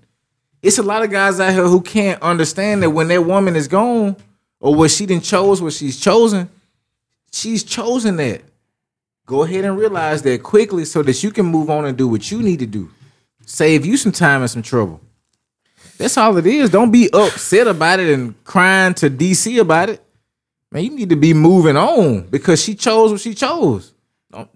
[0.62, 3.68] It's a lot of guys out here who can't understand that when that woman is
[3.68, 4.16] gone
[4.58, 6.48] or what she didn't chose what she's chosen,
[7.30, 8.42] she's chosen that.
[9.26, 12.30] Go ahead and realize that quickly so that you can move on and do what
[12.30, 12.90] you need to do.
[13.44, 15.00] Save you some time and some trouble.
[15.98, 16.70] That's all it is.
[16.70, 20.02] Don't be upset about it and crying to DC about it.
[20.70, 23.92] Man, you need to be moving on because she chose what she chose.
[24.30, 24.50] Don't,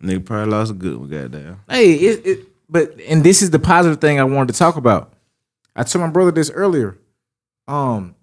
[0.00, 1.60] Nigga probably lost a good one, goddamn.
[1.68, 5.12] hey, it, it but and this is the positive thing I wanted to talk about.
[5.74, 6.98] I told my brother this earlier.
[7.66, 8.14] Um,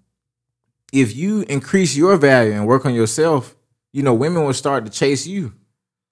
[0.92, 3.55] if you increase your value and work on yourself,
[3.92, 5.52] you know, women will start to chase you,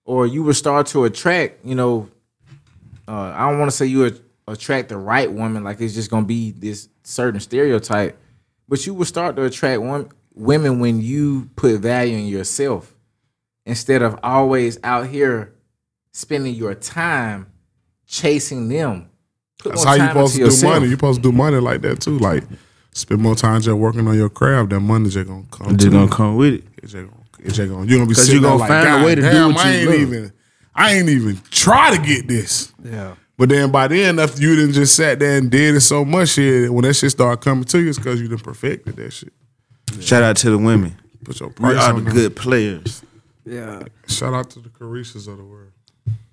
[0.04, 1.64] or you will start to attract.
[1.64, 2.08] You know,
[3.06, 6.26] uh, I don't want to say you attract the right woman, like it's just gonna
[6.26, 8.18] be this certain stereotype,
[8.68, 12.94] but you will start to attract one, women when you put value in yourself
[13.66, 15.54] instead of always out here
[16.12, 17.46] spending your time
[18.06, 19.08] chasing them.
[19.58, 20.72] Put That's how you time supposed to into do yourself.
[20.74, 20.86] money.
[20.86, 22.18] You supposed to do money like that too.
[22.18, 22.44] Like
[22.92, 24.70] spend more time just working on your craft.
[24.70, 25.68] That money just gonna come.
[25.68, 26.64] I'm just gonna come with it.
[26.82, 27.23] It's just gonna.
[27.44, 27.86] It's just gonna.
[27.86, 29.58] You gonna be 'Cause sitting you there gonna like, find a way to do what
[29.58, 30.32] I you ain't love." even.
[30.74, 32.72] I ain't even try to get this.
[32.82, 33.14] Yeah.
[33.36, 36.30] But then by then, after you didn't just sat there and did it so much
[36.30, 39.32] shit, when that shit started coming to you, it's because you done perfected that shit.
[40.00, 40.96] Shout out to the women.
[41.24, 42.14] Put your We price are on the them.
[42.14, 43.02] good players.
[43.44, 43.82] Yeah.
[44.08, 45.70] Shout out to the Careshas of the world.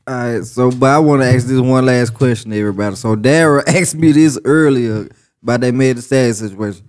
[0.08, 2.96] All right, so but I want to ask this one last question, to everybody.
[2.96, 5.08] So Dara asked me this earlier
[5.44, 6.84] about that Made the Sad situation.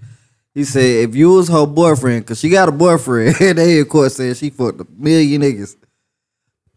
[0.54, 3.88] He said, if you was her boyfriend, cause she got a boyfriend, and they of
[3.88, 5.76] course said she fucked a million niggas.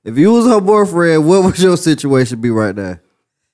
[0.03, 2.99] If you was her boyfriend, what would your situation be right now?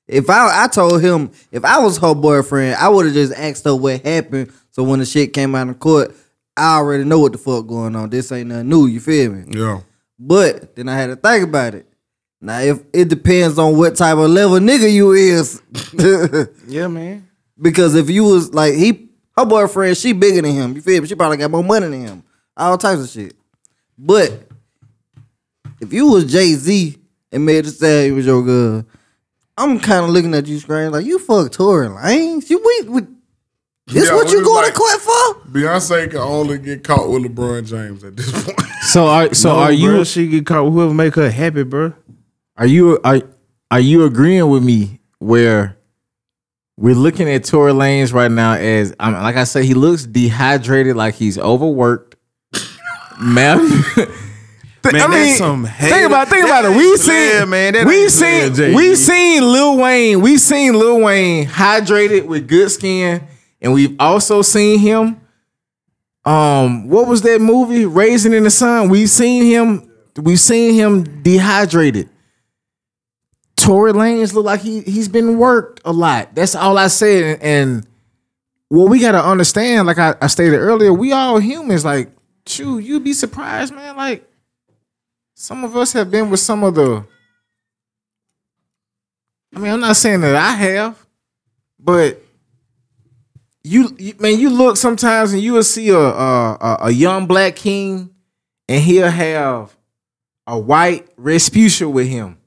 [0.08, 3.64] If I I told him if I was her boyfriend, I would have just asked
[3.66, 4.52] her what happened.
[4.72, 6.14] So when the shit came out in court,
[6.58, 8.10] I already know what the fuck going on.
[8.10, 8.88] This ain't nothing new.
[8.88, 9.46] You feel me?
[9.58, 9.80] Yeah.
[10.20, 11.88] But then I had to think about it.
[12.42, 15.62] Now, if it depends on what type of level nigga you is,
[16.68, 17.28] Yeah, man.
[17.60, 20.76] because if you was like he, her boyfriend, she bigger than him.
[20.76, 21.08] You feel me?
[21.08, 22.24] She probably got more money than him.
[22.58, 23.36] All types of shit.
[23.98, 24.48] But
[25.80, 26.98] if you was Jay Z
[27.32, 28.86] and made it say he was your girl,
[29.58, 32.50] I'm kind of looking at you screaming like you fuck Tory Lanez.
[32.50, 33.02] You we, we
[33.88, 35.36] this Yeah, what you going like- to court for?
[35.52, 38.60] Beyonce can only get caught with LeBron James at this point.
[38.84, 41.64] So are so No, are you bro, she get caught with whoever make her happy,
[41.64, 41.94] bro.
[42.58, 43.22] are you are
[43.70, 45.78] are you agreeing with me where
[46.82, 50.06] we're looking at Tory Lanez right now as I mean, like I said, he looks
[50.06, 52.16] dehydrated, like he's overworked.
[53.22, 53.60] Man,
[54.84, 56.76] Man, I mean, that's some think about think about it.
[56.76, 57.74] We seen man.
[57.74, 60.22] That we player, seen we seen Lil Wayne.
[60.22, 63.28] We seen Lil Wayne hydrated with good skin,
[63.62, 65.22] and we've also seen him.
[66.26, 67.86] Um, what was that movie?
[67.86, 68.90] Raisin in the Sun.
[68.90, 69.92] We've seen him.
[70.18, 72.10] We've seen him dehydrated.
[73.56, 76.34] Tory Lanez look like he he's been worked a lot.
[76.34, 77.40] That's all I said.
[77.42, 77.86] And,
[78.72, 81.84] what we gotta understand, like I, I stated earlier, we all humans.
[81.84, 82.10] Like,
[82.48, 83.98] shoot, you'd be surprised, man.
[83.98, 84.26] Like,
[85.36, 87.06] some of us have been with some of the.
[89.54, 91.06] I mean, I'm not saying that I have,
[91.78, 92.22] but
[93.62, 97.28] you, you man, you look sometimes and you will see a a, a, a young
[97.28, 98.10] black king,
[98.70, 99.76] and he'll have
[100.48, 102.38] a white Respucia with him.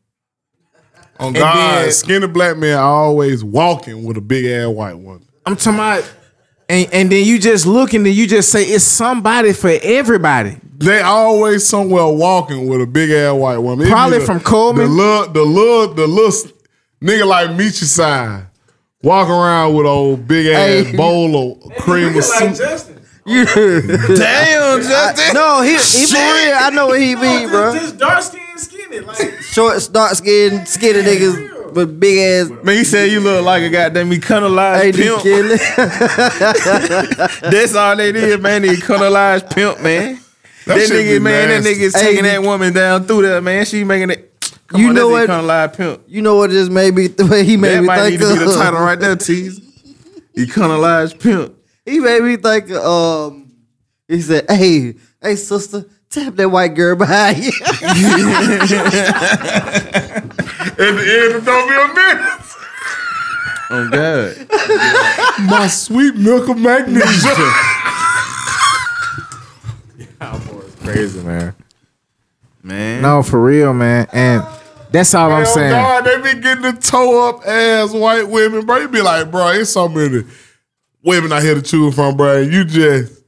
[1.21, 5.23] On And God, then- skinny black man always walking with a big ass white one.
[5.47, 6.13] I'm talking about,
[6.69, 10.57] and, and then you just look and then you just say it's somebody for everybody.
[10.79, 13.87] They always somewhere walking with a big ass white woman.
[13.87, 14.87] It Probably the- from Coleman.
[14.89, 16.51] The little, the little, the little
[17.03, 18.47] nigga like Misha side.
[19.03, 20.97] Walk around with old big ass Hey.
[20.97, 22.97] bowl of cream of soup.
[23.27, 23.45] You,
[24.17, 25.35] Damn, Justin.
[25.35, 26.55] no, he, he for real.
[26.57, 27.73] I know what he mean, bro.
[27.99, 28.41] dark skin,
[29.03, 32.51] skinny, like Short, dark skin, skinny niggas with big ass.
[32.65, 35.23] Man, you said you look like a goddamn economized Hey, pimp.
[35.23, 35.59] killing.
[37.51, 38.63] That's all they did, man.
[38.63, 40.21] The economized pimp, man.
[40.67, 43.65] That, That nigga, be man, that nigga's Hey, taking that woman down through there, man.
[43.67, 44.31] She making it.
[44.67, 45.25] Come You on, know that's what?
[45.25, 46.03] Economized pimp.
[46.09, 47.09] You know what just made me?
[47.09, 48.49] The way he made That me might think need to be of.
[48.49, 49.61] the title right there, tease.
[50.37, 51.55] Economized pimp.
[51.85, 52.71] He made me think.
[52.71, 53.53] of, Um,
[54.09, 55.85] he said, "Hey, hey, sister,
[56.15, 57.53] tap that white girl behind you."
[60.75, 62.31] At the end, it don't be a minute.
[63.71, 65.49] Oh God.
[65.49, 67.35] My sweet milk of magnesia.
[69.99, 71.55] Yeah, boy, crazy, man.
[72.63, 73.03] Man.
[73.03, 74.07] No, for real, man.
[74.13, 74.45] And
[74.91, 75.71] that's all I'm saying.
[75.71, 78.79] God, they be getting the toe up ass white women, bro.
[78.79, 80.25] You be like, bro, it's so many
[81.03, 82.41] women I here to choose from, bro.
[82.41, 83.24] You just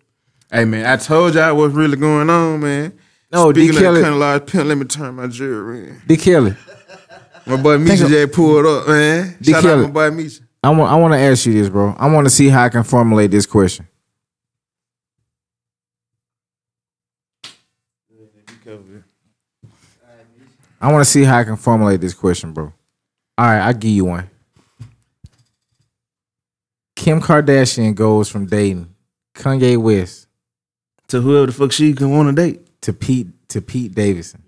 [0.50, 2.98] Hey man, I told y'all what's really going on, man.
[3.32, 3.66] No, D.
[3.66, 6.02] Speaking Kelly- of kind of large pimp, let me turn my jewelry in.
[6.06, 6.16] D.
[6.16, 6.54] Kelly,
[7.46, 9.36] My boy Misha J pulled up, man.
[9.40, 9.52] D.
[9.52, 9.84] Shout Kelly.
[9.84, 10.42] out my boy Misha.
[10.62, 11.94] I want I want to ask you this, bro.
[11.98, 13.86] I want to see how I can formulate this question.
[20.80, 22.72] I want to see how I can formulate this question, bro.
[23.38, 24.30] All right, I'll give you one.
[26.94, 28.94] Kim Kardashian goes from dating
[29.34, 30.25] Kanye West
[31.08, 32.60] To whoever the fuck she can want to date.
[32.82, 34.42] to Pete to Pete Davidson.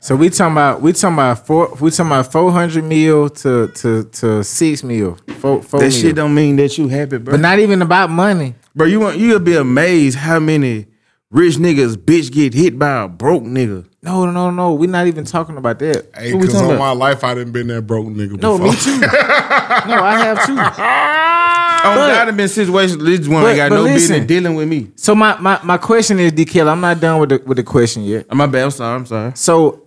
[0.00, 3.68] So we talking about we talking about four we talking about four hundred mil to
[3.68, 5.16] to to six mil.
[5.38, 5.92] Four, four That mil.
[5.92, 7.34] shit don't mean that you happy, bro.
[7.34, 8.54] but not even about money.
[8.74, 10.86] bro, you want you'll be amazed how many
[11.30, 13.86] rich niggas bitch get hit by a broke nigga.
[14.02, 14.72] No, no, no, no.
[14.74, 16.10] We're not even talking about that.
[16.16, 16.96] Hey, because talking all about?
[16.96, 18.72] my life I didn't been that broke nigga No, before.
[18.72, 18.98] me too.
[18.98, 20.56] no, I have too.
[21.84, 23.02] Oh, But- God, have been situations.
[23.02, 23.94] This one but- ain't got but no listen.
[24.20, 24.90] business dealing with me.
[24.96, 26.44] So my my, my question is, D.
[26.44, 28.26] Kelly, I'm not done with the with the question yet.
[28.30, 28.64] Oh, my bad.
[28.64, 28.94] I'm sorry.
[28.96, 29.32] I'm sorry.
[29.34, 29.82] So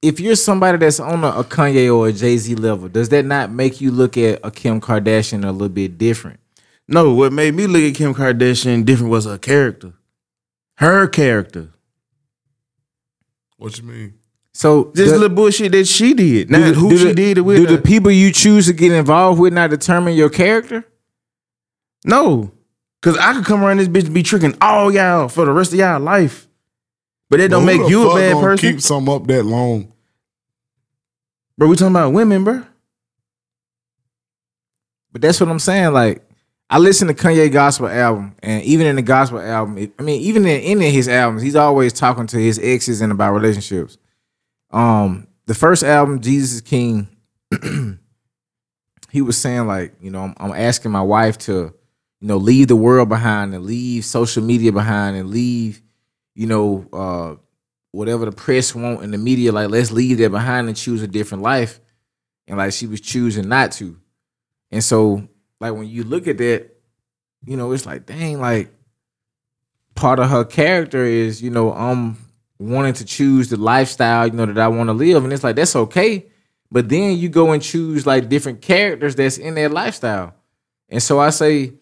[0.00, 3.24] if you're somebody that's on a, a Kanye or a Jay Z level, does that
[3.24, 6.38] not make you look at a Kim Kardashian a little bit different?
[6.88, 9.92] No, what made me look at Kim Kardashian different was her character.
[10.76, 11.68] Her character.
[13.56, 14.14] What you mean?
[14.54, 16.48] So This the- little bullshit that she did.
[16.48, 17.56] do Not the- who do she the- did it with.
[17.58, 20.84] Do the people you choose to get involved with not determine your character?
[22.04, 22.52] No.
[23.02, 25.72] Cause I could come around this bitch and be tricking all y'all for the rest
[25.72, 26.46] of y'all life.
[27.28, 28.70] But it don't But make you a bad person.
[28.74, 29.92] Keep some up that long.
[31.58, 32.62] Bro, we talking about women, bro.
[35.12, 35.92] But that's what I'm saying.
[35.92, 36.22] Like,
[36.70, 40.20] I listen to Kanye gospel album, and even in the gospel album, it- I mean,
[40.22, 43.98] even in any of his albums, he's always talking to his exes and about relationships.
[44.70, 47.08] Um, the first album, Jesus is King,
[49.10, 51.74] he was saying like, you know, I'm, I'm asking my wife to,
[52.22, 55.82] you know, leave the world behind and leave social media behind and leave,
[56.36, 57.34] you know, uh,
[57.90, 59.50] whatever the press want and the media.
[59.50, 61.80] Like, let's leave that behind and choose a different life.
[62.46, 63.98] And like, she was choosing not to.
[64.70, 65.26] And so,
[65.60, 66.70] like when you look at that,
[67.44, 68.72] you know, it's like, dang, like
[69.96, 72.16] part of her character is, you know, I'm
[72.60, 75.24] wanting to choose the lifestyle, you know, that I want to live.
[75.24, 76.26] And it's like, that's okay.
[76.70, 80.36] But then you go and choose like different characters that's in that lifestyle.
[80.88, 81.72] And so I say,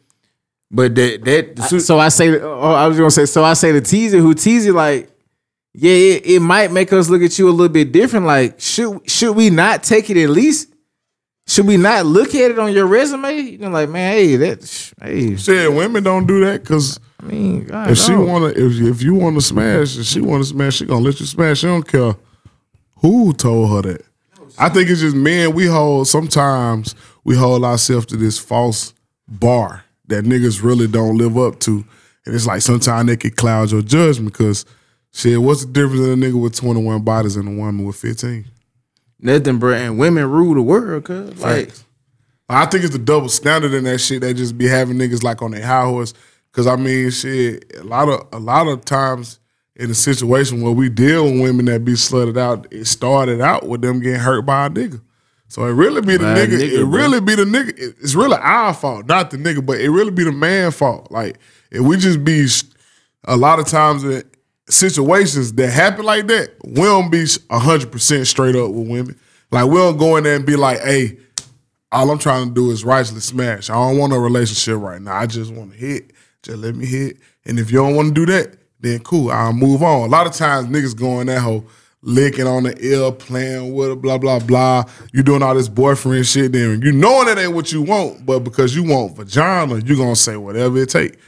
[0.70, 3.72] But that that I- so I say, oh, I was gonna say, so I say
[3.72, 5.10] the teaser who teaser like,
[5.74, 8.26] yeah, it, it might make us look at you a little bit different.
[8.26, 10.68] Like, should should we not take it at least?
[11.48, 13.40] Should we not look at it on your resume?
[13.40, 17.24] You know, like, man, hey, that, sh- hey, Shit, women don't do that because I
[17.26, 18.28] mean, God, if she dog.
[18.28, 21.18] wanna, if if you want to smash, if she want to smash, she gonna let
[21.18, 21.58] you smash.
[21.58, 22.14] She don't care
[22.98, 24.02] who told her that.
[24.58, 25.52] I think it's just men.
[25.54, 26.94] We hold sometimes
[27.24, 28.94] we hold ourselves to this false
[29.26, 31.84] bar that niggas really don't live up to,
[32.26, 34.64] and it's like sometimes they could cloud your judgment because
[35.12, 35.40] shit.
[35.40, 38.46] What's the difference in a nigga with twenty one bodies and a woman with fifteen?
[39.22, 39.74] nothing, bro.
[39.74, 41.72] And women rule the world, cuz like
[42.48, 44.22] I think it's the double standard in that shit.
[44.22, 46.14] They just be having niggas like on their high horse.
[46.52, 49.38] Cause I mean, shit, a lot of a lot of times
[49.76, 53.68] in a situation where we deal with women that be slutted out, it started out
[53.68, 55.00] with them getting hurt by a nigga.
[55.50, 56.46] So it really be the nigga.
[56.58, 56.86] nigga, It bro.
[56.88, 57.72] really be the nigga.
[57.76, 61.10] It's really our fault, not the nigga, but it really be the man fault.
[61.10, 61.38] Like
[61.72, 62.46] if we just be
[63.24, 64.22] a lot of times in
[64.68, 69.18] situations that happen like that, we don't be hundred percent straight up with women.
[69.50, 71.18] Like we don't go in there and be like, "Hey,
[71.90, 73.68] all I'm trying to do is righteously smash.
[73.70, 75.16] I don't want a relationship right now.
[75.16, 76.12] I just want to hit.
[76.44, 77.16] Just let me hit.
[77.44, 79.30] And if you don't want to do that, then cool.
[79.32, 80.02] I'll move on.
[80.08, 81.64] A lot of times niggas go in that whole
[82.02, 84.84] licking on the ear, playing with it, blah, blah, blah.
[85.12, 88.40] You doing all this boyfriend shit, then you knowing that ain't what you want, but
[88.40, 91.18] because you want vagina, you gonna say whatever it take.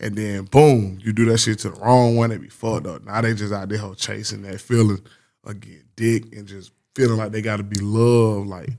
[0.00, 3.04] And then boom, you do that shit to the wrong one, they be fucked up.
[3.04, 5.00] Now they just out there chasing that feeling
[5.44, 8.48] of getting dick and just feeling like they gotta be loved.
[8.48, 8.70] Like,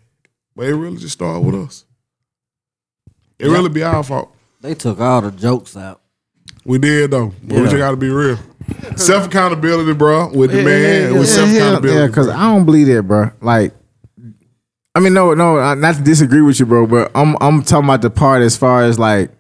[0.55, 1.85] but it really just started with us.
[3.39, 4.35] It really be our fault.
[4.61, 6.01] They took all the jokes out.
[6.65, 7.33] We did though.
[7.43, 8.37] But we just gotta be real.
[8.95, 11.13] Self accountability, bro, with the Yeah, man.
[11.13, 11.99] yeah, with self accountability.
[11.99, 13.31] Yeah, because I don't believe that, bro.
[13.41, 13.73] Like,
[14.95, 17.85] I mean, no, no, uh, not to disagree with you, bro, but I'm I'm talking
[17.85, 19.31] about the part as far as like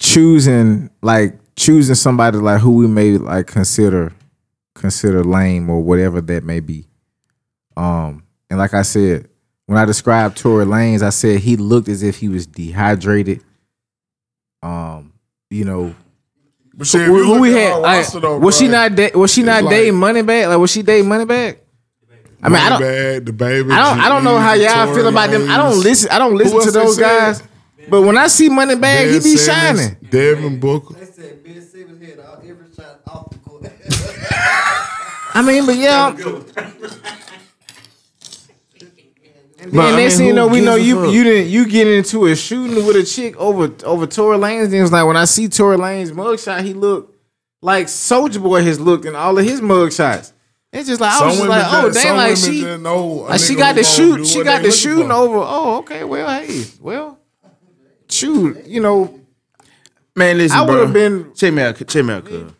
[0.00, 4.12] choosing, like choosing somebody like who we may like consider
[4.74, 6.86] consider lame or whatever that may be.
[7.76, 9.28] Um, and like I said,
[9.66, 13.42] when I described Tory Lanez, I said he looked as if he was dehydrated.
[14.62, 15.12] Um,
[15.50, 15.94] you know,
[16.82, 17.76] But shit, who, who we had?
[17.76, 18.96] like, though, was she not?
[18.96, 20.48] Da- was she it's not like- dating Moneybag?
[20.48, 21.58] Like, was she dating Moneybag?
[22.42, 22.80] I mean, I don't.
[22.80, 23.70] Bad, the baby.
[23.70, 24.00] I don't.
[24.00, 25.48] I don't know how y'all Tory feel about them.
[25.48, 26.10] I don't listen.
[26.10, 27.02] I don't listen to else they those said?
[27.02, 27.42] guys.
[27.88, 29.44] But when I see Moneybag, he Ben be Simmons,
[29.80, 29.96] shining.
[30.10, 30.94] Devin Booker.
[30.94, 33.64] They said Ben Simmons had every shot off the court.
[35.34, 37.12] I mean, but yeah.
[39.62, 41.66] And But, then I next mean, thing you know, we know you you didn't you
[41.68, 44.64] get into a shooting with a chick over over Tory Lanez.
[44.64, 47.14] And it was like when I see Tory Lanez mugshot, he look
[47.60, 50.32] like Soulja Boy has looked in all of his mugshots.
[50.72, 53.54] It's just like I was just like, oh just- dang, like she, know like she
[53.54, 55.12] got the shoot, she got the looking shooting for.
[55.12, 55.36] over.
[55.38, 57.18] Oh, okay, well, hey, well,
[58.08, 59.20] shoot, you know,
[60.16, 60.74] Man, listen, I bro.
[60.74, 61.32] would have been.
[61.34, 62.52] Check me out, check me out, cuz.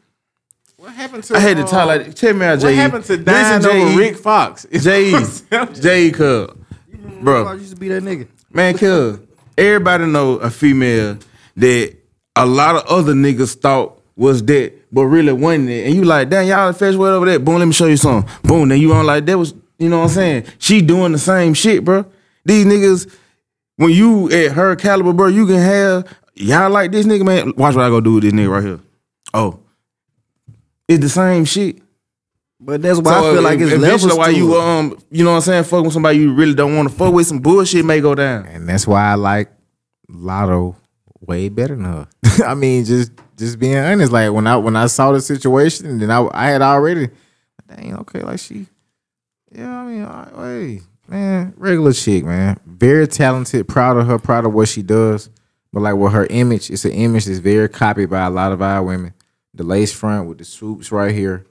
[0.76, 1.36] What happened to?
[1.36, 2.66] I had to uh, talk like check me out, J.
[2.66, 4.66] What happened to dying over Rick Fox?
[4.72, 5.12] J.
[5.74, 6.10] J.
[6.10, 6.48] Cuz,
[7.22, 7.52] I bro.
[7.52, 8.26] used to be that nigga.
[8.52, 9.18] Man, cuz
[9.56, 11.18] everybody know a female
[11.56, 11.94] that
[12.36, 15.86] a lot of other niggas thought was that, but really wasn't it.
[15.86, 17.38] And you like, damn, y'all fetch what over there.
[17.38, 18.30] Boom, let me show you something.
[18.42, 20.44] Boom, then you on like that was, you know what I'm saying?
[20.58, 22.04] She doing the same shit, bro.
[22.44, 23.14] These niggas,
[23.76, 27.52] when you at her caliber, bro, you can have y'all like this nigga, man.
[27.56, 28.80] Watch what I go do with this nigga right here.
[29.34, 29.60] Oh,
[30.88, 31.81] it's the same shit.
[32.64, 35.36] But that's why I feel like it's eventually levels why you um you know what
[35.36, 38.00] I'm saying fuck with somebody you really don't want to fuck with some bullshit may
[38.00, 38.46] go down.
[38.46, 39.50] and that's why I like
[40.08, 40.76] Latto
[41.20, 42.08] way better than her.
[42.46, 44.12] I mean, just just being honest.
[44.12, 47.08] Like when I when I saw the situation, then I I had already,
[47.68, 48.66] dang, okay, like she,
[49.50, 49.80] yeah.
[49.80, 53.68] I mean, I, hey, man, regular chick, man, very talented.
[53.68, 54.18] Proud of her.
[54.18, 55.30] Proud of what she does.
[55.72, 58.60] But like with her image, it's an image that's very copied by a lot of
[58.60, 59.14] our women.
[59.54, 61.46] The lace front with the swoops right here.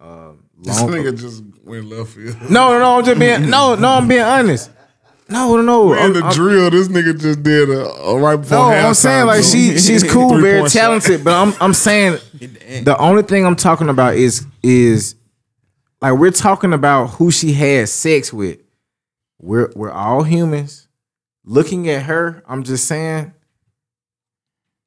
[0.00, 2.36] Um, This nigga just went left field.
[2.50, 2.98] no, no, no.
[2.98, 3.88] I'm just being no, no.
[3.90, 4.70] I'm being honest.
[5.28, 5.92] No, no, no.
[5.94, 8.64] I'm- the I'm- drill, this nigga just did a, a right before no.
[8.64, 10.78] I'm saying like she she's cool, very Three-point shot.
[10.80, 15.14] talented, but I'm I'm saying the only thing I'm talking about is is
[16.00, 18.58] like we're talking about who she had sex with.
[19.38, 20.88] We're we're all humans.
[21.44, 23.32] Looking at her, I'm just saying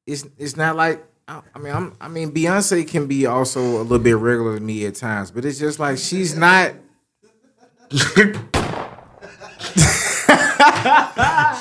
[0.06, 3.82] it's it's not like I I mean I'm I mean Beyonce can be also a
[3.82, 6.72] little bit regular to me at times, but it's just like she's not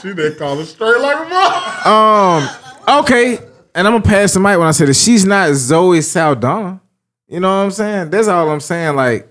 [0.01, 1.89] She did call it straight like a mother.
[1.89, 2.99] Um.
[3.03, 3.37] Okay.
[3.75, 6.81] And I'm gonna pass the mic when I say that she's not Zoe Saldana.
[7.27, 8.09] You know what I'm saying?
[8.09, 8.95] That's all I'm saying.
[8.95, 9.27] Like,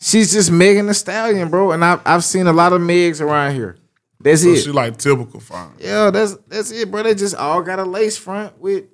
[0.00, 1.72] she's just Megan the Stallion, bro.
[1.72, 3.76] And I've I've seen a lot of Megs around here.
[4.20, 4.56] That's So it.
[4.62, 5.70] she like typical fine.
[5.78, 7.04] yeah, that's that's it, bro.
[7.04, 8.84] They just all got a lace front with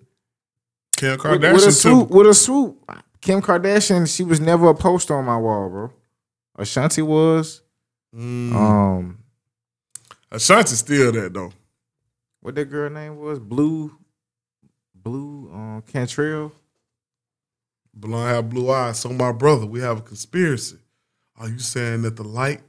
[1.02, 1.72] Kim with, Kardashian with a too.
[1.72, 2.10] swoop.
[2.10, 2.92] With a swoop.
[3.20, 5.92] Kim Kardashian, she was never a poster on my wall, bro.
[6.56, 7.60] Ashanti was.
[8.14, 8.54] Mm.
[8.54, 9.18] Um,
[10.30, 11.52] Ashanti still that though.
[12.40, 13.40] what that girl name was?
[13.40, 13.98] Blu,
[14.94, 16.52] Blu, um, Cantrell.
[17.92, 19.00] Blonde have blue eyes.
[19.00, 20.78] So my brother, we have a conspiracy.
[21.36, 22.60] Are you saying that the light?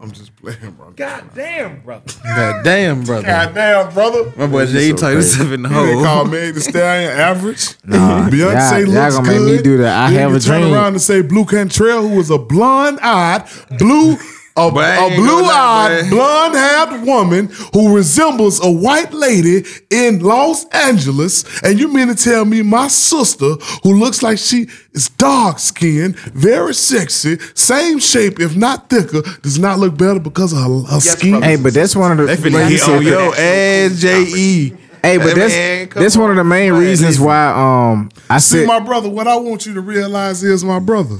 [0.00, 0.92] I'm just playing, bro.
[0.92, 2.04] God damn, brother.
[2.24, 3.26] God damn, brother.
[3.26, 4.32] God damn, brother.
[4.36, 7.10] My boy Jay, you talking yourself in the You didn't call me Meg the Stallion
[7.10, 7.74] average.
[7.84, 9.46] Nah, Beyonce y'all- y'all gonna good.
[9.46, 9.96] make me do that.
[10.06, 10.74] I Then have you a turn dream.
[10.74, 13.42] around and say Blu Cantrell, who was a blonde-eyed,
[13.78, 14.16] blue,
[14.58, 19.64] a, But I a ain't gonna lie, blue-eyed, blonde-haired woman who resembles a white lady
[19.90, 21.44] in Los Angeles.
[21.62, 26.74] And you mean to tell me my sister, who looks like she is dark-skinned, very
[26.74, 31.42] sexy, same shape, if not thicker, does not look better because of her, her skin?
[31.42, 32.26] Hey, but that's one of the.
[32.26, 34.72] They finna like you said, on your ass, J E.
[35.02, 38.58] Hey, but Hey, that's man, that's one of the main reasons why um I See,
[38.58, 41.18] said my brother, what I want you to realize is, my brother,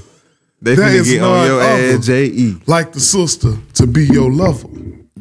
[0.61, 1.83] They That finna is get on your other.
[1.99, 2.57] ass, J E.
[2.67, 4.67] like the sister, to be your lover.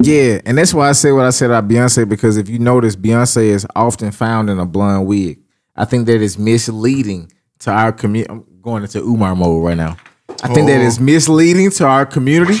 [0.00, 2.96] yeah, and that's why I say what I said about Beyonce because if you notice,
[2.96, 5.38] Beyonce is often found in a blonde wig.
[5.76, 7.30] I think that is misleading
[7.60, 8.30] to our community.
[8.32, 9.96] I'm going into Umar mode right now.
[10.42, 10.84] I think that Oh.
[10.86, 12.58] is misleading to our community.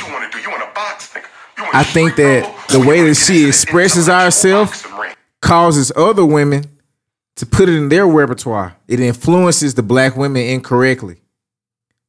[0.74, 1.10] Box,
[1.72, 4.86] I think that the way that she expresses herself
[5.42, 6.64] causes other women
[7.36, 8.76] to put it in their repertoire.
[8.86, 11.16] It influences the black women incorrectly.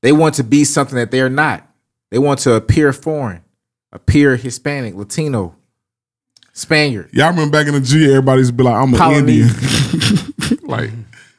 [0.01, 1.67] They want to be something that they're not.
[2.11, 3.43] They want to appear foreign,
[3.91, 5.55] appear Hispanic, Latino,
[6.53, 7.09] Spaniard.
[7.13, 9.49] Y'all remember back in the G, everybody used to be like, I'm an Indian.
[10.63, 10.91] like,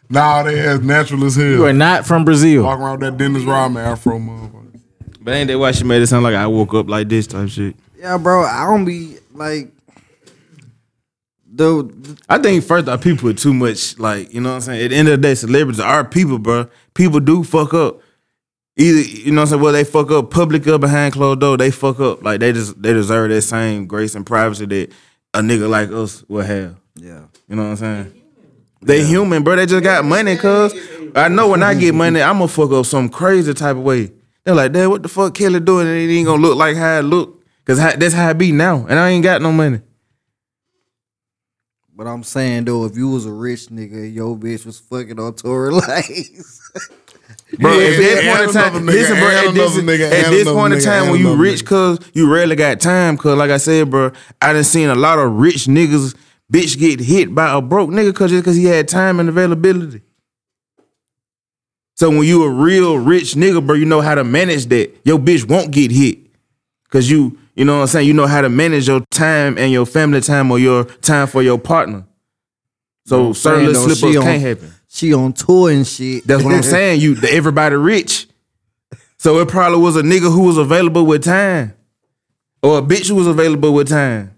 [0.09, 1.47] now they as natural as hell.
[1.47, 2.65] You are not from Brazil.
[2.65, 4.81] Walking around with that Dennis Rodman afro motherfucker.
[5.21, 7.49] But ain't that why she made it sound like I woke up like this type
[7.49, 7.77] shit?
[7.99, 8.43] Yeah, bro.
[8.45, 9.71] I don't be like
[11.53, 14.85] the I think first off, people put too much like you know what I'm saying.
[14.85, 16.69] At the end of the day, celebrities are people, bro.
[16.95, 18.01] People do fuck up.
[18.81, 19.63] Either you know what I'm saying.
[19.63, 21.59] Well, they fuck up public up behind closed door.
[21.59, 24.93] They fuck up like they just they deserve that same grace and privacy that
[25.35, 26.77] a nigga like us will have.
[26.95, 27.25] yeah.
[27.47, 28.23] You know what I'm saying?
[28.81, 29.57] They human, bro.
[29.57, 30.73] They just got money, cuz.
[31.15, 34.13] I know when I get money, I'm gonna fuck up some crazy type of way.
[34.45, 35.87] They're like, Dad, what the fuck Kelly doing?
[35.87, 37.45] And it ain't gonna look like how it look.
[37.67, 38.87] Cause how, that's how I be now.
[38.89, 39.81] And I ain't got no money.
[41.95, 45.35] But I'm saying though, if you was a rich nigga, your bitch was fucking on
[45.35, 46.91] Tory Lanez.
[47.59, 50.75] Bro, Yeah, at this point in time, listen, bro, at this, nigga, at this point
[50.75, 54.13] in time when you rich, cuz you rarely got time, cuz like I said, bro,
[54.41, 56.15] I done seen a lot of rich niggas
[56.53, 60.03] bitch get hit by a broke nigga cause just cause he had time and availability.
[61.97, 64.97] So when you a real rich nigga, bro, you know how to manage that.
[65.05, 66.19] Your bitch won't get hit.
[66.91, 68.07] Cause you, you know what I'm saying?
[68.07, 71.43] You know how to manage your time and your family time or your time for
[71.43, 72.07] your partner.
[73.07, 74.75] So certain little slip ups can't happen.
[74.93, 76.27] She on tour and shit.
[76.27, 77.01] That's what I'm saying.
[77.01, 78.27] You everybody rich.
[79.19, 81.75] So it probably was a nigga who was available with time.
[82.63, 84.35] Or a bitch who was available with time.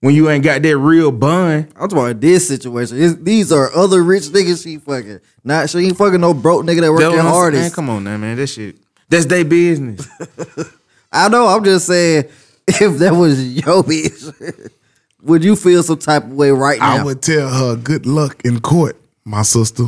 [0.00, 1.68] When you ain't got that real bun.
[1.74, 2.98] I'm talking about this situation.
[2.98, 5.20] It's- these are other rich niggas she fucking.
[5.42, 7.74] Not she ain't fucking no broke nigga that That working what I'm hardest.
[7.74, 8.36] Come on now, man.
[8.36, 8.76] That shit.
[9.08, 10.06] That's their business.
[11.12, 11.46] I know.
[11.46, 12.24] I'm just saying,
[12.68, 14.70] if that was your bitch,
[15.22, 16.98] would you feel some type of way right now?
[16.98, 18.96] I would tell her good luck in court,
[19.26, 19.84] my sister.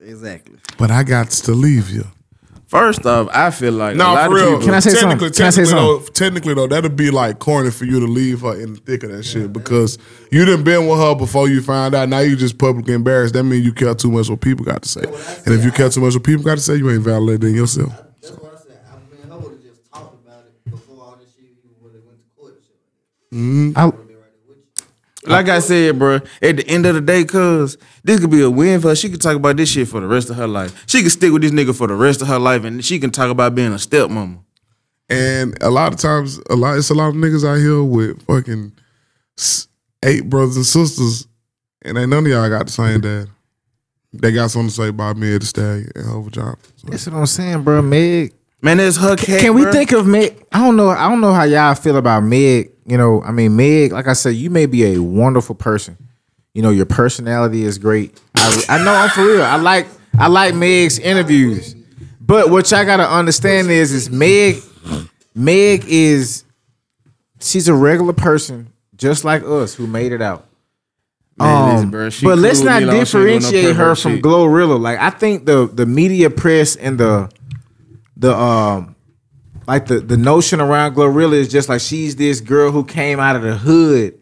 [0.00, 0.56] Exactly.
[0.78, 2.04] But I got to leave you.
[2.66, 4.44] First off, I feel like a No, lot for of real.
[4.52, 4.64] people.
[4.66, 5.32] Can I say technically, something?
[5.36, 6.14] Can I say technically, though, something?
[6.14, 9.10] technically though, that'd be like corny for you to leave her in the thick of
[9.10, 9.98] that shit because
[10.30, 12.08] you didn't been with her before you found out.
[12.08, 13.34] Now you just publicly embarrassed.
[13.34, 15.02] That means you care too much what people got to say.
[15.02, 17.92] And if you care too much what people got to say, you ain't validating yourself.
[18.22, 18.54] That's what
[23.76, 23.90] I
[25.26, 28.50] Like I said, bro, at the end of the day, cuz this could be a
[28.50, 28.96] win for her.
[28.96, 30.84] She could talk about this shit for the rest of her life.
[30.86, 33.10] She could stick with this nigga for the rest of her life, and she can
[33.10, 34.38] talk about being a stepmama.
[35.10, 38.22] And a lot of times, a lot it's a lot of niggas out here with
[38.26, 38.72] fucking
[39.36, 39.66] s-
[40.04, 41.26] eight brothers and sisters,
[41.82, 43.28] and ain't none of y'all got the same dad.
[44.12, 46.56] They got something to say about me at the Stallion and Hova John.
[46.84, 47.82] that's what I'm saying, bro.
[47.82, 48.32] Meg.
[48.62, 49.40] Man, that's her cat.
[49.40, 49.72] Can we bruh.
[49.72, 50.44] think of Meg?
[50.52, 50.88] I don't know.
[50.90, 52.70] I don't know how y'all feel about Meg.
[52.90, 53.92] You know, I mean, Meg.
[53.92, 55.96] Like I said, you may be a wonderful person.
[56.54, 58.20] You know, your personality is great.
[58.34, 59.44] I, I know I'm for real.
[59.44, 59.86] I like
[60.18, 61.76] I like Meg's interviews,
[62.20, 64.60] but what y'all gotta understand is, is Meg.
[65.36, 66.42] Meg is
[67.38, 70.48] she's a regular person, just like us, who made it out.
[71.38, 74.20] Um, but let's not you know, she ain't differentiate her from.
[74.20, 74.80] Glorilla.
[74.80, 77.30] Like I think the the media press and the
[78.16, 78.96] the um
[79.70, 83.36] like the the notion around Glorilla is just like she's this girl who came out
[83.36, 84.18] of the hood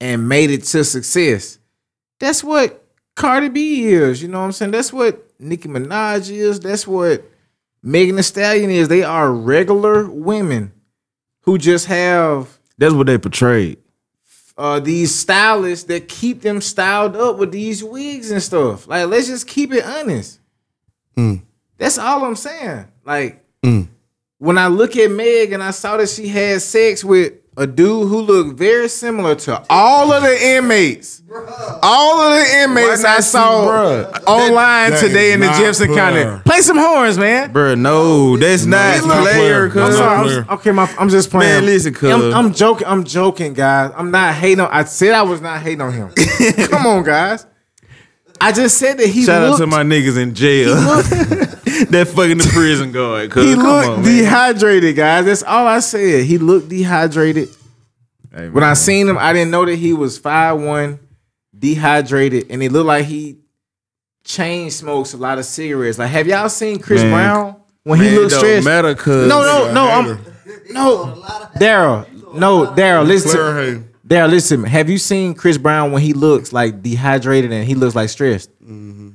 [0.00, 1.58] and made it to success.
[2.18, 2.84] That's what
[3.16, 4.20] Cardi B is.
[4.22, 4.72] You know what I'm saying?
[4.72, 6.60] That's what Nicki Minaj is.
[6.60, 7.24] That's what
[7.82, 8.88] Megan Thee Stallion is.
[8.88, 10.72] They are regular women
[11.42, 13.78] who just have That's what they portrayed.
[14.58, 18.86] uh, these stylists that keep them styled up with these wigs and stuff.
[18.86, 20.40] Like, let's just keep it honest.
[21.78, 22.84] That's all I'm saying.
[23.04, 23.42] Like,
[24.40, 28.08] when I look at Meg and I saw that she had sex with a dude
[28.08, 31.22] who looked very similar to all of the inmates,
[31.82, 34.24] all of the inmates I saw bruh?
[34.26, 36.24] online That today is in the not Jefferson player.
[36.24, 36.42] County.
[36.44, 37.52] Play some horns, man.
[37.52, 39.84] Bruh, no, that's not not player, player.
[39.84, 40.36] I'm That's sorry.
[40.36, 41.52] not I'm, okay, my, I'm just playing.
[41.52, 42.10] Man, listen, cuz.
[42.10, 42.86] I'm, I'm joking.
[42.86, 43.92] I'm joking, guys.
[43.94, 44.70] I'm not hating on.
[44.72, 46.10] I said I was not hating on him.
[46.70, 47.44] Come on, guys.
[48.40, 49.26] I just said that he looked.
[49.26, 50.74] Shout out to my niggas in jail.
[50.74, 53.32] that fucking the prison guard.
[53.32, 55.24] He looked on, dehydrated, guys.
[55.24, 56.24] That's all I said.
[56.24, 57.48] He looked dehydrated.
[58.32, 61.00] Hey, When I seen him, I didn't know that he was five one,
[61.56, 63.38] dehydrated, and it looked like he
[64.24, 65.98] chain smokes a lot of cigarettes.
[65.98, 67.12] Like, have y'all seen Chris Man.
[67.12, 68.64] Brown when Man, he looks stressed?
[68.64, 68.94] matter.
[69.06, 69.88] No, no, no.
[69.88, 70.06] I'm
[70.70, 71.22] no,
[71.56, 72.34] Daryl.
[72.34, 73.06] No, Daryl.
[73.06, 74.28] Listen, to, Daryl.
[74.30, 74.64] Listen.
[74.64, 78.50] Have you seen Chris Brown when he looks like dehydrated and he looks like stressed?
[78.60, 79.10] Mm-hmm.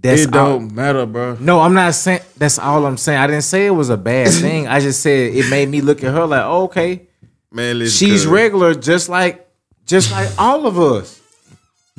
[0.00, 1.36] That's It don't matter, bro.
[1.40, 2.20] no, I'm not saying.
[2.36, 3.18] That's all I'm saying.
[3.18, 4.66] I didn't say it was a bad thing.
[4.68, 7.08] I just said it made me look at her like, oh, okay,
[7.50, 9.48] Man, listen, she's regular, just like,
[9.86, 11.20] just like all of us.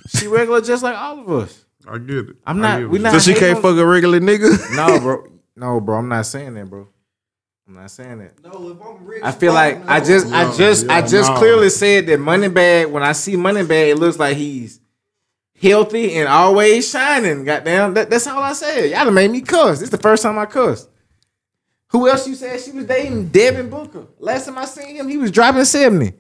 [0.08, 1.66] She regular, just like all of us.
[1.88, 2.36] I get it.
[2.46, 2.90] I'm not.
[2.90, 3.14] We not.
[3.14, 4.76] So she can't fuck a regular nigga?
[4.76, 5.28] No, bro.
[5.56, 5.98] No, bro.
[5.98, 6.88] I'm not saying that, bro.
[7.70, 8.44] I'm not saying that.
[8.44, 11.38] No, if I'm rich, I feel like I just, I No, just, I just no.
[11.38, 12.90] clearly said that Moneybagg.
[12.90, 14.80] When I see Moneybagg, it looks like he's
[15.62, 17.44] healthy and always shining.
[17.46, 18.90] Goddamn, that, that's all I said.
[18.90, 19.78] Y'all done made me cuss.
[19.80, 20.90] This is the first time I cussed.
[21.90, 23.28] Who else you said she was dating?
[23.28, 24.08] Devin Booker.
[24.18, 26.14] Last time I seen him, he was dropping seventy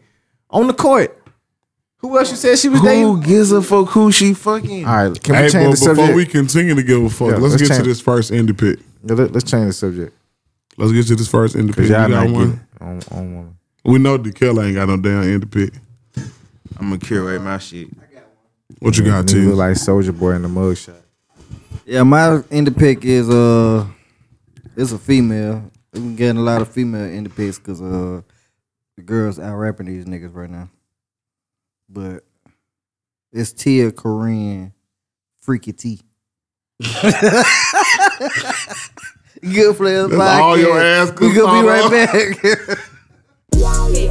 [0.51, 1.15] on the court.
[1.97, 3.03] Who else you said she was Who dating?
[3.05, 4.85] Who gives a fuck who she fucking?
[4.85, 7.29] All right, can we Hey, change but the before we continue to give a fuck,
[7.29, 8.79] Yeah, let's, let's get change- to this first indie pick.
[9.03, 10.15] Yeah, let, us change the subject
[10.79, 11.75] Let's get to this first indie pick.
[11.75, 12.45] because You y'all got not one?
[12.51, 12.59] getting.
[12.79, 15.73] I don't, I don't We know D Kelly ain't got no damn indie pick.
[16.77, 17.89] I'm gonna curate my shit.
[18.79, 19.33] What you got, to.
[19.33, 19.41] T?
[19.41, 20.95] Look like Soulja Boy in the mugshot.
[21.85, 23.85] Yeah, my indie pick is uh,
[24.77, 25.69] it's a female.
[25.91, 28.21] We've been getting a lot of female indie picks because uh,
[28.95, 30.69] the girls out rapping these niggas right now.
[31.89, 32.23] But
[33.33, 34.71] it's TiaCorine,
[35.41, 35.99] Freaky T.
[39.41, 40.09] Goodplairs.
[40.09, 42.79] That's all your ass We could gonna be right back.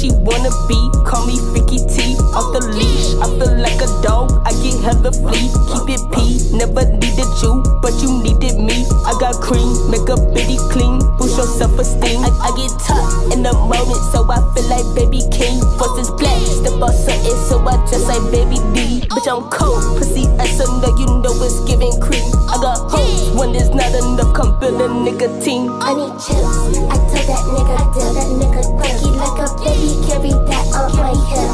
[0.00, 0.80] she wanna be.
[1.04, 3.12] Call me Freaky T, off the leash.
[3.20, 5.52] I feel like a dog, I get hella flea.
[5.68, 8.88] Keep it pee, never needed you, but you needed me.
[9.04, 12.24] I got cream, make a bitty clean, push your self esteem.
[12.24, 15.60] I, I, get tough in the moment, so I feel like baby king.
[15.76, 19.04] Force is black, step on something, so I dress like baby D.
[19.12, 20.64] Bitch, I'm cold, pussy, I so
[20.96, 22.24] you know it's giving cream.
[22.48, 25.68] I got hope when there's not enough, come build a nigga team.
[25.80, 29.89] I need chips, I tell that nigga, I tell that nigga, freaky like a baby
[30.06, 31.50] carry that on my hip.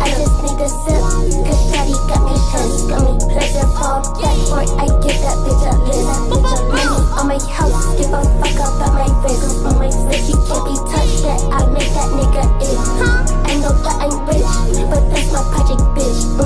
[0.00, 1.02] I just need a sip,
[1.44, 2.88] cause Shawty got me pissed.
[2.88, 6.06] Got me pleasure fall back for I give that bitch a list.
[6.72, 9.64] Money on my house, give a fuck about my wrist.
[9.66, 12.76] On my wrist, you can't be touched that I make that nigga it.
[13.46, 16.45] I know that I'm rich, but that's my project bitch.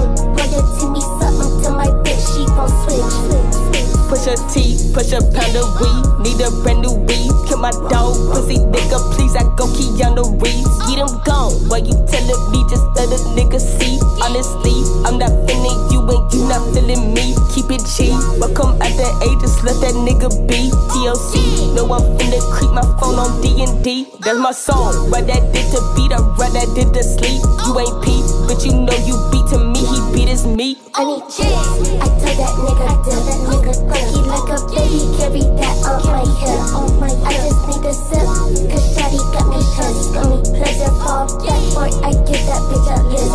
[4.36, 6.04] Push a pound of weed.
[6.22, 7.30] Need a brand new weed.
[7.48, 9.34] Kill my dog, pussy nigga, please.
[9.34, 10.70] I go Keanu Reeves.
[10.86, 11.52] Get him gone.
[11.68, 13.98] Why you telling me just let a nigga see?
[14.22, 14.76] Honestly,
[15.06, 17.34] I'm not feeling you and you not feeling me.
[17.54, 18.10] Keep it G.
[18.38, 20.70] Welcome at the age, just let that nigga be.
[20.90, 24.06] TLC, no I'm finna creep my phone on D&D.
[24.20, 25.10] That's my song.
[25.10, 27.42] Right that did to beat, I right that did to sleep.
[27.66, 29.80] You ain't P, but you know you beat to me.
[29.80, 30.78] He beat his me.
[30.94, 31.50] I need chips.
[31.98, 34.19] I tell that nigga, tell that nigga, quirky like
[34.50, 36.58] a baby, carry that on my hip.
[36.74, 38.26] On my I just need a sip,
[38.66, 40.10] cause Shawty got me pissed.
[40.10, 43.30] Got me pleasure fall back for I give that bitch a list.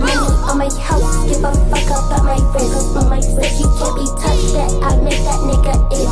[0.00, 2.96] Money on my house, give a fuck about my wrist.
[2.96, 6.08] On my wrist, you can't be touched that I make that nigga it.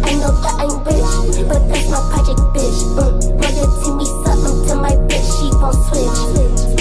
[0.00, 2.80] I know that I'm rich, but that's my project bitch.
[2.96, 3.36] Mm.
[3.36, 6.73] Royalty me something to my bitch, she won't switch.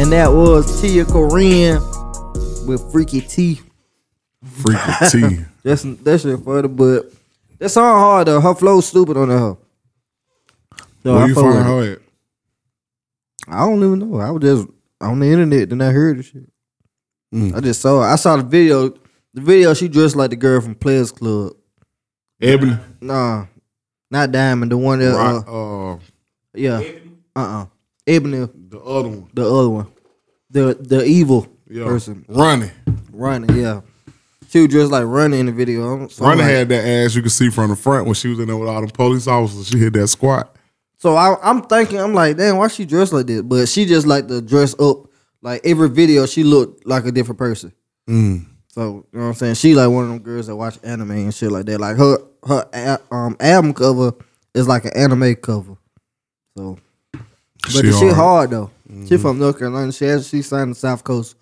[0.00, 1.76] And that was TiaCorine
[2.66, 3.60] with Freaky T.
[4.42, 4.80] Freaky
[5.10, 5.44] T.
[5.62, 7.12] That's that shit funny, but
[7.58, 8.40] that song hard though.
[8.40, 9.58] Her flow stupid on her.
[11.02, 11.98] So Where I you find her at?
[13.46, 14.20] I don't even know.
[14.20, 14.68] I was just
[15.02, 16.50] on the internet, then I heard the shit.
[17.34, 17.54] Mm.
[17.54, 18.06] I just saw it.
[18.06, 18.88] I saw the video.
[19.34, 21.52] The video, she dressed like the girl from Players Club.
[22.40, 22.78] Ebony.
[23.02, 23.44] Nah,
[24.10, 24.72] not Diamond.
[24.72, 25.98] The one that, Right, uh, uh,
[26.54, 26.80] yeah,
[27.36, 27.66] uh, uh
[28.10, 29.86] Ebony, the other one, the other one,
[30.50, 31.84] the the evil Yeah.
[31.84, 32.70] person, Ronnie.
[33.12, 33.56] running.
[33.56, 33.80] Yeah,
[34.48, 36.08] she was dressed like running in the video.
[36.08, 38.38] So Ronnie like- had that ass you could see from the front when she was
[38.38, 39.68] in there with all the police officers.
[39.68, 40.56] She hit that squat.
[40.98, 43.40] So I, I'm thinking, I'm like, damn, why she dressed like this?
[43.42, 45.06] But she just like to dress up.
[45.42, 47.72] Like every video, she looked like a different person.
[48.08, 48.44] Mm.
[48.68, 49.54] So you know what I'm saying?
[49.54, 51.80] She like one of them girls that watch anime and shit like that.
[51.80, 54.12] Like her her um album cover
[54.54, 55.76] is like an anime cover.
[56.58, 56.76] So,
[57.62, 58.14] but She the shit hard.
[58.14, 58.70] hard though.
[59.06, 59.92] She from North Carolina.
[59.92, 61.36] She has she signed the South Coast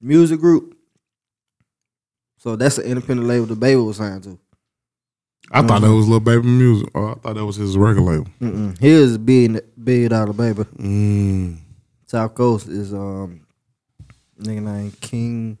[0.00, 0.76] Music Group.
[2.38, 4.38] So that's an independent label DaBaby was signed to.
[5.52, 6.88] I thought that was Lil Baby music.
[6.94, 8.26] Oh, I thought that was his record label.
[8.40, 8.78] Mm-mm.
[8.78, 10.62] Here's big big dollar baby.
[10.64, 11.56] Mm.
[12.06, 13.46] South Coast is um
[14.40, 15.58] nigga named King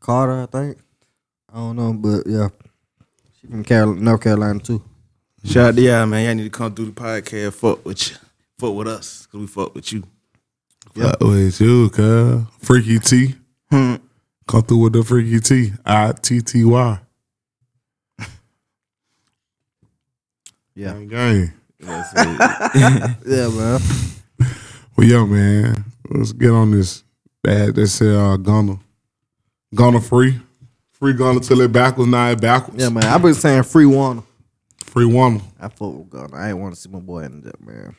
[0.00, 0.78] Carter, I think.
[1.52, 2.48] I don't know, but yeah,
[3.40, 4.82] she from Carol- North Carolina too.
[5.44, 6.24] Shout out to y'all, man.
[6.26, 7.52] Y'all need to come through the podcast.
[7.54, 8.16] Fuck with you.
[8.58, 9.26] Fuck with us.
[9.26, 10.04] Cause we fuck with you.
[10.94, 12.42] Fuck with you, cuz.
[12.60, 13.34] Freaky T.
[13.70, 13.96] Hmm.
[14.46, 15.72] Come through with the Freaky T.
[15.84, 16.98] I T T Y.
[20.76, 20.92] Yeah.
[20.94, 21.52] Gang, gang.
[21.84, 23.80] yeah, man.
[24.96, 25.84] Well, yeah, man.
[26.10, 27.04] Let's get on this.
[27.44, 28.78] That they said uh, Gunna,
[29.74, 30.40] Gunna free,
[30.92, 32.82] free Gunna till it backwards, now it backwards.
[32.82, 33.04] Yeah, man.
[33.04, 34.22] I've been saying free one.
[34.86, 35.42] Free one.
[35.60, 36.34] I fuck with Gunna.
[36.34, 37.94] I ain't want to see my boy in that, man.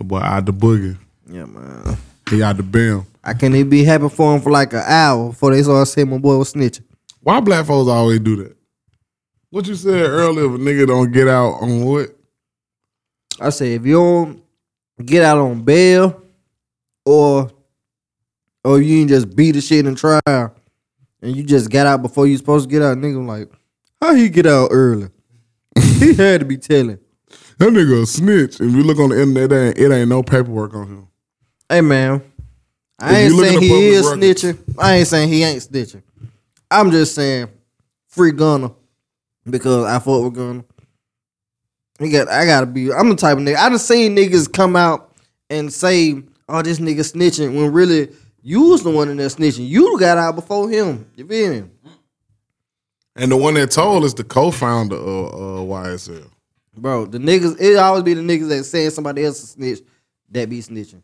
[0.00, 0.98] Boy, out the boogie.
[1.30, 1.96] Yeah, man.
[2.28, 3.06] He out the bam.
[3.24, 6.04] I can't even be happy for him for like an hour before they saw say
[6.04, 6.84] my boy was snitching.
[7.20, 8.56] Why black folks always do that?
[9.50, 12.16] What you said earlier, if a nigga don't get out on what?
[13.40, 14.42] I say if you don't
[15.04, 16.22] get out on bail
[17.04, 17.50] or
[18.64, 22.26] or you ain't just beat the shit in trial and you just got out before
[22.26, 23.50] you supposed to get out, nigga like,
[24.00, 25.08] how he get out early?
[25.80, 26.98] he had to be telling.
[27.62, 28.54] That nigga a snitch.
[28.60, 31.08] If you look on the internet, it ain't, it ain't no paperwork on him.
[31.68, 32.20] Hey man,
[32.98, 34.74] I ain't you look at saying he is records- snitching.
[34.80, 36.02] I ain't saying he ain't snitching.
[36.72, 37.46] I'm just saying
[38.08, 38.72] free Gunna
[39.48, 40.64] because I fought with Gunna.
[42.00, 42.26] He got.
[42.26, 42.92] I gotta be.
[42.92, 43.54] I'm the type of nigga.
[43.54, 45.14] I done seen niggas come out
[45.48, 48.08] and say, "Oh, this nigga snitching," when really
[48.42, 49.68] you was the one in there snitching.
[49.68, 51.08] You got out before him.
[51.14, 51.70] You feel me?
[53.14, 56.28] And the one that told is the co-founder of uh, YSL.
[56.74, 59.80] Bro, the niggas, it always be the niggas that saying somebody else is snitch
[60.30, 61.02] that be snitching.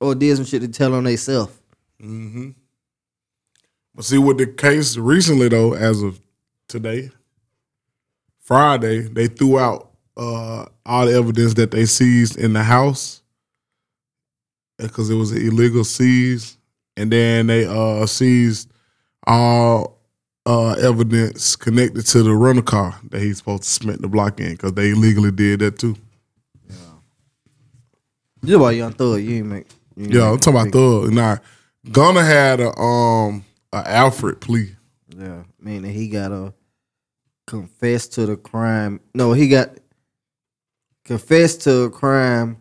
[0.00, 1.58] Or did some shit to tell on they self.
[2.02, 2.50] Mm-hmm.
[3.94, 6.20] But see, with the case recently though, as of
[6.68, 7.10] today,
[8.40, 13.22] Friday, they threw out uh, all the evidence that they seized in the house
[14.78, 16.58] because it was an illegal seize,
[16.96, 18.70] and then they uh, seized
[19.26, 19.95] all
[20.46, 24.52] uh, evidence connected to the rental car that he's supposed to spent the block in
[24.52, 25.96] because they illegally did that too.
[28.44, 29.66] Just about Young Thug, you ain't make.
[29.96, 31.12] you ain't Yeah, I'm talking about Thug.
[31.12, 31.38] Now,
[31.90, 34.76] Gunna had a um a Alford plea.
[35.18, 36.54] Yeah, meaning he got to
[37.46, 39.00] confess to the crime.
[39.14, 39.70] No, he got
[41.04, 42.58] confessed to a crime,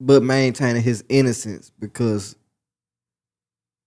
[0.00, 2.36] but maintaining his innocence because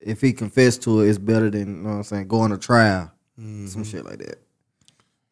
[0.06, 2.58] if he confessed to it, it's better than you know what I'm saying going to
[2.58, 4.40] trial, some shit like that.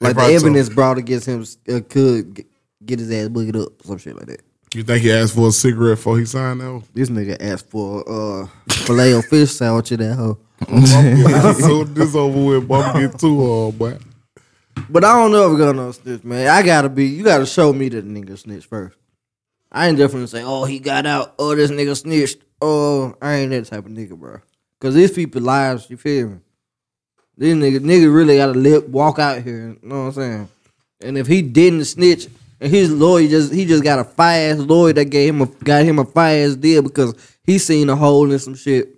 [0.02, 2.46] Like the evidence told- brought against him uh, could g-
[2.86, 4.42] get his ass booted up, some shit like that.
[4.74, 6.72] You think he asked for a cigarette before he signed that?
[6.74, 6.84] one?
[6.94, 10.40] This nigga asked for uh filet o fish sandwich in that hoe.
[11.60, 12.82] so this over with, boy.
[12.82, 13.98] I'm get too hard, boy.
[14.90, 16.48] But I don't know if we're gonna snitch, man.
[16.48, 17.06] I gotta be.
[17.06, 18.98] You gotta show me that nigga snitched first.
[19.72, 21.36] I ain't definitely say, oh, he got out.
[21.40, 22.38] Oh, this nigga snitched.
[22.62, 24.40] Oh, I ain't that type of nigga, bro.
[24.84, 26.40] Cause these people lives, you feel me?
[27.38, 29.70] These niggas, nigga really gotta live, walk out here.
[29.70, 30.50] You know what I'm saying?
[31.02, 32.28] And if he didn't snitch,
[32.60, 35.46] and his lawyer just he just got a fire ass lawyer that gave him a
[35.46, 37.16] got him a fire ass deal because
[37.46, 38.90] he seen a hole in some shit.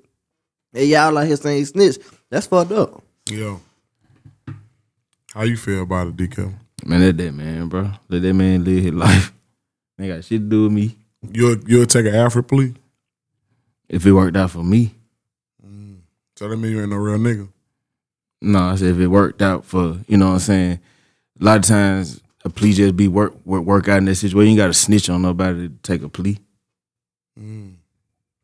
[0.73, 1.99] And y'all like here saying he snitched.
[2.31, 3.03] That's fucked up.
[3.29, 3.57] Yeah.
[5.35, 6.51] How you feel about it, DK?
[6.83, 7.91] Man, let that man, bro.
[8.09, 9.31] Let that man live his life.
[9.99, 10.95] Ain't got shit to do with me.
[11.31, 12.73] You'll you'll take an Alford plea?
[13.87, 14.94] If it worked out for me.
[16.35, 17.49] So that mean you ain't no real nigga.
[18.41, 20.79] No, I said if it worked out for, you know what I'm saying?
[21.39, 24.39] A lot of times a plea just be work work, work out in that situation.
[24.39, 26.37] You ain't gotta snitch on nobody to take a plea.
[27.39, 27.75] Mm.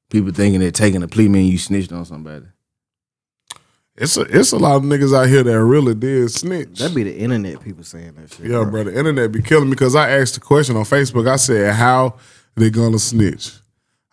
[0.09, 2.45] People thinking that taking a plea mean you snitched on somebody.
[3.95, 6.80] It's a it's a lot of niggas out here that really did snitch.
[6.80, 8.47] That'd be the internet people saying that shit.
[8.47, 8.85] Yeah, bro.
[8.85, 11.30] The internet be killing me because I asked the question on Facebook.
[11.30, 12.15] I said, "How
[12.55, 13.51] they gonna snitch?"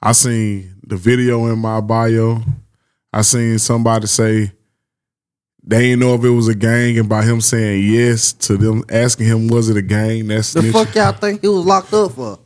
[0.02, 2.42] I seen the video in my bio.
[3.12, 4.52] I seen somebody say
[5.64, 8.84] they didn't know if it was a gang, and by him saying yes to them
[8.90, 10.72] asking him, "Was it a gang?" That's The snitching.
[10.72, 12.38] fuck y'all think he was locked up for?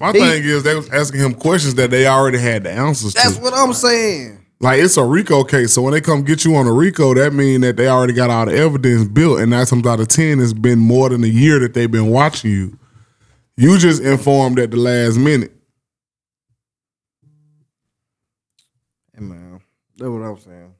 [0.00, 3.14] My He- thing is they was asking him questions that they already had the answers
[3.14, 3.42] That's to.
[3.42, 4.38] what I'm saying.
[4.60, 7.32] Like it's a RICO case, so when they come get you on a RICO, that
[7.32, 10.40] mean that they already got all the evidence built, and nine times out of ten,
[10.40, 12.78] it's been more than a year that they've been watching you.
[13.56, 15.52] You just informed at the last minute.
[19.98, 20.74] That's what I'm saying.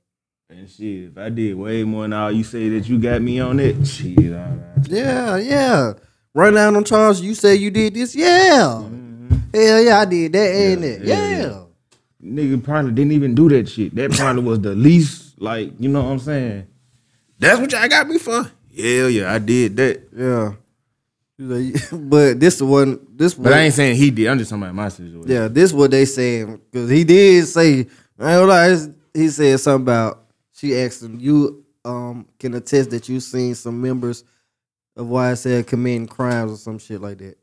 [0.51, 3.39] And shit, if I did way more than all you say that you got me
[3.40, 4.89] on it, shit, all right.
[4.89, 5.93] Yeah, yeah.
[6.35, 7.20] Run down on Charles.
[7.20, 8.15] You say you did this.
[8.16, 8.81] Yeah.
[8.82, 9.36] Mm-hmm.
[9.53, 11.03] Hell yeah, I did that, ain't it?
[11.03, 11.62] yeah, Yeah.
[12.24, 13.95] Nigga probably didn't even do that shit.
[13.95, 16.66] That probably was the least, like, you know what I'm saying?
[17.39, 18.51] That's what y'all got me for?
[18.70, 20.03] Yeah, yeah, I did that.
[20.16, 20.53] Yeah.
[21.93, 22.99] But this the one.
[23.15, 24.27] This But I ain't saying he did.
[24.28, 25.24] I'm just talking about my situation.
[25.31, 27.73] Yeah, this what they saying because he did say.
[27.74, 27.86] I ain't
[28.19, 30.24] gonna lie, his- he said something about.
[30.53, 34.24] She asked him, "You um can attest that you've seen some members
[34.97, 37.36] of YSL committing crimes or some shit like that."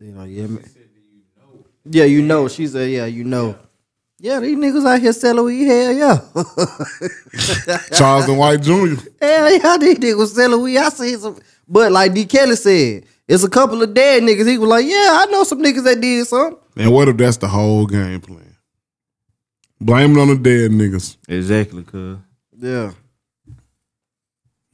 [0.00, 0.64] You know, yeah, man.
[1.84, 2.48] Yeah, you know.
[2.48, 3.56] She said, "Yeah, you know."
[4.18, 5.66] Yeah, these niggas out here selling weed.
[5.66, 6.20] Hell yeah.
[7.98, 8.94] Charles and White Jr.
[9.20, 10.78] Hell yeah, these niggas selling weed.
[10.78, 11.38] I seen some,
[11.68, 12.24] but like D.
[12.24, 14.48] Kelly said, it's a couple of dead niggas.
[14.48, 17.36] He was like, "Yeah, I know some niggas that did something." And what if that's
[17.38, 18.45] the whole game plan?
[19.80, 21.16] Blame it on the dead niggas.
[21.28, 22.18] Exactly, cuz.
[22.58, 22.92] Yeah.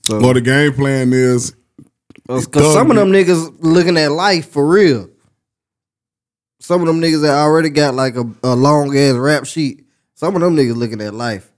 [0.08, 1.54] Well, the game plan is
[2.28, 5.08] uh, Cause some of them niggas looking at life for real.
[6.60, 9.84] Some of them niggas that already got like a, a long ass rap sheet.
[10.14, 11.50] Some of them niggas looking at life.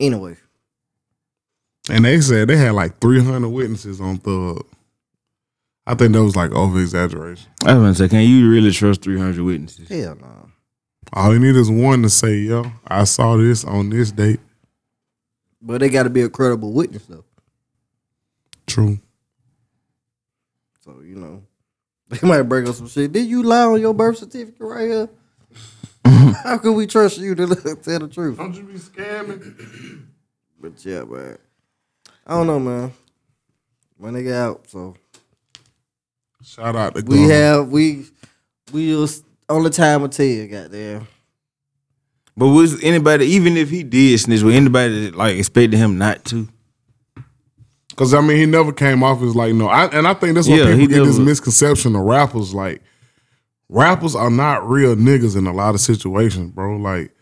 [0.00, 0.36] Anyway.
[1.90, 4.64] And they said they had like 300 witnesses on Thug.
[5.86, 7.50] I think that was like over exaggeration.
[7.64, 9.88] I was gonna say, can you really trust 300 witnesses?
[9.88, 10.51] Hell no.
[11.12, 14.40] All you need is one to say, yo, I saw this on this date.
[15.60, 17.24] But they gotta be a credible witness though.
[18.66, 18.98] True.
[20.80, 21.42] So, you know.
[22.08, 23.10] They might bring up some shit.
[23.12, 25.08] Did you lie on your birth certificate right here?
[26.44, 27.46] How could we trust you to
[27.82, 28.36] tell the truth?
[28.36, 30.02] Don't you be scamming?
[30.60, 31.38] But yeah, man.
[32.26, 32.92] I don't know, man.
[33.98, 34.94] My nigga out, so
[36.42, 37.34] Shout out to we Gunna.
[37.34, 38.04] have we
[38.72, 38.94] we
[39.52, 41.06] was on the time of tell, goddamn.
[42.36, 46.48] But was anybody, even if he did snitch, was anybody like expecting him not to?
[47.96, 50.48] Cause I mean, he never came off as like no, I, and I think that's
[50.48, 52.54] why Yeah, he people get this misconception of rappers.
[52.54, 52.82] Like,
[53.68, 56.78] rappers are not real niggas in a lot of situations, bro.
[56.78, 57.14] Like,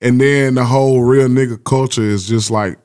[0.00, 2.78] and then the whole real nigga culture is just like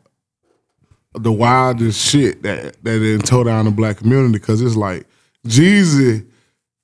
[1.13, 5.05] the wildest shit that that they tore down the black community because it's like
[5.45, 6.25] Jeezy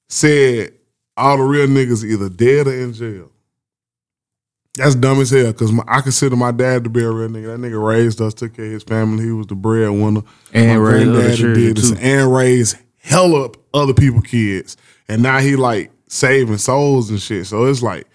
[0.07, 0.76] said
[1.17, 3.31] all the real niggas either dead or in jail.
[4.75, 7.47] That's dumb as hell because I consider my dad to be a real nigga.
[7.47, 9.23] That nigga raised us, took care of his family.
[9.23, 10.21] He was the breadwinner.
[10.53, 14.77] And My raised children, this, and raised hell up other people kids.
[15.07, 17.47] And now he like saving souls and shit.
[17.47, 18.07] So it's like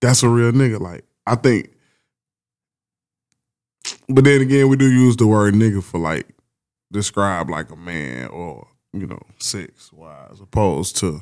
[0.00, 0.80] that's a real nigga.
[0.80, 1.70] Like I think,
[4.08, 6.26] but then again, we do use the word nigga for like
[6.90, 11.20] describe like a man or you know sex wise opposed to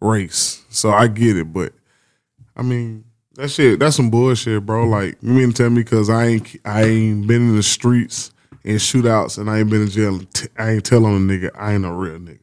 [0.00, 0.64] race.
[0.70, 1.72] So I get it, but
[2.56, 3.04] I mean
[3.34, 4.84] that shit that's some bullshit, bro.
[4.86, 8.32] Like you mean to tell me because I ain't I ain't been in the streets
[8.64, 10.16] and shootouts and I ain't been in jail.
[10.16, 12.38] and t- I ain't telling a nigga I ain't a real nigga.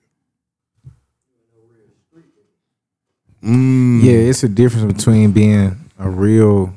[3.43, 4.03] Mm.
[4.03, 6.73] Yeah, it's a difference between being a real.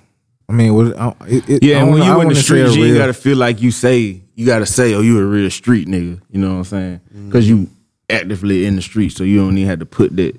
[0.49, 0.99] I mean, what?
[0.99, 3.37] I- It, it, Yeah, I and when you in the say streets, you gotta feel
[3.37, 6.57] like you say you gotta say, "Oh, you a real street nigga." You know what
[6.59, 7.01] I'm saying?
[7.27, 7.69] Because you
[8.11, 10.39] actively in the street, so you don't even have to put that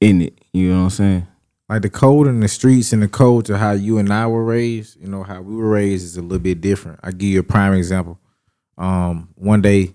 [0.00, 0.38] in it.
[0.52, 1.26] You know what I'm saying?
[1.68, 4.44] like the code in the streets and the code to how you and I were
[4.44, 7.00] raised, you know, how we were raised is a little bit different.
[7.02, 8.18] I give you a prime example.
[8.78, 9.94] Um, one day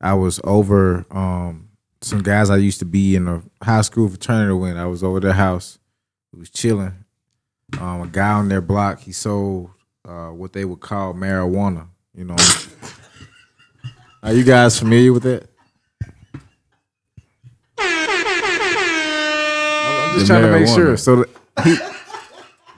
[0.00, 1.68] I was over um
[2.02, 4.76] some guys I used to be in a high school fraternity with.
[4.76, 5.78] I was over their house.
[6.32, 7.04] We was chilling.
[7.78, 9.70] Um, a guy on their block, he sold
[10.06, 12.36] uh what they would call marijuana, you know.
[14.22, 15.49] Are you guys familiar with that?
[20.20, 20.96] Just trying to make sure.
[20.96, 21.24] So
[21.64, 21.76] he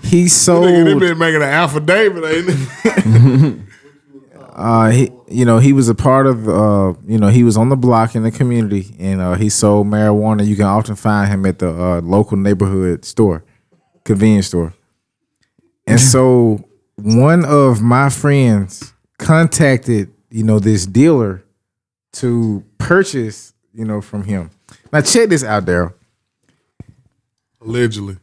[0.02, 0.66] he sold.
[0.66, 3.59] Nigga, they been making an affidavit, ain't it?
[4.52, 7.70] uh he you know he was a part of uh you know he was on
[7.70, 11.47] the block in the community and uh he sold marijuana you can often find him
[11.47, 13.43] at the uh local neighborhood store
[14.05, 14.74] convenience store
[15.86, 16.62] and so
[16.97, 21.43] one of my friends contacted you know this dealer
[22.12, 24.51] to purchase you know from him
[24.93, 25.94] now check this out Daryl
[27.64, 28.16] Allegedly.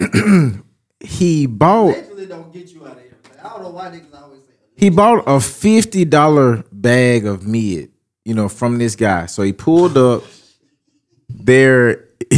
[1.00, 3.16] he bought Actually, don't get you out of here.
[3.42, 4.52] I don't know why niggas always say.
[4.76, 7.90] He bought a fifty dollar bag of mid,
[8.24, 9.26] you know, from this guy.
[9.26, 10.24] So he pulled up
[11.28, 12.04] there.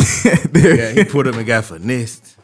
[0.53, 2.37] Yeah, he put up and got finessed.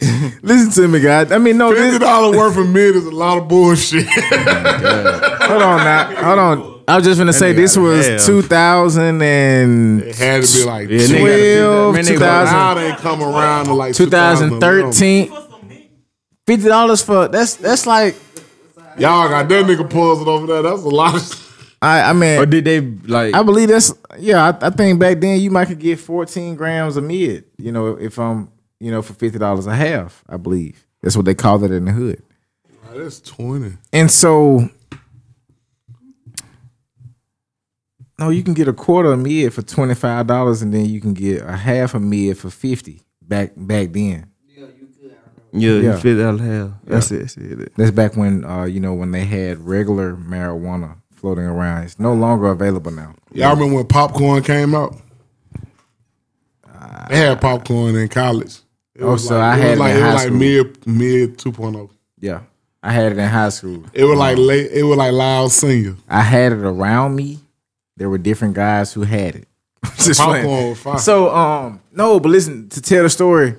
[0.42, 1.32] Listen to me, guys.
[1.32, 4.06] I mean, no, Fifty this, dollar worth of mid is a lot of bullshit.
[4.06, 6.75] hold on now, hold on.
[6.88, 8.24] I was just gonna say this was half.
[8.26, 11.92] two thousand and it had to be like Yeah, nigga gotta feel that.
[11.92, 12.54] 12, Man, nigga- 2000.
[12.54, 15.32] Now they come around to like 2013.
[16.46, 18.14] Fifty dollars for that's that's like
[18.98, 20.62] Y'all got that nigga pausing over there.
[20.62, 21.76] That's a lot of.
[21.82, 23.34] I I mean Or did they like?
[23.34, 24.44] I believe that's yeah.
[24.62, 27.44] I, I think back then you might could get fourteen grams of mid.
[27.58, 28.50] You know, if I'm
[28.80, 30.22] you know for fifty dollars a half.
[30.28, 32.22] I believe that's what they called it in the hood.
[32.94, 33.72] That's twenty.
[33.92, 34.70] And so,
[38.18, 41.00] no, you can get a quarter of mid for twenty five dollars, and then you
[41.00, 44.30] can get a half a mid for fifty back back then.
[44.48, 45.16] yeah, you could.
[45.52, 45.70] Yeah.
[45.70, 46.80] you fit that hell.
[46.84, 47.18] That's it.
[47.20, 47.72] That's it.
[47.76, 51.84] That's back when uh, you know when they had regular marijuana floating around.
[51.84, 53.14] It's no longer available now.
[53.32, 54.96] Y'all remember when popcorn came out?
[57.08, 58.58] They had popcorn in college.
[58.94, 60.86] It Oh, so like, I it had was it like in it was like mid
[60.86, 61.90] mid 2.0.
[62.18, 62.40] Yeah,
[62.82, 63.84] I had it in high school.
[63.92, 64.70] It was like late.
[64.72, 65.96] It was like loud senior.
[66.08, 67.38] I had it around me.
[67.96, 69.48] There were different guys who had it.
[69.96, 70.74] Just Popcorn playing.
[70.74, 70.98] fire.
[70.98, 73.54] So um no, but listen to tell the story.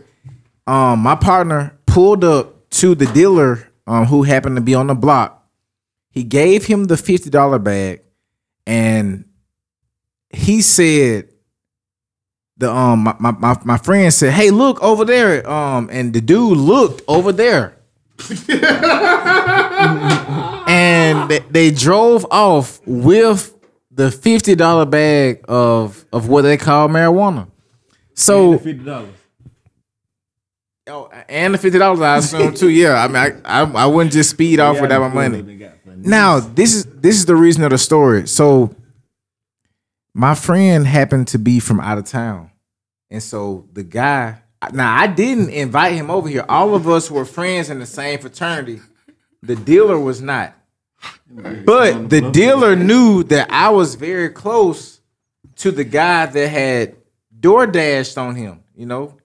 [0.65, 4.95] Um, my partner pulled up to the dealer um who happened to be on the
[4.95, 5.47] block.
[6.11, 8.01] He gave him the fifty dollar bag,
[8.65, 9.25] and
[10.29, 11.29] he said
[12.57, 16.21] the um my, my my my friend said, "Hey, look over there." Um, and the
[16.21, 17.73] dude looked over there.
[20.67, 23.53] and they, they drove off with
[23.97, 27.49] the fifty dollar bag of of what they call marijuana.
[28.13, 29.09] So fifty dollars.
[30.87, 32.69] oh, and the fifty dollars I assume too.
[32.69, 35.69] Yeah, I mean I, I I wouldn't just speed off without my money.
[35.97, 38.27] Now this is this is the reason of the story.
[38.27, 38.73] So
[40.13, 42.51] my friend happened to be from out of town,
[43.09, 44.43] and so the guy.
[44.73, 46.45] Now I didn't invite him over here.
[46.47, 48.81] All of us were friends in the same fraternity.
[49.41, 50.56] The dealer was not.
[51.29, 55.01] But the dealer knew that I was very close
[55.57, 56.95] to the guy that had
[57.37, 59.17] door dashed on him, you know.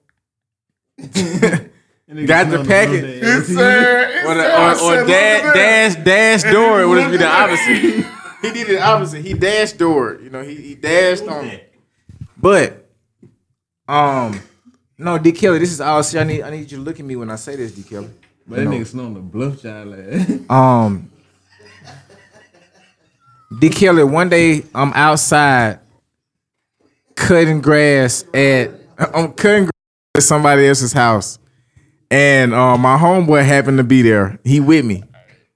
[0.99, 3.23] Got the packet.
[3.23, 6.81] Or, the, or, or dash, dash, dash door.
[6.81, 8.05] It would be the opposite.
[8.41, 9.25] He did the opposite.
[9.25, 10.19] He dashed door.
[10.21, 11.73] You know, he, he dashed on it.
[12.37, 12.89] But,
[13.87, 14.39] um,
[14.97, 16.03] no, D Kelly, this is all.
[16.03, 17.83] See, I need I need you to look at me when I say this, D
[17.83, 18.09] Kelly.
[18.45, 21.09] But that You know, nigga snowing the bluff child like um
[23.59, 25.79] D Kelly, one day I'm outside
[27.15, 29.71] cutting grass at I'm cutting grass
[30.15, 31.39] at somebody else's house.
[32.09, 34.39] And uh, my homeboy happened to be there.
[34.43, 35.03] He with me.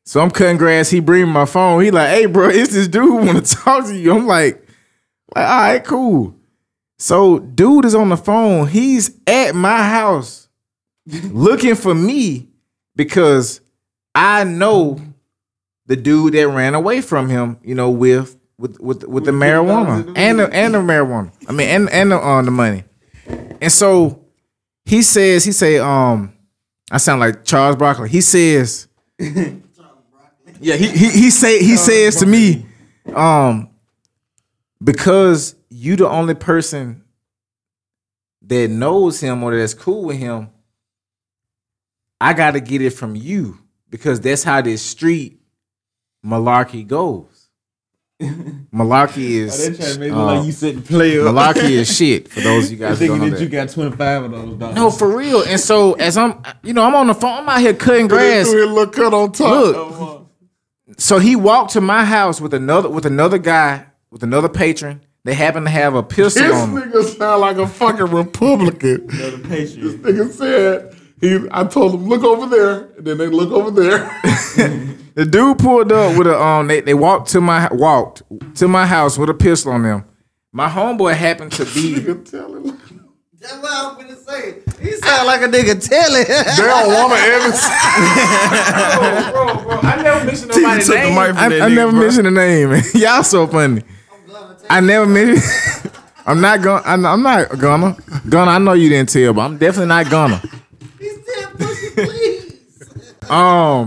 [0.03, 0.89] So I'm cutting grass.
[0.89, 1.83] He bring my phone.
[1.83, 4.15] He like, hey, bro, it's this dude want to talk to you.
[4.15, 4.55] I'm like,
[5.35, 6.35] like, all right, cool.
[6.97, 8.67] So dude is on the phone.
[8.67, 10.49] He's at my house
[11.05, 12.49] looking for me
[12.95, 13.61] because
[14.15, 14.99] I know
[15.87, 20.13] the dude that ran away from him, you know, with with with, with the marijuana
[20.15, 21.31] and the and the marijuana.
[21.47, 22.83] I mean, and and the, uh, the money.
[23.61, 24.25] And so
[24.85, 26.33] he says, he say, um,
[26.91, 28.09] I sound like Charles Broccoli.
[28.09, 28.87] He says,
[29.19, 32.65] yeah, he he he say he says to me,
[33.15, 33.69] um,
[34.83, 37.03] because you the only person
[38.43, 40.49] that knows him or that's cool with him,
[42.19, 43.59] I got to get it from you
[43.89, 45.36] because that's how this street
[46.25, 47.25] malarkey goes.
[48.73, 51.27] Malarkey is Oh, they trying to make it uh, like you sitting play up.
[51.27, 53.43] Malarkey is shit for those of you guys who don't thinking know that that.
[53.43, 54.75] you got 25 of those dollars.
[54.75, 55.43] No, for real.
[55.43, 57.41] And so as I'm, you know, I'm on the phone.
[57.43, 58.47] I'm out here cutting grass.
[58.47, 59.49] Look cut on top.
[59.51, 60.27] Look.
[60.97, 65.01] So he walked to my house with another with another guy with another patron.
[65.23, 66.91] They happen to have a pistol This on them.
[66.91, 69.09] nigga sound like a fucking Republican.
[69.11, 69.81] Another patron.
[69.81, 71.39] This nigga said he.
[71.51, 74.09] I told him look over there, and then they look over there.
[75.17, 76.67] The dude pulled up with a um.
[76.67, 78.21] They, they walked to my walked
[78.57, 80.05] to my house with a pistol on them.
[80.51, 81.95] My homeboy happened to be.
[81.99, 84.59] That's what I'm gonna say.
[84.79, 86.23] He sound like a nigga telling.
[86.23, 87.49] They don't want to ever.
[89.31, 91.15] bro, bro, I never mentioned T nobody's took the name.
[91.15, 91.99] mic from I, that I nigga, never bro.
[91.99, 92.83] mentioned the name.
[92.93, 93.81] Y'all so funny.
[94.69, 95.91] I never mentioned.
[96.27, 96.83] I'm not gonna.
[96.85, 97.95] I'm I'm not gonna.
[98.29, 98.51] Gonna.
[98.51, 100.41] I know you didn't tell, but I'm definitely not gonna.
[103.29, 103.85] Um.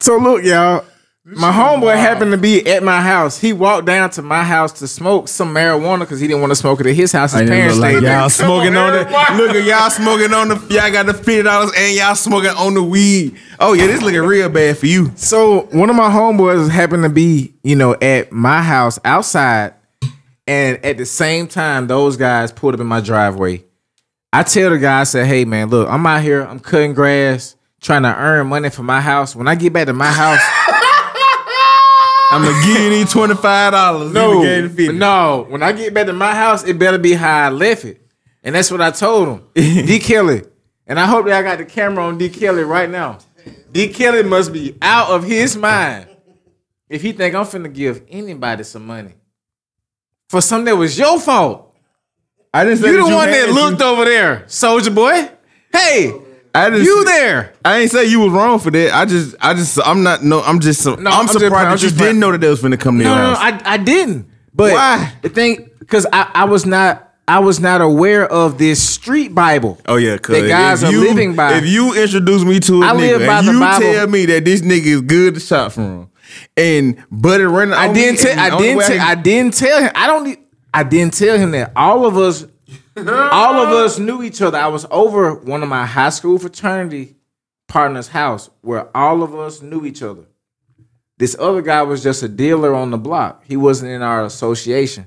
[0.00, 0.84] So look, y'all.
[1.30, 3.38] My homeboy happened to be at my house.
[3.38, 6.56] He walked down to my house to smoke some marijuana because he didn't want to
[6.56, 7.32] smoke it at his house.
[7.32, 8.18] His I parents look like stayed there.
[8.18, 9.10] y'all smoking on it.
[9.36, 10.54] Look at y'all smoking on the.
[10.70, 13.36] Y'all got the fifty dollars and y'all smoking on the weed.
[13.60, 15.12] Oh yeah, this looking real bad for you.
[15.16, 19.74] So one of my homeboys happened to be, you know, at my house outside,
[20.46, 23.64] and at the same time, those guys pulled up in my driveway.
[24.32, 27.56] I tell the guy, I said, "Hey man, look, I'm out here, I'm cutting grass,
[27.80, 29.34] trying to earn money for my house.
[29.34, 30.40] When I get back to my house,
[32.30, 34.12] I'm gonna give you twenty five dollars.
[34.12, 34.42] no,
[34.98, 38.02] no, when I get back to my house, it better be how I left it."
[38.44, 40.42] And that's what I told him, D Kelly.
[40.86, 43.18] And I hope that I got the camera on D Kelly right now.
[43.72, 46.06] D Kelly must be out of his mind
[46.90, 49.14] if he think I'm finna give anybody some money
[50.28, 51.67] for something that was your fault.
[52.52, 55.30] I didn't say You the one that looked over there, soldier boy.
[55.72, 56.12] Hey,
[56.54, 57.54] I just, you there?
[57.64, 58.94] I ain't say you was wrong for that.
[58.94, 60.24] I just, I just, I'm not.
[60.24, 60.84] No, I'm just.
[60.86, 62.98] No, I'm, I'm surprised I'm that you just didn't know that they was finna come
[62.98, 63.38] to No, your no, no.
[63.38, 64.30] I, I didn't.
[64.54, 65.12] But Why?
[65.22, 69.78] the thing, because I, I was not I was not aware of this street Bible.
[69.86, 71.58] Oh yeah, cause that guys are you, living by.
[71.58, 73.80] If you introduce me to a I nigga and you Bible.
[73.80, 76.10] tell me that this nigga is good to shop from,
[76.56, 78.38] and Buddy running, I didn't tell.
[78.38, 78.78] I didn't.
[78.78, 79.92] way Tell, I didn't tell him.
[79.94, 80.38] I don't.
[80.72, 81.72] I didn't tell him that.
[81.74, 82.46] All of us,
[82.96, 84.58] all of us knew each other.
[84.58, 87.16] I was over one of my high school fraternity
[87.66, 90.24] partners' house where all of us knew each other.
[91.18, 93.42] This other guy was just a dealer on the block.
[93.46, 95.06] He wasn't in our association.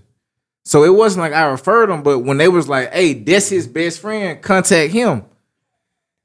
[0.64, 3.66] So it wasn't like I referred him, but when they was like, "Hey, that's his
[3.66, 5.24] best friend," contact him.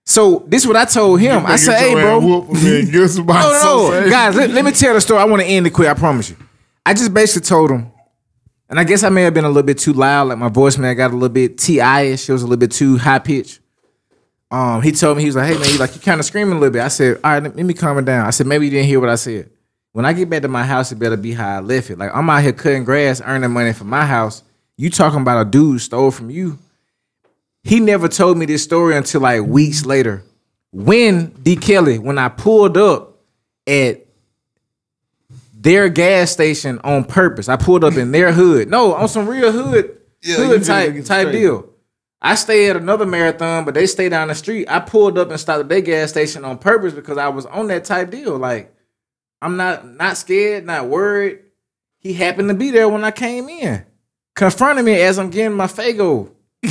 [0.04, 1.46] So this is what I told him.
[1.46, 4.10] I said, "Hey, bro, Whoop him and get somebody no, no, no.
[4.10, 5.20] guys, let, let me tell the story.
[5.20, 5.88] I want to end it quick.
[5.88, 6.36] I promise you.
[6.84, 7.90] I just basically told him,
[8.68, 10.28] and I guess I may have been a little bit too loud.
[10.28, 12.28] Like my voicemail got a little bit ti-ish.
[12.28, 13.60] It was a little bit too high pitched.
[14.50, 16.56] Um, he told me he was like, "Hey man, you like you kind of screaming
[16.56, 18.66] a little bit." I said, "All right, let me calm it down." I said, "Maybe
[18.66, 19.50] you didn't hear what I said."
[19.92, 21.98] When I get back to my house, it better be how I left it.
[21.98, 24.42] Like I'm out here cutting grass, earning money for my house.
[24.76, 26.58] You talking about a dude stole from you?
[27.64, 30.22] He never told me this story until like weeks later.
[30.70, 31.56] When D.
[31.56, 33.18] Kelly, when I pulled up
[33.66, 34.05] at
[35.66, 38.70] their gas station on purpose, I pulled up in their hood.
[38.70, 41.68] No, on some real hood, you hood type type deal.
[42.22, 44.68] I stay at another marathon, but they stay down the street.
[44.68, 47.66] I pulled up and stopped at their gas station on purpose because I was on
[47.66, 48.38] that type deal.
[48.38, 48.72] Like,
[49.42, 51.40] I'm not not scared, not worried.
[51.98, 53.84] He happened to be there when I came in,
[54.36, 56.30] confronting me as I'm getting my Faygo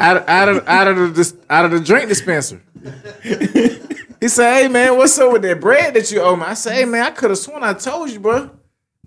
[0.00, 2.62] out out of out of the out of the drink dispenser.
[4.26, 6.74] he said, "Hey man, what's up with that bread that you owe me?" I said,
[6.74, 8.50] "Hey man, I could have sworn I told you, bro.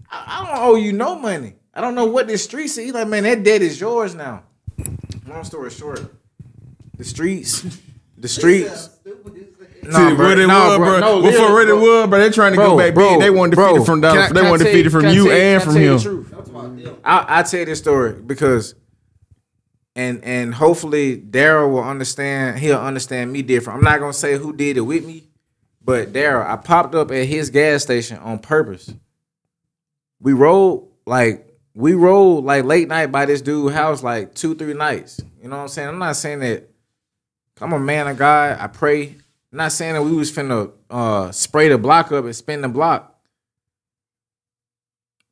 [0.09, 1.55] I, I don't owe you no money.
[1.73, 4.43] I don't know what this street is." He's like, "Man, that debt is yours now."
[5.27, 6.09] Long story short,
[6.97, 7.65] the streets,
[8.17, 10.99] the streets, See, what it was, bro.
[10.99, 13.19] no, Before literally, it was, bro, they trying to Bro, go back bro, big.
[13.21, 14.33] They want to bro, defeat it from can down.
[14.33, 16.97] They want to tell defeat it from can you and from tell you him.
[17.03, 18.75] I I tell you this story because,
[19.99, 22.59] and and hopefully Daryl will understand.
[22.59, 23.77] He'll understand me different.
[23.77, 25.27] I'm not gonna say who did it with me,
[25.83, 28.93] but Daryl, I popped up at his gas station on purpose.
[30.21, 34.73] We rode like we rode like late night by this dude's house like two three
[34.73, 35.19] nights.
[35.41, 35.89] You know what I'm saying?
[35.89, 36.69] I'm not saying that
[37.59, 38.57] I'm a man of God.
[38.59, 39.15] I pray.
[39.51, 42.69] I'm not saying that we was finna uh, spray the block up and spin the
[42.69, 43.17] block.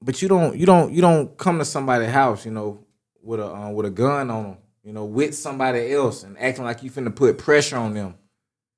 [0.01, 2.85] But you don't, you don't, you don't come to somebody's house, you know,
[3.27, 6.63] with a uh, with a gun on them, you know, with somebody else and acting
[6.63, 8.15] like you finna put pressure on them,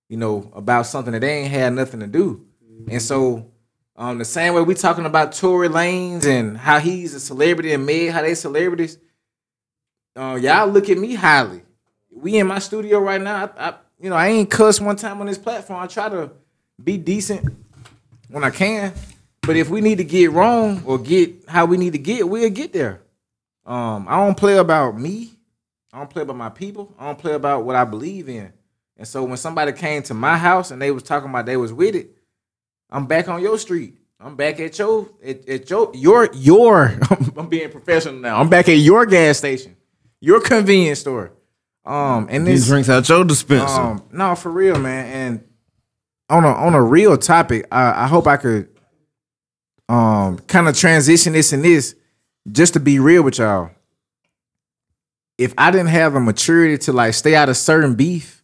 [0.09, 2.45] you know, about something that they ain't had nothing to do.
[2.89, 3.51] And so,
[3.95, 7.85] um, the same way we talking about Tory Lanez and how he's a celebrity and
[7.85, 8.97] Meg, how they celebrities.
[10.15, 11.61] Uh, y'all look at me highly.
[12.11, 13.51] We in my studio right now.
[13.55, 15.81] I, I, you know, I ain't cuss one time on this platform.
[15.81, 16.31] I try to
[16.84, 17.53] be decent
[18.30, 18.93] when I can.
[19.41, 22.49] But if we need to get wrong or get how we need to get, we'll
[22.49, 23.01] get there.
[23.65, 25.34] Um, I don't play about me.
[25.94, 26.94] I don't play about my people.
[26.99, 28.53] I don't play about what I believe in.
[28.98, 31.72] And so when somebody came to my house and they was talking about they was
[31.73, 32.11] with it,
[32.90, 33.95] I'm back on your street.
[34.19, 36.99] I'm back at your at, at your your your.
[37.38, 38.40] I'm being professional now.
[38.40, 39.77] I'm back at your gas station,
[40.19, 41.31] your convenience store.
[41.86, 43.80] Um, and These this drinks out your dispenser.
[43.80, 45.06] um, no, for real, man.
[45.06, 45.44] And
[46.30, 48.68] on a on a real topic, I, I hope I could
[49.88, 51.95] um kind of transition this and this
[52.52, 53.72] just to be real with y'all.
[55.38, 58.44] If I didn't have a maturity to like stay out of certain beef,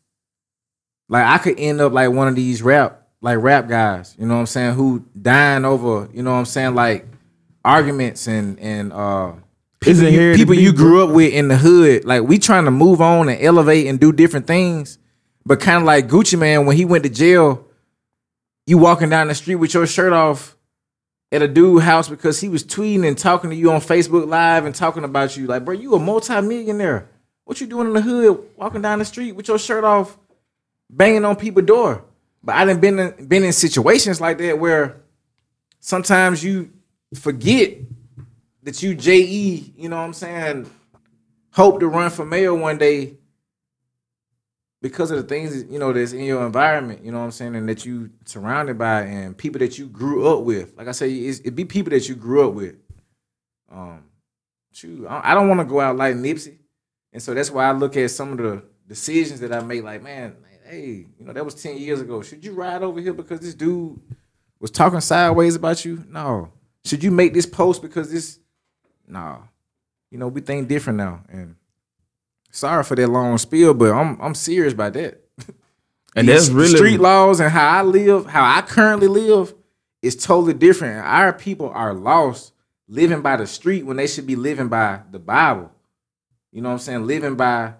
[1.09, 4.35] like I could end up like one of these rap like rap guys, you know
[4.35, 7.07] what I'm saying, who dying over, you know what I'm saying, like
[7.63, 9.33] arguments and and uh
[9.79, 12.05] people, you, people you grew up with in the hood.
[12.05, 14.99] Like we trying to move on and elevate and do different things.
[15.43, 17.67] But kind of like Gucci Mane when he went to jail,
[18.67, 20.54] you walking down the street with your shirt off
[21.31, 24.65] at a dude house because he was tweeting and talking to you on Facebook Live
[24.65, 25.47] and talking about you.
[25.47, 27.09] Like, bro, you a multimillionaire.
[27.45, 30.17] What you doing in the hood, walking down the street with your shirt off,
[30.89, 32.03] banging on people's door?
[32.43, 35.01] But I done been in, been in situations like that where
[35.79, 36.71] sometimes you
[37.13, 37.77] forget
[38.63, 40.69] that you JE, you know what I'm saying,
[41.51, 43.17] hope to run for mayor one day
[44.85, 47.55] because of the things you know that's in your environment, you know what I'm saying,
[47.55, 50.77] and that you surrounded by and people that you grew up with.
[50.77, 52.75] Like I say, it be people that you grew up with.
[53.71, 54.03] Um,
[54.71, 56.59] shoot, I don't want to go out like Nipsey,
[57.11, 59.83] and so that's why I look at some of the decisions that I make.
[59.83, 62.21] Like, man, hey, you know that was ten years ago.
[62.21, 63.99] Should you ride over here because this dude
[64.59, 66.03] was talking sideways about you?
[66.07, 66.51] No.
[66.83, 68.37] Should you make this post because this?
[69.07, 69.45] No.
[70.11, 71.55] You know we think different now, and
[72.55, 75.21] sorry for that long spiel, but I'm I'm serious about that.
[76.15, 79.53] And that's really street laws and how I live, how I currently live,
[80.01, 81.05] is totally different.
[81.05, 82.53] Our people are lost
[82.87, 85.71] living by the street when they should be living by the Bible.
[86.53, 87.05] You know what I'm saying?
[87.05, 87.73] Living by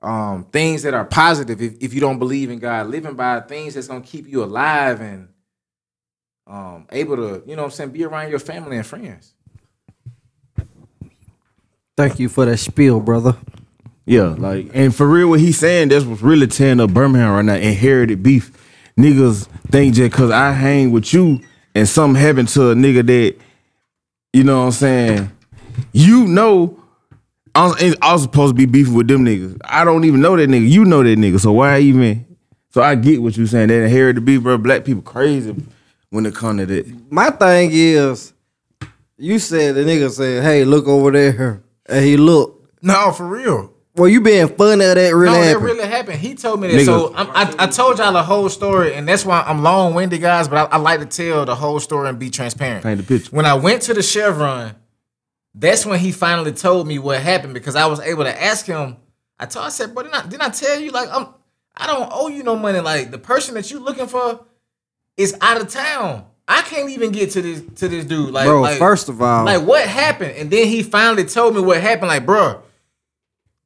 [0.00, 1.60] um, things that are positive.
[1.60, 5.02] If, if you don't believe in God, living by things that's gonna keep you alive
[5.02, 5.28] and
[6.46, 9.34] um, able to, you know what I'm saying, be around your family and friends.
[11.94, 13.36] Thank you for that spiel, brother.
[14.06, 14.42] Yeah, mm-hmm.
[14.42, 17.54] like, and for real, what he's saying, that's what's really tearing up Birmingham right now.
[17.54, 18.52] Inherited beef.
[18.96, 21.40] Niggas think just because I hang with you
[21.74, 23.36] and something happened to a nigga that,
[24.32, 25.30] you know what I'm saying,
[25.92, 26.82] you know,
[27.54, 29.58] I was, I was supposed to be beefing with them niggas.
[29.64, 30.68] I don't even know that nigga.
[30.68, 31.40] You know that nigga.
[31.40, 32.24] So why even?
[32.70, 33.68] So I get what you're saying.
[33.68, 34.58] That inherited beef, bro.
[34.58, 35.54] Black people crazy
[36.10, 37.10] when it come to that.
[37.10, 38.34] My thing is,
[39.16, 42.82] you said the nigga said, "Hey, look over there," and he looked.
[42.82, 43.72] No, for real.
[43.96, 45.54] Well, you being funny or that really no, happened?
[45.54, 46.18] that really happened.
[46.18, 46.74] He told me that.
[46.74, 46.84] Nigga.
[46.84, 50.20] So I'm, I, I told y'all the whole story, and that's why I'm long winded,
[50.20, 50.48] guys.
[50.48, 52.82] But I, I like to tell the whole story and be transparent.
[52.82, 53.34] Paint the picture.
[53.34, 54.74] When I went to the Chevron,
[55.54, 58.98] that's when he finally told me what happened because I was able to ask him.
[59.38, 61.28] I told I said, bro, didn't I, didn't I tell you like I'm
[61.74, 62.80] I don't owe you no money.
[62.80, 64.44] Like the person that you're looking for
[65.16, 66.26] is out of town.
[66.48, 68.30] I can't even get to this to this dude.
[68.30, 70.32] Like, Bro, like- first of all- like what happened?
[70.36, 72.08] And then he finally told me what happened.
[72.08, 72.62] Like, bro,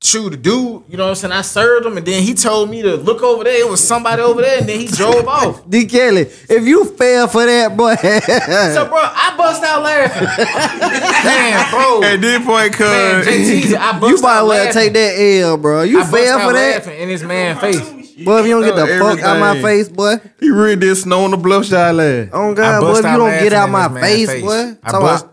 [0.02, 1.32] shoot, the dude, you know what I'm saying?
[1.32, 3.60] I served him, and then he told me to look over there.
[3.60, 5.68] It was somebody over there, and then he drove off.
[5.68, 5.86] D.
[5.86, 7.94] Kelly, if you fell for that, boy.
[8.00, 10.26] So, bro, I bust out laughing.
[11.24, 12.02] Man, bro.
[12.02, 12.86] At this point, cuz.
[12.88, 15.82] Man, JT, I bust you might out well take that L, bro.
[15.82, 17.78] You I bust fell out for that, laughing in this man face.
[17.80, 18.40] boy.
[18.40, 20.16] If you don't get the fuck out my face, boy.
[20.40, 22.30] He really did snow on the bluff shot last.
[22.32, 24.42] Oh I God, boy, bust if you don't get out in my this face, man's
[24.42, 24.78] boy.
[24.82, 25.26] I Talk bust,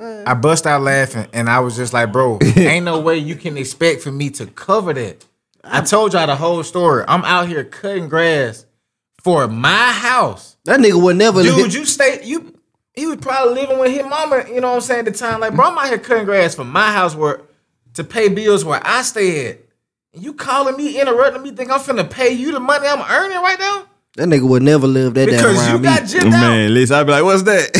[0.00, 3.56] I bust out laughing, and I was just like, bro, ain't no way you can
[3.56, 5.24] expect for me to cover that.
[5.62, 7.04] I told y'all the whole story.
[7.08, 8.66] I'm out here cutting grass
[9.22, 10.56] for my house.
[10.64, 11.42] That nigga would never.
[11.42, 12.54] Dude, live- you stay you
[12.94, 15.40] he was probably living with his mama, you know what I'm saying, at the time.
[15.40, 17.42] Like, bro, I'm out here cutting grass for my house where
[17.94, 19.58] to pay bills where I stay at.
[20.12, 23.38] And you calling me, interrupting me, think I'm finna pay you the money I'm earning
[23.38, 23.86] right now?
[24.16, 25.84] That nigga would never live that down Because around you me.
[25.84, 26.30] got gypped out.
[26.30, 27.76] Man, listen, I'd be like, what's that?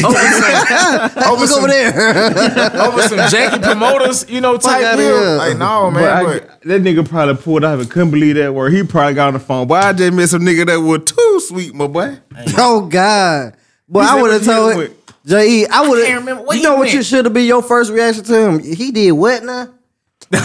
[1.25, 1.93] over Look some, over there.
[2.83, 5.37] over some janky promoters, you know, type outta deal.
[5.37, 6.05] Like, no, But man.
[6.05, 8.73] I- But, that nigga probably pulled out and couldn't believe that word.
[8.73, 9.67] He probably got on the phone.
[9.69, 12.19] Boy, I just met some nigga that was too sweet, my boy.
[12.57, 13.55] oh God.
[13.89, 14.97] But He I would have told hit him
[15.27, 15.67] J.E.
[15.67, 16.25] I would have.
[16.27, 16.95] You he know what meant.
[16.95, 18.59] you should have been your first reaction to him?
[18.61, 19.74] He did what now?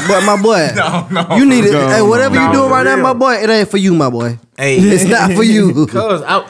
[0.08, 1.36] But my boy, no, no.
[1.38, 1.72] you need it.
[1.74, 3.94] No, hey, whatever no, you doing for right now, my boy, it ain't for you,
[3.94, 4.40] my boy.
[4.58, 5.88] Hey, It's not for you.
[5.92, 6.48] Cause I,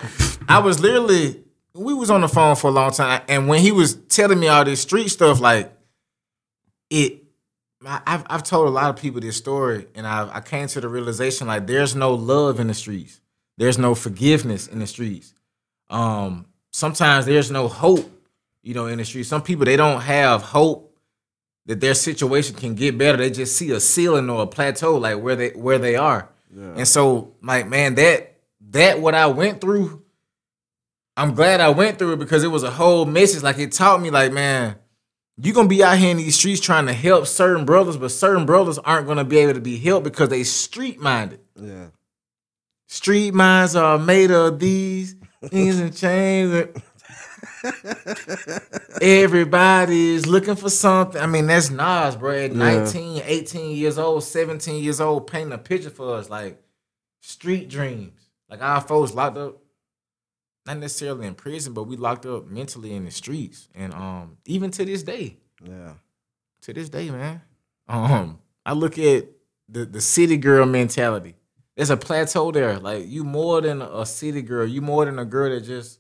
[0.47, 1.43] I was literally,
[1.75, 4.47] we was on the phone for a long time, and when he was telling me
[4.47, 5.71] all this street stuff, like
[6.89, 7.23] it,
[7.85, 10.81] I- I've I've told a lot of people this story, and I I came to
[10.81, 13.21] the realization like there's no love in the streets,
[13.57, 15.33] there's no forgiveness in the streets.
[15.89, 18.09] Um, sometimes there's no hope,
[18.63, 19.29] you know, in the streets.
[19.29, 20.88] Some people they don't have hope
[21.65, 23.17] that their situation can get better.
[23.17, 26.29] They just see a ceiling or a plateau, like where they where they are.
[26.77, 28.37] And so, like, man, that
[28.71, 30.03] that what I went through,
[31.15, 33.43] I'm glad I went through it because it was a whole message.
[33.43, 34.75] Like it taught me, like, man,
[35.37, 38.45] you're gonna be out here in these streets trying to help certain brothers, but certain
[38.45, 41.39] brothers aren't gonna be able to be helped because they street minded.
[41.55, 41.87] Yeah.
[42.87, 45.15] Street minds are made of these
[45.45, 46.51] things and chains.
[46.51, 46.81] Everybody
[49.01, 51.21] is looking for something.
[51.21, 52.31] I mean, that's Nas, bro.
[52.31, 56.61] At 19, 18 years old, 17 years old, painting a picture for us, like
[57.21, 58.13] street dreams.
[58.49, 59.57] Like our folks locked up,
[60.65, 63.67] not necessarily in prison, but we locked up mentally in the streets.
[63.75, 65.93] And um, even to this day, Yeah.
[66.61, 67.41] to this day, man.
[67.87, 69.27] Um, I look at
[69.67, 71.35] the the city girl mentality.
[71.75, 72.77] There's a plateau there.
[72.79, 74.67] Like you more than a city girl.
[74.67, 75.98] You more than a girl that just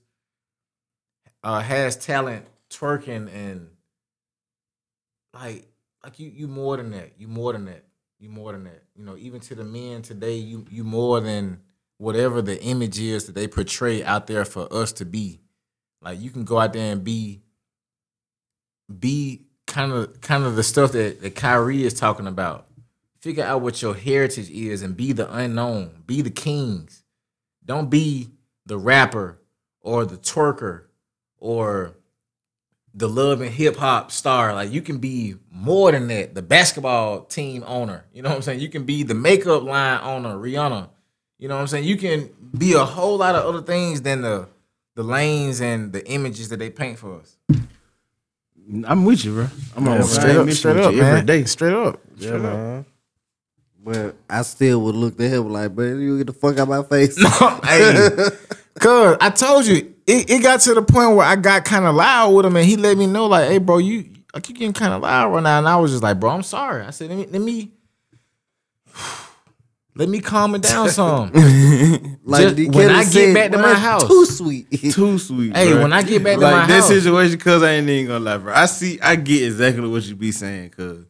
[1.43, 3.69] uh, has talent twerking and
[5.33, 5.67] like
[6.03, 7.13] like you you more than that.
[7.17, 7.83] You more than that.
[8.19, 8.83] You more than that.
[8.95, 11.61] You know, even to the men today, you you more than
[11.97, 15.41] whatever the image is that they portray out there for us to be.
[16.01, 17.41] Like you can go out there and be
[18.99, 22.67] be kind of kind of the stuff that, that Kyrie is talking about.
[23.19, 26.03] Figure out what your heritage is and be the unknown.
[26.07, 27.03] Be the kings.
[27.65, 28.29] Don't be
[28.65, 29.39] the rapper
[29.81, 30.85] or the twerker
[31.39, 31.95] or
[32.93, 34.53] the love and hip hop star.
[34.53, 36.35] Like you can be more than that.
[36.35, 38.05] The basketball team owner.
[38.13, 38.59] You know what I'm saying?
[38.59, 40.89] You can be the makeup line owner, Rihanna.
[41.37, 41.85] You know what I'm saying?
[41.85, 44.47] You can be a whole lot of other things than the
[44.95, 47.37] the lanes and the images that they paint for us.
[48.85, 49.47] I'm with you, bro.
[49.75, 51.25] I'm on the straight up, straight up, you man.
[51.25, 51.43] day.
[51.45, 51.99] Straight up.
[52.17, 52.41] Yeah, up.
[52.41, 52.85] man.
[53.81, 56.83] But I still would look at him like, man, you get the fuck out my
[56.83, 57.17] face.
[57.63, 58.09] hey,
[58.79, 61.95] cause I told you, it, it got to the point where I got kind of
[61.95, 64.73] loud with him, and he let me know, like, hey, bro, you like you getting
[64.73, 66.83] kind of loud right now, and I was just like, bro, I'm sorry.
[66.83, 67.71] I said, let me let me
[69.95, 71.31] let me calm it down some.
[72.23, 74.69] like Just when Kelly I get back to my house." too sweet.
[74.93, 75.55] Too sweet.
[75.55, 75.81] Hey, bro.
[75.83, 78.07] when I get back to like my this house- that situation, cause I ain't even
[78.07, 78.53] gonna lie, bro.
[78.53, 81.05] I see, I get exactly what you be saying, cause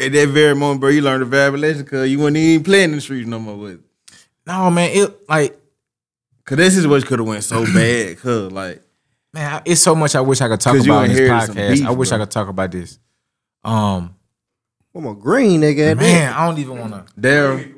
[0.00, 2.90] at that very moment, bro, you learned a valuable lesson, cause you wasn't even playing
[2.90, 3.80] in the streets no more with.
[4.46, 5.58] no, man, it like
[6.46, 8.82] Cause this is situation could have went so bad, cause like
[9.32, 11.74] man, it's so much I wish I could talk about in this podcast.
[11.74, 12.98] beef, I wish I could talk about this.
[13.64, 14.14] Um,
[14.94, 15.96] I'm a green nigga.
[15.96, 17.12] man, I don't even want to.
[17.20, 17.74] Daryl,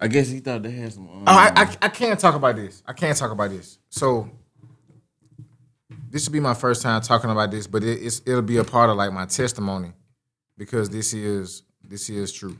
[0.00, 1.08] I guess he thought they had some.
[1.08, 2.82] Um, Oh, I, I I can't talk about this.
[2.86, 3.78] I can't talk about this.
[3.90, 4.28] So
[6.10, 8.64] this will be my first time talking about this, but it, it's it'll be a
[8.64, 9.92] part of like my testimony
[10.58, 12.58] because this is this is true.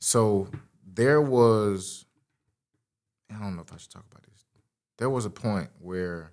[0.00, 0.48] So
[0.86, 2.01] there was
[3.34, 4.44] I don't know if I should talk about this.
[4.98, 6.32] There was a point where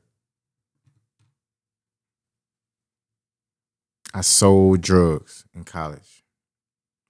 [4.13, 6.23] I sold drugs in college.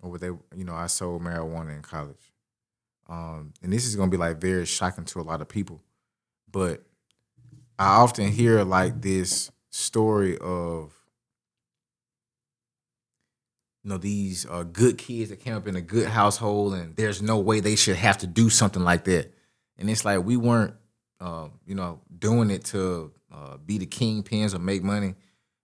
[0.02, 2.34] Or they you know, I sold marijuana in college.
[3.08, 5.82] Um, and this is gonna be like very shocking to a lot of people.
[6.52, 6.84] But
[7.78, 10.94] I often hear like this story of
[13.84, 17.22] you know these uh, good kids that came up in a good household, and there's
[17.22, 19.34] no way they should have to do something like that.
[19.80, 20.76] And it's like we weren't,
[21.20, 25.16] uh, you know, doing it to uh, be the kingpins or make money,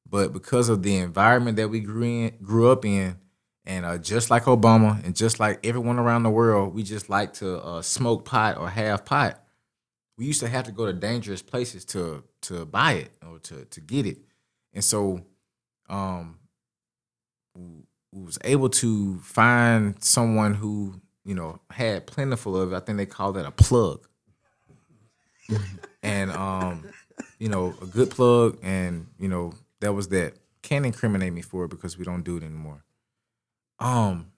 [0.09, 3.17] but because of the environment that we grew in, grew up in,
[3.65, 7.33] and uh, just like Obama and just like everyone around the world, we just like
[7.33, 9.43] to uh, smoke pot or have pot.
[10.17, 13.65] We used to have to go to dangerous places to to buy it or to
[13.65, 14.19] to get it,
[14.73, 15.25] and so
[15.89, 16.39] um,
[18.13, 22.73] was able to find someone who you know had plentiful of.
[22.73, 22.75] it.
[22.75, 24.07] I think they call that a plug.
[26.03, 26.85] and um,
[27.39, 30.33] you know, a good plug, and you know, that was that.
[30.61, 32.83] Can't incriminate me for it because we don't do it anymore.
[33.79, 34.31] Um,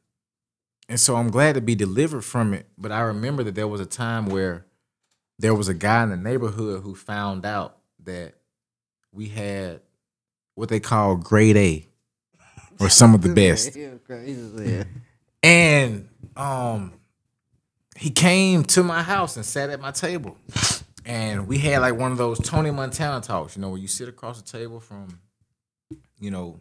[0.90, 2.68] and so I'm glad to be delivered from it.
[2.78, 4.66] But I remember that there was a time where
[5.40, 8.34] there was a guy in the neighborhood who found out that
[9.14, 9.82] we had
[10.56, 11.88] what they call grade A
[12.80, 13.78] or some of the best.
[15.44, 16.94] And um
[17.98, 20.38] he came to my house and sat at my table.
[21.04, 24.10] And we had like one of those Tony Montana talks, you know, where you sit
[24.10, 25.20] across the table from,
[26.20, 26.60] you know,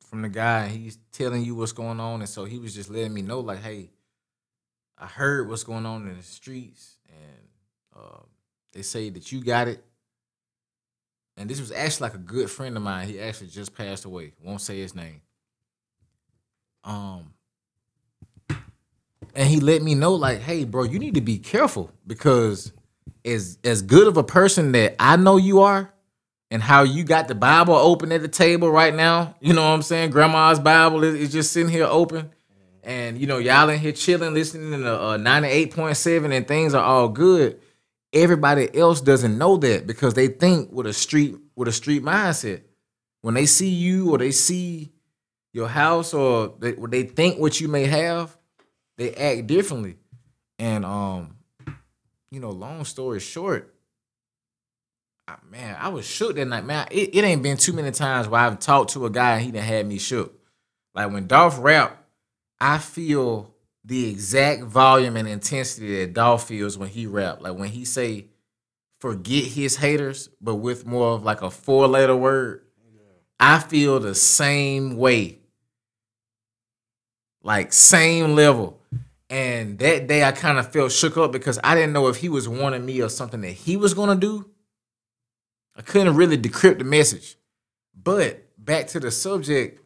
[0.00, 2.20] from the guy he's telling you what's going on.
[2.20, 3.90] And so he was just letting me know, like, hey,
[4.98, 7.48] I heard what's going on in the streets, and
[7.96, 8.20] uh,
[8.72, 9.84] they say that you got it.
[11.36, 13.08] And this was actually like a good friend of mine.
[13.08, 14.32] He actually just passed away.
[14.42, 15.20] Won't say his name.
[16.84, 17.33] Um,
[19.34, 22.72] and he let me know, like, hey, bro, you need to be careful because
[23.24, 25.94] as as good of a person that I know you are,
[26.54, 29.74] and how you got the Bible open at the table right now, you know what
[29.74, 30.10] I'm saying?
[30.10, 32.30] Grandma's Bible is, is just sitting here open.
[32.84, 37.08] And you know, y'all in here chilling, listening to uh, 98.7 and things are all
[37.08, 37.60] good.
[38.12, 42.62] Everybody else doesn't know that because they think with a street with a street mindset.
[43.22, 44.92] When they see you or they see
[45.52, 48.36] your house or they, or they think what you may have,
[48.96, 49.96] they act differently.
[50.58, 51.36] And um,
[52.30, 53.74] you know, long story short,
[55.26, 56.64] I- man, I was shook that night.
[56.64, 59.44] Man, it, it ain't been too many times where I've talked to a guy and
[59.44, 60.34] he done had me shook.
[60.94, 62.04] Like when Dolph rap,
[62.60, 63.54] I feel
[63.84, 67.40] the exact volume and intensity that Dolph feels when he rap.
[67.40, 68.26] Like when he say,
[69.00, 72.62] forget his haters, but with more of like a four letter word.
[73.40, 75.40] I feel the same way.
[77.44, 78.80] Like same level.
[79.30, 82.28] And that day I kind of felt shook up because I didn't know if he
[82.28, 84.50] was warning me of something that he was gonna do.
[85.76, 87.36] I couldn't really decrypt the message.
[87.94, 89.80] But back to the subject,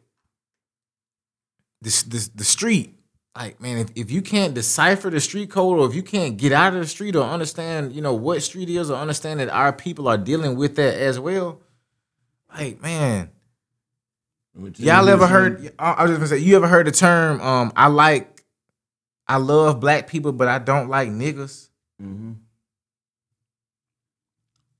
[1.81, 2.95] this this the street.
[3.35, 6.51] Like, man, if, if you can't decipher the street code or if you can't get
[6.51, 9.71] out of the street or understand, you know, what street is or understand that our
[9.71, 11.61] people are dealing with that as well,
[12.53, 13.31] like, man.
[14.77, 17.71] Y'all ever heard I I was just gonna say, you ever heard the term, um,
[17.75, 18.43] I like
[19.27, 21.69] I love black people, but I don't like niggas?
[22.01, 22.31] Mm-hmm.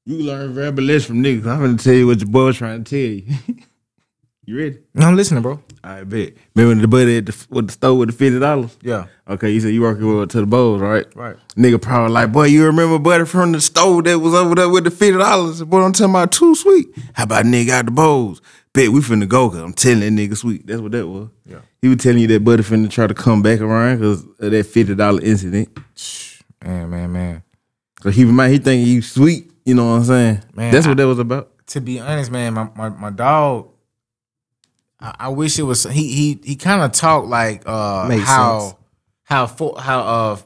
[0.06, 1.45] You learn very less from niggas.
[1.45, 3.57] I'm gonna tell you what your boy was trying to tell you.
[4.45, 4.80] you ready?
[4.95, 5.61] No, I'm listening, bro.
[5.84, 6.34] I bet.
[6.56, 8.76] Remember the buddy at the, with the store with the fifty dollars?
[8.81, 9.06] Yeah.
[9.30, 11.06] Okay, you said you working with to the bowls, right?
[11.15, 11.35] Right.
[11.56, 14.85] Nigga probably like, boy, you remember buddy from the store that was over there with
[14.85, 15.64] the fifty dollars?
[15.64, 16.88] Boy, I'm talking about too sweet.
[17.14, 18.41] How about nigga out the bowls?
[18.80, 20.65] Bet we finna go cause I'm telling that nigga sweet.
[20.68, 21.30] That's what that was.
[21.45, 21.60] Yeah.
[21.81, 24.65] He was telling you that buddy finna try to come back around cause of that
[24.65, 25.69] fifty dollar incident.
[26.64, 27.43] Man, man, man.
[28.01, 29.51] Cause he might he think you sweet.
[29.65, 30.43] You know what I'm saying?
[30.56, 31.51] Man, That's what I- that was about.
[31.68, 33.69] to be honest, man, my my, my dog.
[34.99, 38.60] I, I wish it was he he he kind of talked like uh Makes how
[38.60, 38.76] sense.
[39.23, 40.38] how fo- how uh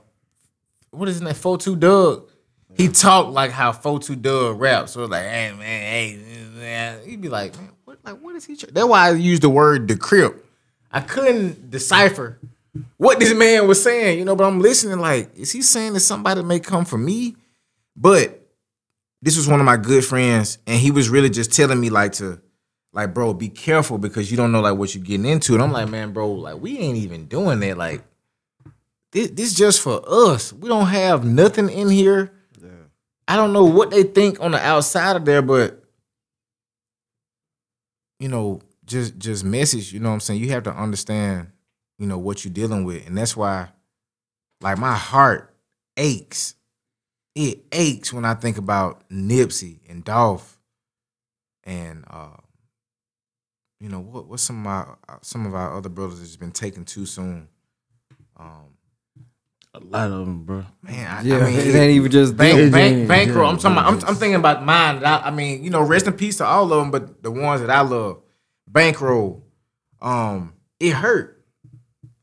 [0.91, 2.29] what is his name four two Dugg.
[2.75, 4.93] He talked like how four two Dugg raps.
[4.93, 6.19] So it's like, hey man, hey,
[6.55, 6.99] man.
[7.07, 8.55] he'd be like, man, what like what is he?
[8.55, 8.67] Tr-?
[8.71, 10.39] That's why I used the word the decrypt.
[10.91, 12.39] I couldn't decipher
[12.97, 14.35] what this man was saying, you know.
[14.35, 17.35] But I'm listening, like, is he saying that somebody may come for me?
[17.95, 18.47] But
[19.21, 22.13] this was one of my good friends, and he was really just telling me like
[22.13, 22.41] to,
[22.91, 25.53] like, bro, be careful because you don't know like what you're getting into.
[25.53, 27.77] And I'm like, man, bro, like we ain't even doing that.
[27.77, 28.03] Like,
[29.11, 30.51] this, this just for us.
[30.51, 32.31] We don't have nothing in here.
[33.27, 35.82] I don't know what they think on the outside of there, but
[38.23, 39.91] you know, just just message.
[39.91, 40.39] You know what I'm saying?
[40.39, 41.51] You have to understand,
[41.99, 43.67] you know, what you're dealing with, and that's why,
[44.61, 45.53] like, my heart
[45.97, 46.55] aches
[47.35, 50.57] it aches when I think about Nipsey and Dolph
[51.65, 52.37] and uh
[53.79, 56.51] you know what what some of my uh, some of our other brothers that's been
[56.51, 57.47] taken too soon.
[58.37, 58.72] Um
[59.75, 60.65] A lot of them, bro.
[60.83, 62.71] man, I, Yeah, I mean it ain't even just bank, them.
[62.71, 63.49] bank, Yeah, bankroll.
[63.49, 64.09] I'm talking about I'm.
[64.09, 65.03] I'm thinking about mine.
[65.03, 67.61] I, I mean, you know, rest in peace to all of them, but the ones
[67.61, 68.21] that I love,
[68.67, 69.43] bankroll.
[69.99, 71.43] Um, it hurt.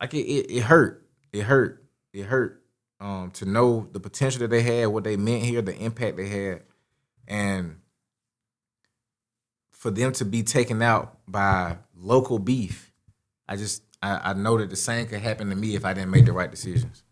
[0.01, 1.09] Like it, it, it hurt.
[1.33, 1.85] It hurt.
[2.13, 2.63] It hurt.
[3.01, 6.29] Um, to know the potential that they had, what they meant here, the impact they
[6.29, 6.63] had,
[7.27, 7.77] and
[9.73, 12.93] for them to be taken out by local beef,
[13.49, 16.11] I just I, I know that the same could happen to me if I didn't
[16.11, 17.03] make the right decisions.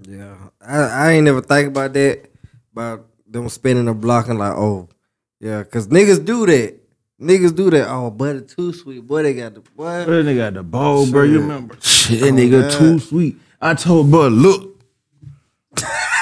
[0.00, 2.30] Yeah, I, I ain't never think about that.
[2.72, 4.88] About them spinning the block and like, oh,
[5.40, 6.76] yeah, cause niggas do that.
[7.20, 7.88] Niggas do that.
[7.90, 9.04] Oh, buddy, too sweet.
[9.04, 9.84] Boy, they got the boy.
[10.04, 11.24] That nigga got the bowl, bro.
[11.24, 11.76] You remember?
[11.80, 12.78] Shit, Oh, nigga God.
[12.78, 13.36] too sweet.
[13.60, 14.76] I told bro, look.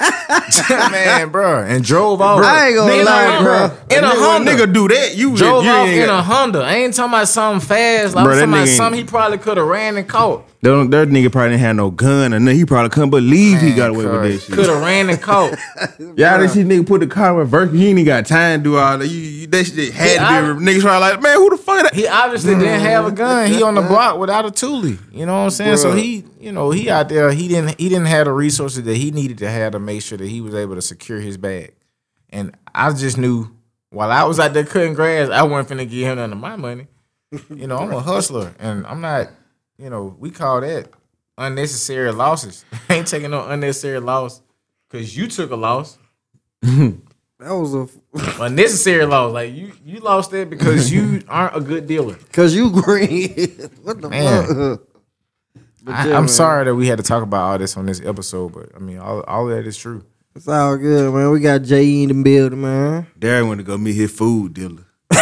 [0.90, 2.42] man, bro, and drove off.
[2.42, 3.96] I ain't gonna Nigga, lie, bro.
[3.96, 4.52] In a Nigga, Honda.
[4.52, 5.16] nigga do that.
[5.16, 6.60] You drove you off in got- a Honda.
[6.60, 8.14] I ain't talking about something fast.
[8.14, 10.08] Like, Bro, I'm that talking about nigga ain't- something he probably could have ran and
[10.08, 10.44] caught.
[10.62, 13.72] That, that nigga probably didn't have no gun, and then he probably couldn't believe he
[13.72, 14.54] got away with that shit.
[14.54, 15.50] Could have ran and caught.
[15.98, 17.72] Y'all didn't nigga put the car in reverse.
[17.72, 19.06] You ain't got time to do all that.
[19.06, 20.64] You, you that shit had Yeah, to be.
[20.64, 21.94] Niggas trying like, man, who the fuck that?
[21.94, 22.60] He obviously mm.
[22.60, 23.48] didn't have a gun.
[23.48, 24.98] He on the block without a toolie.
[25.12, 25.76] You know what I'm saying?
[25.76, 27.30] So he, you know, he out there.
[27.30, 27.78] He didn't.
[27.78, 30.40] He didn't have the resources that he needed to have to make sure that he
[30.40, 31.74] was able to secure his bag.
[32.30, 33.50] And I just knew
[33.90, 36.56] while I was out there cutting grass, I wasn't finna give him none of my
[36.56, 36.88] money.
[37.48, 39.28] You know, I'm a hustler, and I'm not.
[39.78, 40.88] You know, we call that
[41.38, 42.64] unnecessary losses.
[42.88, 44.40] I ain't taking no unnecessary loss
[44.88, 45.98] because you took a loss.
[47.38, 47.86] That was a
[48.42, 49.30] Unnecessary loss.
[49.34, 52.16] Like you, you lost that because you aren't a good dealer.
[52.32, 53.28] cause you green.
[53.82, 54.46] what the Man.
[54.78, 54.95] fuck?
[55.86, 56.28] But I, yeah, I'm man.
[56.28, 58.98] sorry that we had to talk about all this on this episode, but I mean,
[58.98, 60.04] all, all of that is true.
[60.34, 61.30] It's all good, man.
[61.30, 63.06] We got Jay in the building, man.
[63.18, 64.84] Darren went to go meet his food dealer.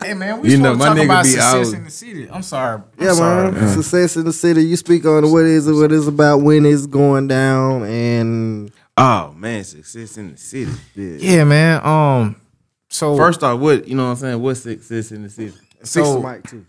[0.00, 1.74] Hey man, we You you know, know, my talk nigga about be success out.
[1.74, 2.30] in the city.
[2.30, 2.80] I'm sorry.
[2.98, 3.52] I'm Yeah, sorry.
[3.52, 3.68] man.
[3.74, 4.62] Success in the city.
[4.64, 8.70] You speak on what is it, what is it's about, when it's going down, and
[8.96, 10.70] Oh man, success in the city.
[10.94, 11.84] Yeah, man.
[11.84, 12.36] Um,
[12.88, 14.40] so First off, what you know what I'm saying?
[14.42, 15.54] What's success in the city?
[15.80, 16.64] fix so the mic too.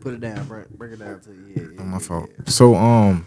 [0.00, 1.52] Put it down, bring, bring it down to you.
[1.54, 1.82] Yeah, yeah.
[1.84, 2.30] my fault.
[2.46, 3.24] So um,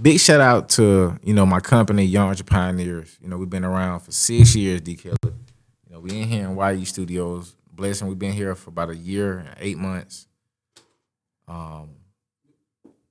[0.00, 3.20] big shout out to you know my company, Young Entrepioneers.
[3.20, 5.16] You know we've been around for six years, D Kelly.
[5.24, 7.54] You know we in here in YE Studios.
[7.72, 10.26] Blessing, we've been here for about a year and eight months.
[11.48, 11.96] Um,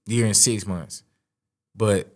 [0.05, 1.03] year and six months,
[1.75, 2.07] but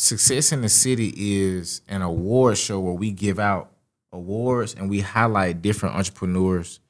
[0.00, 3.70] Success in the City is an award show where we give out
[4.12, 6.80] awards and we highlight different entrepreneurs,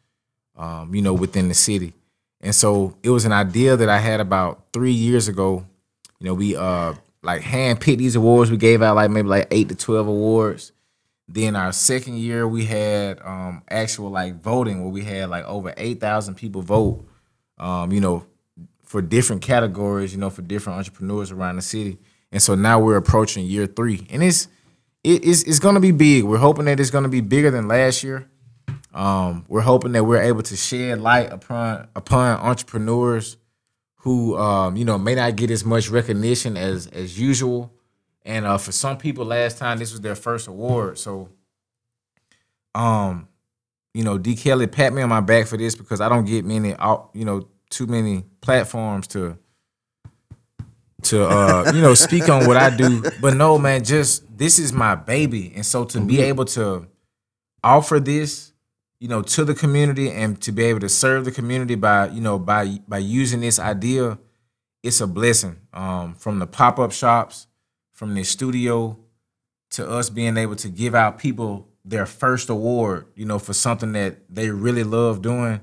[0.60, 1.92] um, you know, within the city.
[2.40, 5.66] And so it was an idea that I had about three years ago.
[6.20, 8.50] You know, we uh like hand picked these awards.
[8.50, 10.72] We gave out like maybe like eight to twelve awards.
[11.28, 15.74] Then our second year we had um actual like voting where we had like over
[15.76, 17.04] eight thousand people vote.
[17.58, 18.24] Um, you know,
[18.84, 21.98] for different categories, you know, for different entrepreneurs around the city.
[22.32, 24.06] And so now we're approaching year three.
[24.10, 24.48] And it's
[25.04, 26.24] it- it's it's gonna be big.
[26.24, 28.29] We're hoping that it's gonna be bigger than last year.
[28.92, 33.36] Um, we're hoping that we're able to shed light upon upon entrepreneurs
[33.96, 37.72] who um, you know may not get as much recognition as as usual.
[38.24, 40.98] And uh, for some people, last time this was their first award.
[40.98, 41.30] So,
[42.74, 43.28] um,
[43.94, 46.44] you know, D Kelly pat me on my back for this because I don't get
[46.44, 49.38] many, out- you know, too many platforms to
[51.04, 53.02] to uh, you know speak on what I do.
[53.20, 56.88] But no, man, just this is my baby, and so to be able to
[57.62, 58.49] offer this
[59.00, 62.20] you know to the community and to be able to serve the community by you
[62.20, 64.18] know by by using this idea
[64.82, 67.46] it's a blessing um from the pop-up shops
[67.92, 68.96] from the studio
[69.70, 73.92] to us being able to give out people their first award you know for something
[73.92, 75.60] that they really love doing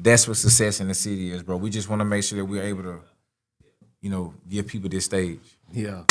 [0.00, 2.44] that's what success in the city is bro we just want to make sure that
[2.44, 3.00] we're able to
[4.00, 5.40] you know give people this stage
[5.72, 6.04] Yeah.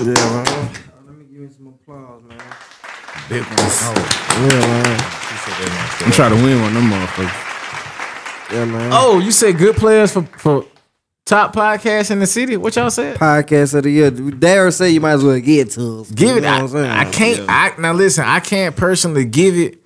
[0.00, 0.70] Yeah, man.
[1.06, 2.38] Let me give you some applause, man.
[3.28, 3.56] Big one.
[3.56, 5.00] Yeah, man.
[6.04, 8.52] I'm trying to win one of them motherfuckers.
[8.52, 8.90] Yeah, man.
[8.92, 10.64] oh you said Goodplairs for for
[11.24, 14.10] top podcast in the city what y'all said Podcast of the year.
[14.10, 16.10] Dare say you might as well get to us.
[16.12, 16.40] give You it.
[16.42, 16.90] know I, what I'm saying?
[16.90, 17.50] I can't.
[17.50, 18.24] I now listen.
[18.24, 19.80] I can't personally give it.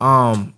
[0.00, 0.54] Um,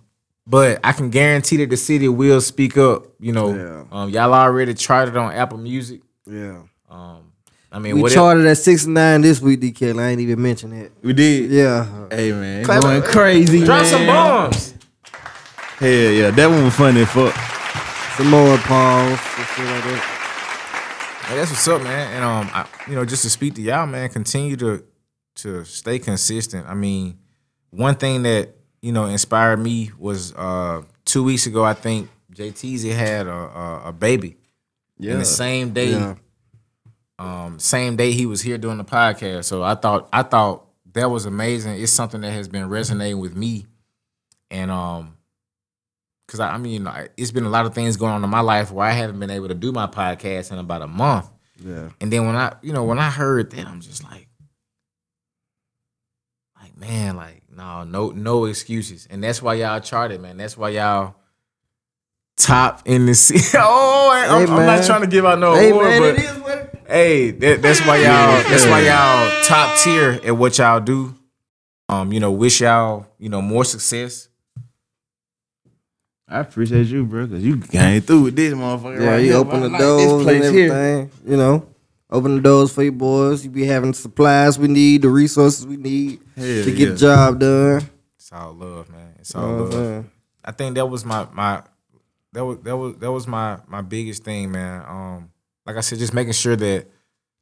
[0.47, 3.05] but I can guarantee that the city will speak up.
[3.19, 3.83] You know, Yeah.
[3.91, 6.01] um, y'all already tried it on Apple Music.
[6.25, 6.61] Yeah.
[6.89, 7.30] Um,
[7.71, 9.71] I mean, We what charted at 69 this week, D.
[9.71, 10.03] Kelly.
[10.03, 10.91] I ain't even mention it.
[11.01, 11.49] We did.
[11.51, 12.07] Yeah.
[12.09, 13.05] Hey man, Clap going it.
[13.05, 13.63] crazy.
[13.63, 13.85] drop man.
[13.91, 14.73] some bombs.
[15.79, 17.33] Hell yeah, that one was funny fuck.
[18.17, 19.11] Some more pause.
[19.11, 20.17] and shit like that.
[21.27, 22.13] Hey, that's what's up, man.
[22.13, 24.83] And um, I, you know, just to speak to y'all, man, continue to
[25.35, 26.67] to stay consistent.
[26.67, 27.17] I mean,
[27.69, 28.49] one thing that
[28.81, 31.63] you know inspired me was uh two weeks ago.
[31.63, 34.35] I think JTZ had a a, a baby.
[34.99, 35.13] Yeah.
[35.13, 36.15] And the same day, Yeah.
[37.21, 39.45] Um, same day he was here doing the podcast.
[39.45, 41.81] So I thought I thought that was amazing.
[41.81, 43.65] It's something that has been resonating with me,
[44.49, 45.17] and um,
[46.25, 48.39] because I, I mean, I- it's been a lot of things going on in my
[48.41, 51.29] life where I haven't been able to do my podcast in about a month.
[51.63, 51.89] Yeah.
[52.01, 54.27] And then when I, you know, when I heard that, I'm just like,
[56.61, 59.07] like man, like no, no, no excuses.
[59.09, 60.37] And that's why y'all charted, man.
[60.37, 61.15] That's why y'all
[62.37, 63.43] top in the city.
[63.57, 66.40] oh, I'm, Hey, I'm not trying to give out no Hey, award, man, but
[66.91, 68.43] hey, that, that's why y'all.
[68.49, 71.15] That's why y'all top tier at what y'all do.
[71.89, 74.29] Um, you know, wish y'all, you know, more success.
[76.27, 79.01] I appreciate you, bro, because you came through with this motherfucker.
[79.01, 79.35] Yeah, right he here.
[79.35, 80.73] opened the like doors this place and here.
[80.73, 81.31] everything.
[81.31, 81.67] You know.
[82.13, 83.45] Open the doors for you boys.
[83.45, 86.85] You be having supplies we need, the resources we need Hell to get yeah.
[86.89, 87.89] the job done.
[88.17, 89.15] It's all love, man.
[89.17, 89.73] It's all what I'm love.
[89.73, 90.11] saying?
[90.43, 91.63] I think that was my my
[92.33, 94.83] that was that was that was my my biggest thing, man.
[94.85, 95.31] Um,
[95.65, 96.87] like I said, just making sure that,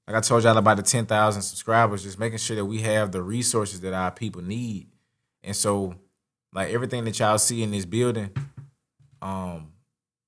[0.07, 3.11] like I told y'all about the ten thousand subscribers, just making sure that we have
[3.11, 4.87] the resources that our people need,
[5.43, 5.95] and so
[6.53, 8.31] like everything that y'all see in this building,
[9.21, 9.71] um,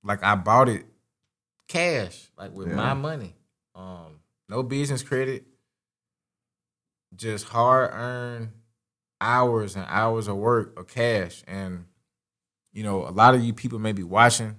[0.03, 0.85] like I bought it
[1.68, 3.35] cash, like with my money,
[3.73, 4.19] um,
[4.49, 5.45] no business credit,
[7.15, 8.51] just hard earned
[9.19, 11.43] hours and hours of work of cash.
[11.47, 11.85] And,
[12.73, 14.57] you know, a lot of you people may be watching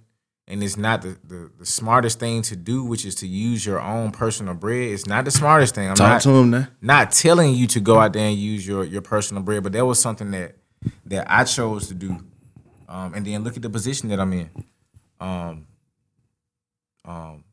[0.49, 3.81] and it's not the, the, the smartest thing to do, which is to use your
[3.81, 4.89] own personal bread.
[4.91, 5.89] It's not the smartest thing.
[5.89, 6.69] I'm Talk not, to 'em now.
[6.81, 9.87] Not telling you to go out there and use your, your personal bread, but that
[9.87, 10.57] was something that
[11.07, 12.19] that I chose to do.
[12.89, 14.51] Um, and then look at the position that I'm in.
[15.21, 15.67] Um,
[17.05, 17.45] um,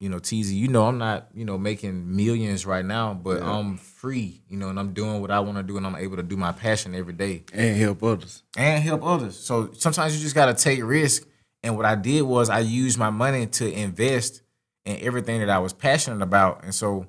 [0.00, 3.52] you know, Teezy, you know, I'm not, you know, making millions right now, but Yeah.
[3.52, 6.16] I'm free, you know, and I'm doing what I want to do, and I'm able
[6.16, 8.42] to do my passion every day And help others.
[8.56, 9.38] and help others.
[9.38, 11.24] So sometimes you just got to take risk.
[11.62, 14.42] And what I did was I used my money to invest
[14.84, 16.64] in everything that I was passionate about.
[16.64, 17.06] And so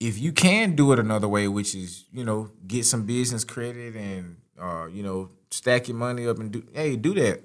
[0.00, 3.94] if you can do it another way, which is, you know, get some business credit
[3.94, 7.42] and uh, you know, stack your money up and do hey, do that.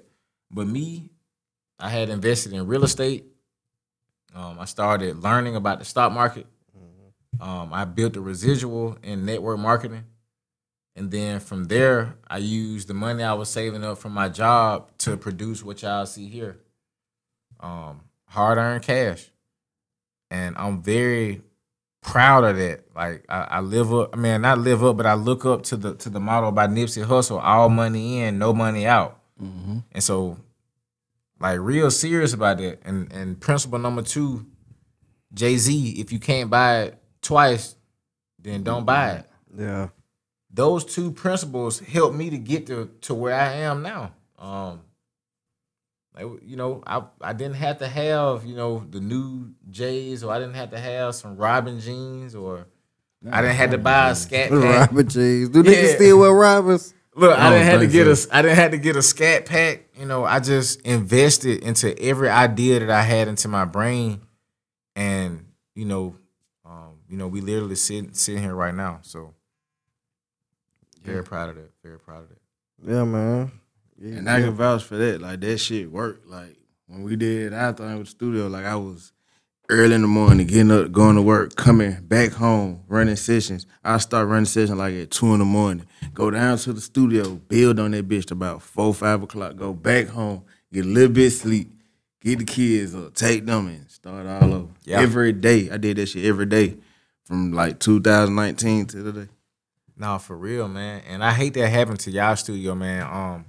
[0.50, 1.10] But me,
[1.78, 3.26] I had invested in real estate.
[4.34, 6.46] Um, I started learning about the stock market.
[7.40, 10.04] Um, I built a residual in network marketing.
[10.98, 14.90] And then from there, I used the money I was saving up from my job
[14.98, 16.58] to produce what y'all see here.
[17.60, 19.30] Um, hard earned cash.
[20.30, 21.42] And I'm very
[22.02, 22.84] proud of that.
[22.96, 25.76] Like I, I live up, I mean, not live up, but I look up to
[25.76, 29.20] the to the model by Nipsey Hussle, all money in, no money out.
[29.92, 30.36] And so
[31.40, 32.80] like real serious about that.
[32.84, 34.46] And and principle number two,
[35.32, 37.76] Jay-Z, if you can't buy it twice,
[38.40, 39.26] then don't buy it
[39.56, 39.88] Yeah.
[40.50, 44.12] Those two principles helped me to get to to where I am now.
[44.38, 44.80] Um,
[46.14, 50.32] like you know, I I didn't have to have you know the new J's, or
[50.32, 52.66] I didn't have to have some Robin jeans, or
[53.30, 54.90] I didn't have to buy a scat pack.
[54.90, 55.48] Robert Jeans.
[55.50, 55.94] Do niggas Yeah.
[55.96, 56.94] still wear Robbers?
[57.14, 58.30] Look, I, I didn't have to get so.
[58.30, 59.84] a I didn't have to get a scat pack.
[59.98, 64.20] You know, I just invested into every idea that I had into my brain,
[64.94, 66.16] and you know,
[66.64, 69.00] um, you know, we literally sitting sitting here right now.
[69.02, 69.34] So
[71.08, 71.70] very proud of that.
[71.82, 72.38] Very proud of that.
[72.92, 73.52] Yeah, man.
[74.00, 75.20] Yeah, And I can vouch for that.
[75.20, 76.26] Like that shit worked.
[76.26, 76.56] Like
[76.86, 79.12] when we did our thing with the studio, like I was
[79.70, 83.66] early in the morning, getting up, going to work, coming back home, running sessions.
[83.84, 85.86] I start running sessions like at two in the morning.
[86.14, 89.56] Go down to the studio, build on that bitch to about four, five o'clock.
[89.56, 91.70] Go back home, get a little bit sleep,
[92.22, 94.68] get the kids up, take them and start all over.
[94.84, 95.00] Yeah.
[95.00, 95.70] Every day.
[95.70, 96.76] I did that shit every day
[97.24, 99.28] from like 2019 to today.
[99.98, 101.02] No, for real, man.
[101.08, 103.02] And I hate that happened to y'all studio, man.
[103.02, 103.44] Um,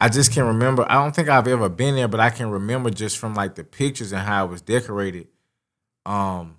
[0.00, 0.86] I just can't remember.
[0.88, 3.64] I don't think I've ever been there, but I can remember just from like the
[3.64, 5.28] pictures and how it was decorated.
[6.06, 6.56] Um,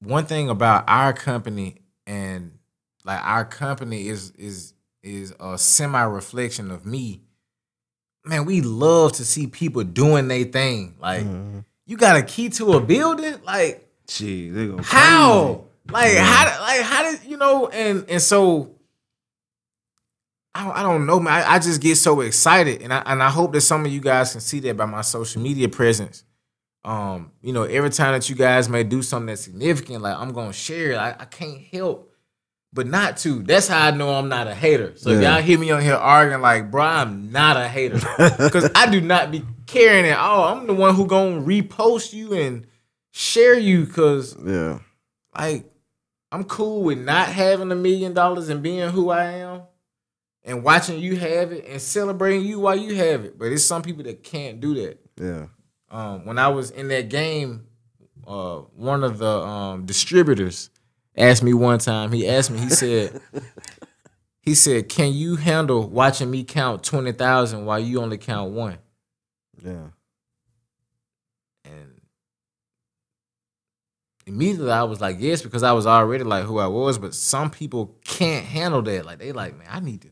[0.00, 2.58] one thing about our company and
[3.04, 7.20] like our company is is is a semi reflection of me.
[8.24, 10.94] Man, we love to see people doing their thing.
[11.00, 11.24] Like,
[11.86, 13.88] you got a key to a building, like
[14.76, 15.64] go how?
[15.90, 16.44] Like how?
[16.44, 17.68] did- Like how did you know?
[17.68, 18.76] And and so
[20.54, 21.32] I don't, I don't know, man.
[21.32, 24.00] I, I just get so excited, and I and I hope that some of you
[24.00, 26.24] guys can see that by my social media presence.
[26.84, 30.32] Um, you know, every time that you guys may do something that's significant, like I'm
[30.32, 30.96] gonna share it.
[30.96, 32.10] I, I can't help
[32.74, 33.42] but not to.
[33.42, 34.92] That's how I know I'm not a hater.
[34.96, 35.34] So if Yeah.
[35.34, 37.96] y'all hear me on here arguing, like, bro, I'm not a hater
[38.38, 40.44] because I do not be caring at all.
[40.56, 42.66] I'm the one who gonna repost you and
[43.12, 44.80] share you because Yeah.
[45.38, 45.71] like
[46.32, 49.62] I'm cool with not having a million dollars and being who I am
[50.44, 53.38] and watching you have it and celebrating you while you have it.
[53.38, 54.98] But it's some people that can't do that.
[55.20, 55.46] Yeah.
[55.90, 57.66] Um, when I was in that game,
[58.26, 60.70] uh, one of the um, distributors
[61.16, 62.12] asked me one time.
[62.12, 62.60] He asked me.
[62.60, 63.20] He said,
[64.40, 68.78] "He said, can you handle watching me count twenty thousand while you only count one?"
[69.62, 69.88] Yeah.
[71.64, 72.00] And
[74.32, 76.98] immediately I was like, yes, because I was already like who I was.
[76.98, 79.04] But some people can't handle that.
[79.04, 80.08] Like they like, man, I need to.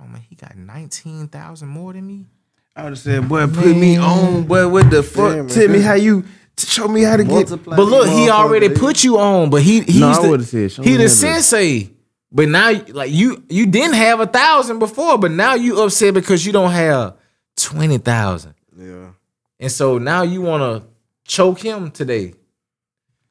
[0.00, 2.26] Oh man, he got nineteen thousand more than me.
[2.74, 4.68] I would have said, boy, put me on, boy.
[4.68, 5.34] What the fuck?
[5.34, 6.24] Damn, Tell me how you
[6.58, 7.48] show me how to get.
[7.48, 9.50] But look, he already put you on.
[9.50, 11.90] But he he's No, I the, would've said, he the sensei.
[12.30, 16.44] But now, like you, you didn't have a thousand before, but now you upset because
[16.44, 17.16] you don't have
[17.56, 18.54] twenty thousand.
[18.76, 19.10] Yeah.
[19.58, 20.88] And so now you want to
[21.24, 22.34] choke him today.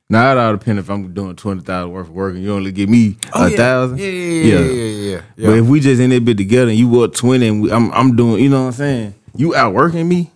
[0.09, 2.71] Now it all depends if I'm doing twenty thousand worth of work and you only
[2.71, 3.57] give me a yeah.
[3.57, 3.97] thousand.
[3.97, 5.47] Yeah, yeah, yeah, yeah, yeah, yeah.
[5.47, 7.91] But if we just in that bit together and you work twenty and we, I'm
[7.91, 9.15] I'm doing, you know what I'm saying?
[9.35, 10.31] You outworking me?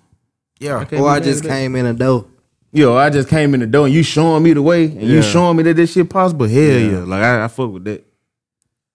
[0.59, 0.85] Yeah.
[0.93, 1.55] Or I just at that.
[1.55, 2.25] came in the door.
[2.71, 5.21] Yo, I just came in the door and you showing me the way and you
[5.21, 6.47] showing me that this shit possible.
[6.47, 6.97] Hell yeah, Yeah.
[6.99, 8.05] like I, I fuck with that.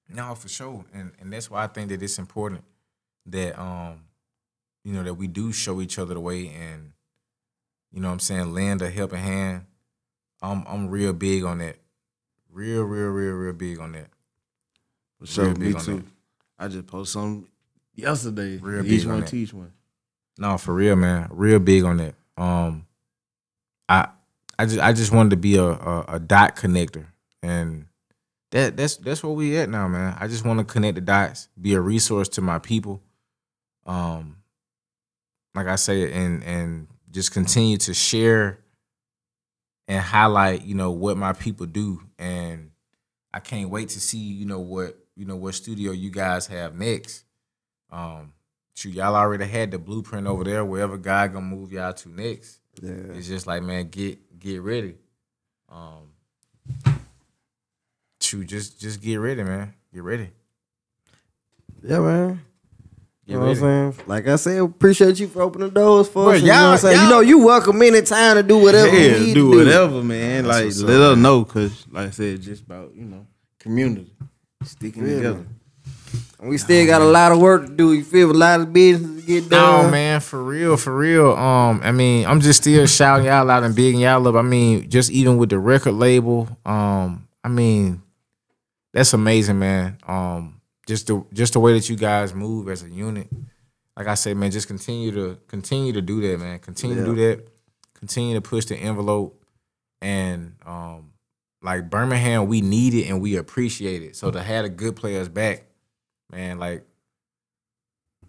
[0.09, 2.63] No, for sure, and and that's why I think that it's important
[3.27, 4.01] that um,
[4.85, 6.93] you know, that we do show each other the way, and
[7.93, 9.65] you know, what I'm saying, lend a helping hand.
[10.45, 11.77] I'm I'm real big on that,
[12.51, 14.09] real, real, real, real big on that.
[15.21, 15.97] For sure, me too.
[15.97, 16.05] that.
[16.59, 17.49] I just posted something
[17.95, 18.59] yesterday.
[18.59, 19.29] Real each big on one that.
[19.29, 19.73] teach one.
[20.39, 21.29] No, for real, man.
[21.31, 22.15] Real big on that.
[22.37, 22.87] Um,
[23.89, 24.09] I
[24.59, 27.07] I just I just wanted to be a a, a dot connector,
[27.43, 27.87] and
[28.51, 30.17] that that's that's where we at now, man.
[30.19, 33.01] I just want to connect the dots, be a resource to my people.
[33.87, 34.37] Um,
[35.55, 38.59] like I say, and and just continue to share
[39.89, 42.71] and highlight, you know, what my people do, and
[43.33, 46.75] I can't wait to see, you know, what you know what studio you guys have
[46.75, 47.25] next.
[47.91, 48.33] Um,
[48.75, 50.65] shoot, y'all already had the blueprint over there.
[50.65, 52.91] Wherever God gonna move y'all to next, Yeah.
[53.15, 54.97] it's just like, man, get get ready.
[55.69, 56.11] Um,
[58.21, 59.75] shoot, just just get ready, man.
[59.93, 60.31] Get ready.
[61.83, 62.41] Yeah, man.
[63.27, 63.95] Get You know what I'm saying?
[64.07, 66.43] Like I said, appreciate you for opening the doors for Bro, us.
[66.43, 67.03] You know what y'all- I'm saying?
[67.03, 69.59] You know, you welcome anytime to do whatever you need do to do.
[69.65, 70.45] whatever, man.
[70.45, 73.27] That's Like what's let up, us know, cause like I said, just about you know
[73.59, 74.13] community
[74.65, 75.17] sticking Really?
[75.17, 75.47] together.
[76.43, 77.95] We still got a lot of work to do.
[77.95, 79.85] You feel a lot of business to get done.
[79.87, 81.33] No, man, for real, for real.
[81.33, 84.35] Um, I mean, I'm just still shouting y'all out and bigging y'all up.
[84.35, 88.03] I mean, just even with the record label, um, I mean,
[88.93, 89.97] that's amazing, man.
[90.07, 90.54] Um,
[90.87, 93.29] just the just the way that you guys move as a unit.
[93.97, 96.59] Like I said, man, just continue to continue to do that, man.
[96.59, 97.47] Continue to do that.
[97.95, 99.43] Continue to push the envelope,
[100.03, 101.13] and um,
[101.63, 104.17] like Birmingham, we need it and we appreciate it.
[104.17, 105.65] So to have the Goodplairs back,
[106.31, 106.85] man, like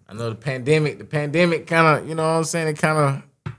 [0.07, 2.97] I know the pandemic, the pandemic kind of, you know what I'm saying, it kind
[2.97, 3.53] of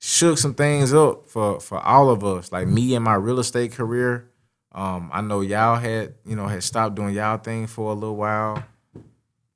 [0.00, 2.50] shook some things up for for all of us.
[2.50, 4.30] Like me and my real estate career.
[4.72, 8.16] Um, I know y'all had, you know, had stopped doing y'all thing for a little
[8.16, 8.62] while.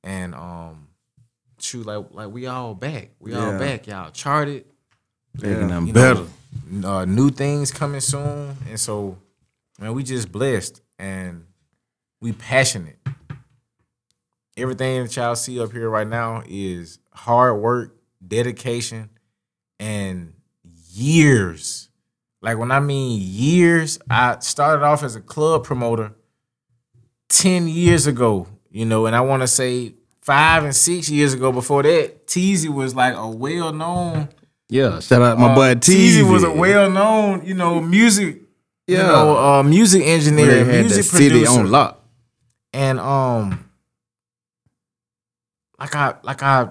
[0.03, 0.87] And um
[1.59, 3.11] shoot, like like we all back.
[3.19, 4.65] We all back, y'all charted.
[5.41, 6.25] Making them You better.
[6.69, 8.55] know, uh, new things coming soon.
[8.69, 9.17] And so,
[9.79, 11.45] man, we just blessed and
[12.21, 12.97] we passionate.
[14.55, 17.95] Everything that y'all see up here right now is hard work,
[18.25, 19.09] dedication,
[19.79, 20.33] and
[20.91, 21.89] years.
[22.43, 26.11] Like when I mean years, I started off as a club promoter
[27.29, 31.51] 10 years ago, you know, and I want to say five and six years ago
[31.53, 34.27] before that, Teezy was like a well known
[34.69, 36.31] Yeah, shout out my boy Teezy Teezy.
[36.31, 38.41] was a well known, you know, music,
[38.87, 39.07] you Yeah.
[39.07, 42.03] know, uh, music engineer, music the city producer, on lock.
[42.73, 43.69] and um,
[45.79, 46.69] like I, like I,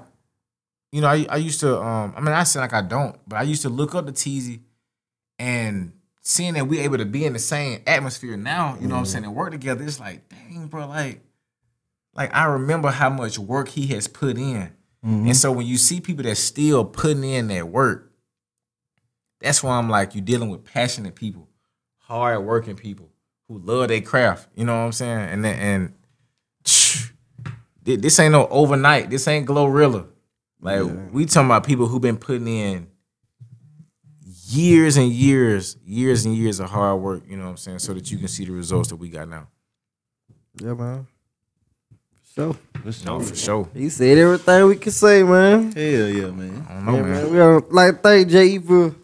[0.93, 3.37] you know, I, I used to, um, I mean, I said like I don't, but
[3.37, 4.61] I used to look up to Teezy,
[5.43, 9.01] and seeing that we able to be in the same atmosphere now, you know what
[9.01, 11.21] I'm saying, and work together, it's like, dang, bro, like,
[12.15, 14.73] like I remember how much work he has put in.
[15.05, 15.27] Mm-hmm.
[15.27, 18.13] And so when you see people that still putting in that work,
[19.41, 21.49] that's why I'm like, you're dealing with passionate people,
[21.99, 23.11] hard working people
[23.49, 24.47] who love their craft.
[24.55, 25.29] You know what I'm saying?
[25.29, 25.95] And and
[27.85, 29.11] thi- this ain't no overnight.
[29.11, 30.07] This ain't Glorilla.
[30.61, 32.92] Like we talking about people who've been putting in
[34.55, 37.23] years and years, years and years of hard work.
[37.29, 37.79] You know what I'm saying?
[37.81, 39.47] So that you can see the results that we got now.
[40.61, 41.07] Yeah, man.
[42.35, 42.57] So
[43.05, 43.69] No, for sure.
[43.75, 45.73] he said everything we could say, man.
[45.73, 46.67] Hell yeah, man.
[46.69, 47.13] I don't know, Yeah, man.
[47.25, 47.33] man.
[47.33, 48.95] We are like thank Jay for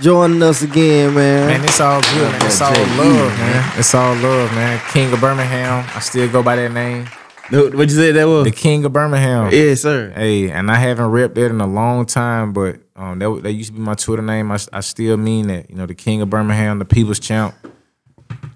[0.00, 1.46] joining us again, man.
[1.46, 2.46] Man, it's all good, man.
[2.46, 3.78] It's all love, man.
[3.78, 4.80] It's all love, man.
[4.92, 5.88] King of Birmingham.
[5.94, 7.06] I still go by that name.
[7.50, 8.44] No, What you said that was?
[8.44, 9.50] The King of Birmingham.
[9.50, 10.12] Yeah, sir.
[10.14, 13.70] Hey, and I haven't repped that in a long time, but um, that that used
[13.70, 14.50] to be my Twitter name.
[14.50, 15.70] I, I still mean that.
[15.70, 17.54] You know, the King of Birmingham, the People's Champ.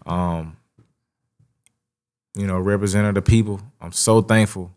[0.05, 0.57] Um,
[2.35, 3.61] you know, representing the people.
[3.81, 4.73] I'm so thankful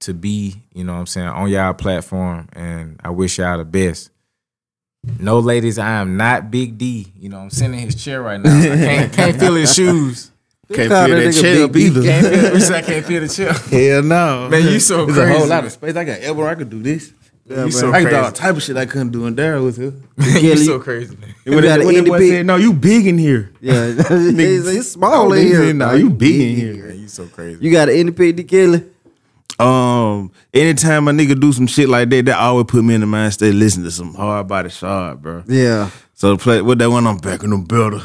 [0.00, 3.64] to be, you know what I'm saying, on y'all platform, and I wish y'all the
[3.64, 4.10] best.
[5.18, 7.12] No, ladies, I am not Big D.
[7.18, 8.58] You know, I'm sitting in his chair right now.
[8.58, 10.30] I can't, can't feel his shoes.
[10.72, 12.02] Can't feel that that chair Big either.
[12.02, 13.52] Can't feel, I can't feel the chair.
[13.92, 14.48] Hell no.
[14.48, 15.96] Man, you so There's a whole lot of space.
[15.96, 16.46] I got elbow.
[16.46, 17.12] I could do this.
[17.48, 19.62] Yeah, you so I could do all type of shit I couldn't do in there
[19.62, 19.92] with her.
[20.38, 21.34] you so crazy, man.
[21.44, 23.50] When got that- an when that indie boy said, no, you big in here.
[23.60, 25.56] Yeah, he's, he's small in here.
[25.66, 27.64] said, "Nah, you big in here." Man, you so crazy.
[27.64, 28.84] You got an independent Kelly.
[29.58, 33.06] Um, anytime a nigga do some shit like that, that always put me in the
[33.06, 33.54] mind state.
[33.54, 35.42] Listen to some Hardbody Shard, bro.
[35.48, 35.90] Yeah.
[36.14, 38.00] So play with that one, I'm back in them better.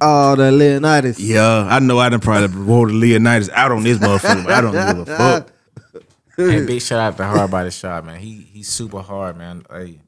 [0.00, 1.18] Oh, that Leonidas.
[1.18, 4.72] Yeah, I know I done probably rolled the Leonidas out on this motherfucker, I don't
[4.72, 5.50] give a fuck.
[6.36, 8.18] Hey, big shout out to Hardbody Shard, man.
[8.20, 9.64] He he's super hard, man.
[9.70, 10.00] Hey,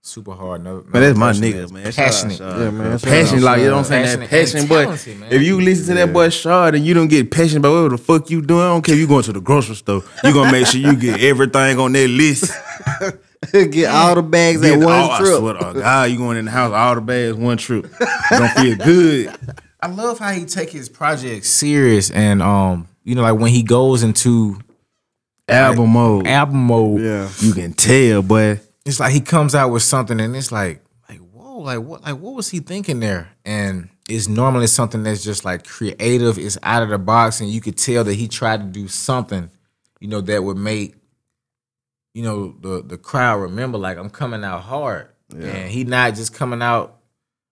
[0.00, 0.64] super hard.
[0.64, 1.84] No, Man, that's my nigga, man.
[1.92, 2.40] Shout Passionate.
[2.40, 2.92] Yeah, man.
[2.98, 4.20] Passionate, Passion, like you know what I'm saying.
[4.20, 5.32] That Passionate passion, but man.
[5.32, 7.98] if you listen to that boy Shard and you don't get passionate about whatever the
[7.98, 10.02] fuck you doing, I don't care if you going to the grocery store.
[10.24, 12.52] You gonna make sure you get everything on that list.
[13.52, 15.38] Get all the bags Get at one all, I trip.
[15.38, 17.86] swear to God, you going in the house, all the bags, one trip.
[18.30, 19.32] Don't feel good.
[19.80, 23.62] I love how he take his projects serious and um, you know, like when he
[23.62, 24.58] goes into
[25.48, 26.26] Album mode.
[26.26, 27.28] album mode, Yeah.
[27.40, 31.20] You can tell, but it's like he comes out with something and it's like, like
[31.20, 33.30] whoa, like what, like what was he thinking there?
[33.44, 37.60] And it's normally something that's just like creative, it's out of the box, and you
[37.60, 39.50] could tell that he tried to do something,
[40.00, 40.94] you know, that would make,
[42.14, 46.34] you know, the the crowd remember like I'm coming out hard, and he not just
[46.34, 46.96] coming out.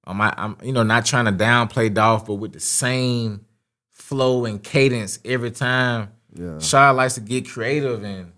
[0.07, 3.45] Um, I, I'm you know not trying to downplay Dolph, but with the same
[3.91, 6.13] flow and cadence every time.
[6.39, 6.59] Yeah.
[6.59, 8.33] Shaw likes to get creative and.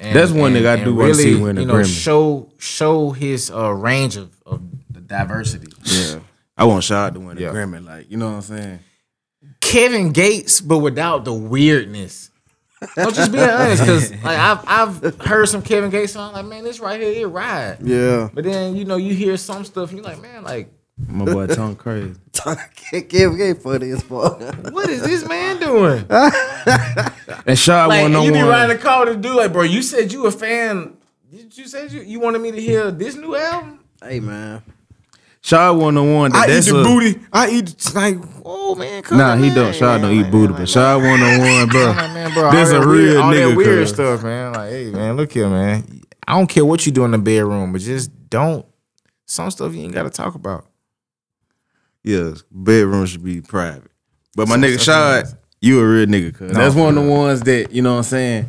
[0.00, 2.02] and That's one thing I do wanna see win a you know, Grammy.
[2.02, 5.72] Show show his uh, range of, of the diversity.
[5.84, 6.20] Yeah.
[6.56, 7.50] I want Shard to win the Yeah.
[7.50, 7.84] Grammy.
[7.84, 8.78] Like, you know what I'm saying?
[9.60, 12.30] Kevin Gates, but without the weirdness.
[12.96, 14.64] I'm just being honest, because like I've
[15.02, 17.78] I've heard some Kevin Gates song, like man, this right here, it ride.
[17.82, 18.28] Yeah.
[18.32, 20.72] But then you know you hear some stuff, and you're like, man, like
[21.06, 22.14] My boy Tom crazy.
[23.08, 24.40] Kevin Gates funny as fuck.
[24.72, 26.04] what is this man doing?
[27.46, 28.48] And Shaw like won no you be one.
[28.48, 30.96] riding the call to do like, bro, you said you a fan.
[31.30, 33.80] Did you say you, you wanted me to hear this new album?
[34.02, 34.62] hey man.
[35.40, 37.20] Shaw won the one that I eat that's the a, booty.
[37.32, 39.54] I eat like, oh man, come Nah, on, he man.
[39.54, 39.74] don't.
[39.74, 41.92] Shard don't eat booty, but Shard won the one, bro.
[41.92, 43.88] Nah, man, bro, This all a real weird, all nigga, that weird cuz.
[43.94, 44.52] stuff, man.
[44.52, 46.02] Like, hey, man, look here, man.
[46.26, 48.66] I don't care what you do in the bedroom, but just don't.
[49.26, 50.66] Some stuff you ain't got to talk about.
[52.04, 53.90] Yeah, bedroom should be private.
[54.36, 56.52] But my Some nigga Shad, Shard, you a real nigga, cuz.
[56.52, 58.48] No, That's one of the ones that, you know what I'm saying?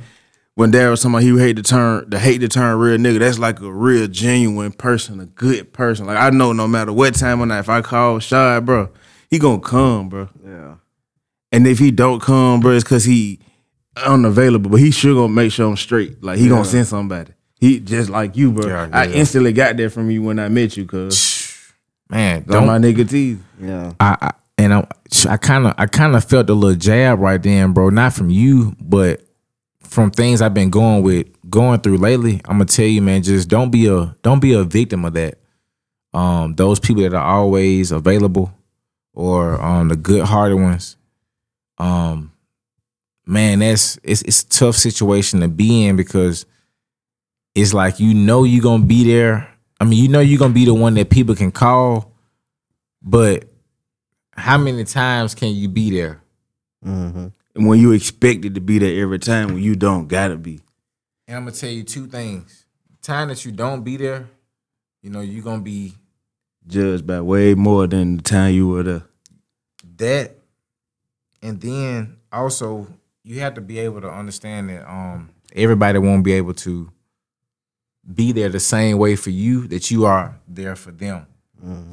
[0.55, 3.19] When Daryl was talking about he hate to turn the hate to turn real nigga,
[3.19, 6.05] that's like a real genuine person, a good person.
[6.05, 8.89] Like I know no matter what time of night, if I call Shad, bro,
[9.29, 10.27] he gonna come, bro.
[10.45, 10.75] Yeah.
[11.51, 13.39] And if he don't come, bro, it's cause he
[13.95, 14.69] unavailable.
[14.69, 16.21] But he sure gonna make sure I'm straight.
[16.23, 16.49] Like he Yeah.
[16.51, 17.31] gonna send somebody.
[17.59, 18.67] He just like you, bro.
[18.67, 21.28] Yeah, I instantly got that from you when I met you, cuz.
[22.09, 23.43] Man, Don't don't my nigga teeth.
[23.61, 23.93] Yeah.
[23.99, 24.87] I, I and I
[25.27, 27.89] I kind of I kind of felt a little jab right then, bro.
[27.89, 29.21] Not from you, but
[29.81, 32.41] from things I've been going with going through lately.
[32.45, 35.39] I'm gonna tell you, man, just don't be a don't be a victim of that.
[36.13, 38.51] Um, those people that are always available
[39.13, 40.97] or um the good hearted ones.
[41.77, 42.31] Um,
[43.25, 46.45] man, that's it's it's a tough situation to be in because
[47.55, 49.53] it's like you know you're gonna be there.
[49.79, 52.11] I mean, you know you're gonna be the one that people can call,
[53.01, 53.45] but
[54.31, 56.21] how many times can you be there?
[56.85, 57.27] Mm-hmm.
[57.55, 60.59] And when you expect it to be there every time when you don't gotta be.
[61.27, 62.65] And I'm gonna tell you two things.
[63.01, 64.27] Time that you don't be there,
[65.01, 65.93] you know, you're gonna be
[66.67, 69.03] Judged by way more than the time you were there.
[69.97, 70.35] that,
[71.41, 72.87] and then also
[73.23, 76.91] you have to be able to understand that um everybody won't be able to
[78.13, 81.27] be there the same way for you that you are there for them.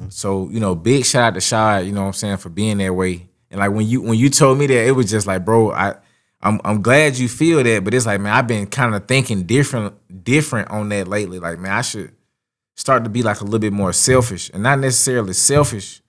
[0.09, 2.77] So, you know, big shout out to Shad, you know what I'm saying, for being
[2.77, 3.27] that way.
[3.51, 5.95] And like when you when you told me that, it was just like, bro, I
[6.41, 9.43] I'm I'm glad you feel that, but it's like, man, I've been kind of thinking
[9.43, 11.39] different different on that lately.
[11.39, 12.13] Like, man, I should
[12.75, 14.49] start to be like a little bit more selfish.
[14.53, 16.01] And not necessarily selfish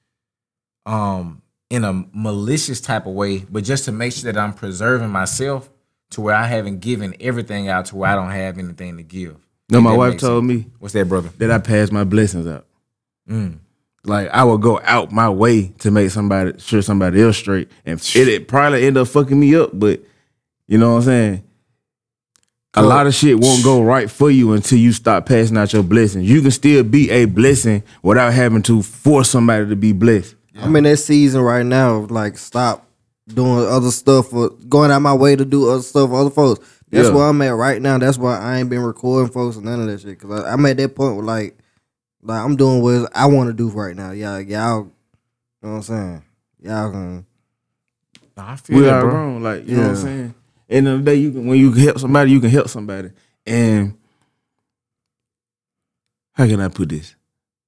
[0.86, 5.10] um in a malicious type of way, but just to make sure that I'm preserving
[5.10, 5.70] myself
[6.10, 9.36] to where I haven't given everything out to where I don't have anything to give.
[9.70, 10.64] No, my wife told sense.
[10.64, 11.28] me What's that, brother?
[11.38, 12.66] that I passed my blessings out.
[13.28, 13.58] Mm.
[14.04, 18.00] Like I would go out my way to make somebody sure somebody else straight, and
[18.14, 19.70] it, it probably end up fucking me up.
[19.74, 20.00] But
[20.66, 21.44] you know what I'm saying?
[22.74, 25.82] A lot of shit won't go right for you until you stop passing out your
[25.82, 26.28] blessings.
[26.28, 30.36] You can still be a blessing without having to force somebody to be blessed.
[30.54, 32.00] I'm in that season right now.
[32.00, 32.86] Like, stop
[33.26, 36.64] doing other stuff or going out my way to do other stuff for other folks.
[36.90, 37.14] That's Yeah.
[37.14, 37.98] where I'm at right now.
[37.98, 40.18] That's why I ain't been recording folks and none of that shit.
[40.18, 41.58] Cause I, I'm at that point where like,
[42.22, 44.12] like I'm doing what I want to do right now.
[44.12, 44.90] Y'all, y'all, you
[45.62, 46.22] know what I'm saying?
[46.60, 47.26] Y'all can.
[48.36, 49.10] I feel We that, bro.
[49.12, 50.34] wrong, like you know what I'm saying.
[50.70, 53.10] End of the day, you can when you can help somebody, you can help somebody.
[53.46, 53.96] And
[56.32, 57.14] how can I put this?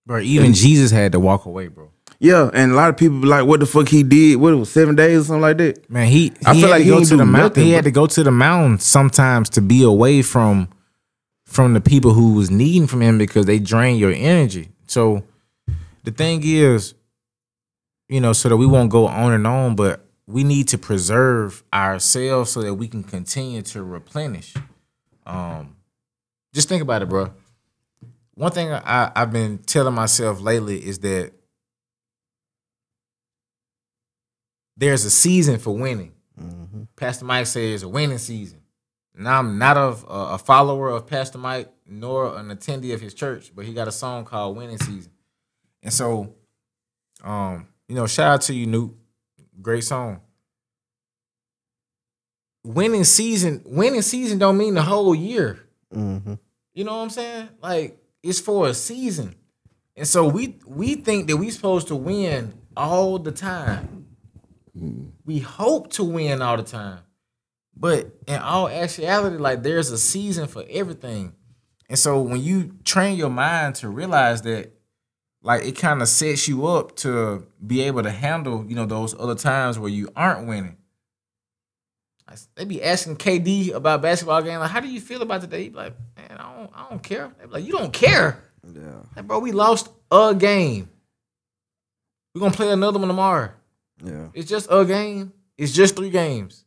[0.06, 1.90] Bro, even Jesus had to walk away, bro.
[2.22, 4.36] Yeah, and a lot of people be like, "What the fuck he did?
[4.36, 6.74] What it was seven days or something like that?" Man, he, I he feel had
[6.76, 7.64] like to he go to the mountain.
[7.64, 10.68] He had to go to the mountain sometimes to be away from
[11.46, 14.68] from the people who was needing from him because they drain your energy.
[14.86, 15.24] So
[16.04, 16.94] the thing is,
[18.08, 21.64] you know, so that we won't go on and on, but we need to preserve
[21.72, 24.54] ourselves so that we can continue to replenish.
[25.26, 25.76] Um,
[26.52, 27.32] just think about it, bro.
[28.34, 31.32] One thing I, I've been telling myself lately is that
[34.80, 36.12] there's a season for winning.
[36.96, 38.62] Pastor Mike says a winning season.
[39.14, 43.52] Now I'm not a, a follower of Pastor Mike nor an attendee of his church,
[43.54, 45.12] but he got a song called Winning Season.
[45.82, 46.34] And so,
[47.22, 48.96] um, you know, shout out to you, Newt.
[49.60, 50.22] Great song.
[52.64, 55.60] Winning season, winning season don't mean the whole year.
[55.94, 56.34] Mm-hmm.
[56.72, 57.48] You know what I'm saying?
[57.62, 59.34] Like it's for a season.
[59.96, 63.99] And so we we think that we're supposed to win all the time.
[64.74, 67.00] We hope to win all the time.
[67.76, 71.34] But in all actuality, like there's a season for everything.
[71.88, 74.72] And so when you train your mind to realize that,
[75.42, 79.18] like it kind of sets you up to be able to handle, you know, those
[79.18, 80.76] other times where you aren't winning.
[82.54, 84.60] They be asking KD about basketball game.
[84.60, 85.64] Like, how do you feel about today?
[85.64, 87.32] He be like, man, I don't, I don't care.
[87.38, 88.40] They be like, you don't care.
[88.64, 89.02] Yeah.
[89.16, 90.88] Like, bro, we lost a game.
[92.34, 93.50] We're gonna play another one tomorrow.
[94.04, 94.28] Yeah.
[94.34, 95.32] It's just a game.
[95.58, 96.64] It's just three games.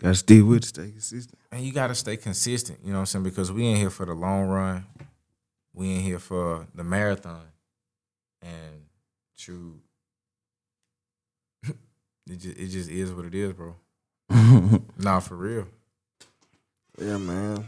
[0.00, 1.38] Gotta stay with it, stay consistent.
[1.50, 3.22] And you gotta stay consistent, you know what I'm saying?
[3.24, 4.84] Because we ain't here for the long run.
[5.72, 7.46] We ain't here for the marathon.
[8.42, 8.86] And
[9.38, 9.80] true.
[11.64, 13.76] it just it just is what it is, bro.
[14.98, 15.68] nah, for real.
[17.00, 17.66] Yeah, man.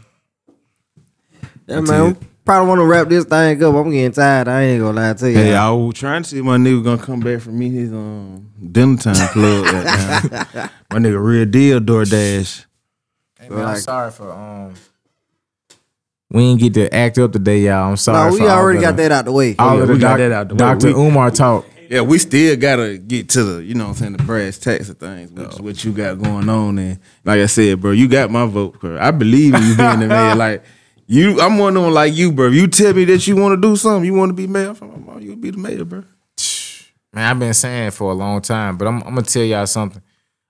[1.67, 2.11] Yeah, That's man.
[2.11, 2.17] it.
[2.47, 3.75] Probably want to wrap this thing up.
[3.75, 4.47] I'm getting tired.
[4.47, 5.37] I ain't gonna lie to you.
[5.37, 7.91] Hey, I was trying to see if my nigga gonna come back from me his
[7.91, 9.65] um dinner time club.
[9.65, 10.69] that time.
[10.91, 12.65] my nigga real deal DoorDash.
[13.39, 14.73] Hey man, I'm sorry for um
[16.31, 17.89] we didn't get to act up today, y'all.
[17.91, 18.29] I'm sorry.
[18.29, 19.55] No, we for all already of got the- that out the way.
[19.59, 20.59] All Oh, yeah, of the we got doc- that out the way.
[20.59, 20.87] Dr.
[20.87, 21.65] We- Umar talk.
[21.89, 24.89] Yeah, we still gotta get to the, you know what I'm saying, the brass tacks
[24.89, 26.77] of things, which is what you got going on.
[26.79, 28.97] And like I said, bro, you got my vote, bro.
[28.99, 30.35] I believe in you being the mayor.
[30.35, 30.63] Like
[31.07, 32.49] you, I'm one of them like you, bro.
[32.49, 35.19] You tell me that you want to do something, you want to be mayor, I'm-
[35.21, 36.03] you'll be the mayor, bro.
[37.13, 40.01] Man, I've been saying for a long time, but I'm, I'm gonna tell y'all something.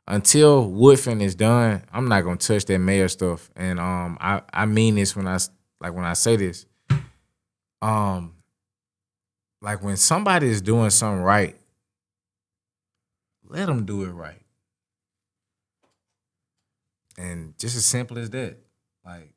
[0.09, 3.49] Until Woodfin is done, I'm not gonna touch that mayor stuff.
[3.55, 5.37] And um, I I mean this when I
[5.79, 6.65] like when I say this.
[7.81, 8.33] Um,
[9.61, 11.55] like when somebody is doing something right,
[13.47, 14.41] let them do it right.
[17.17, 18.57] And just as simple as that,
[19.05, 19.31] like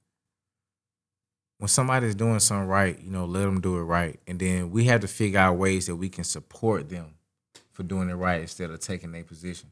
[1.60, 4.18] when somebody's doing something right, you know, let them do it right.
[4.26, 7.14] And then we have to figure out ways that we can support them
[7.70, 9.70] for doing it right instead of taking their position.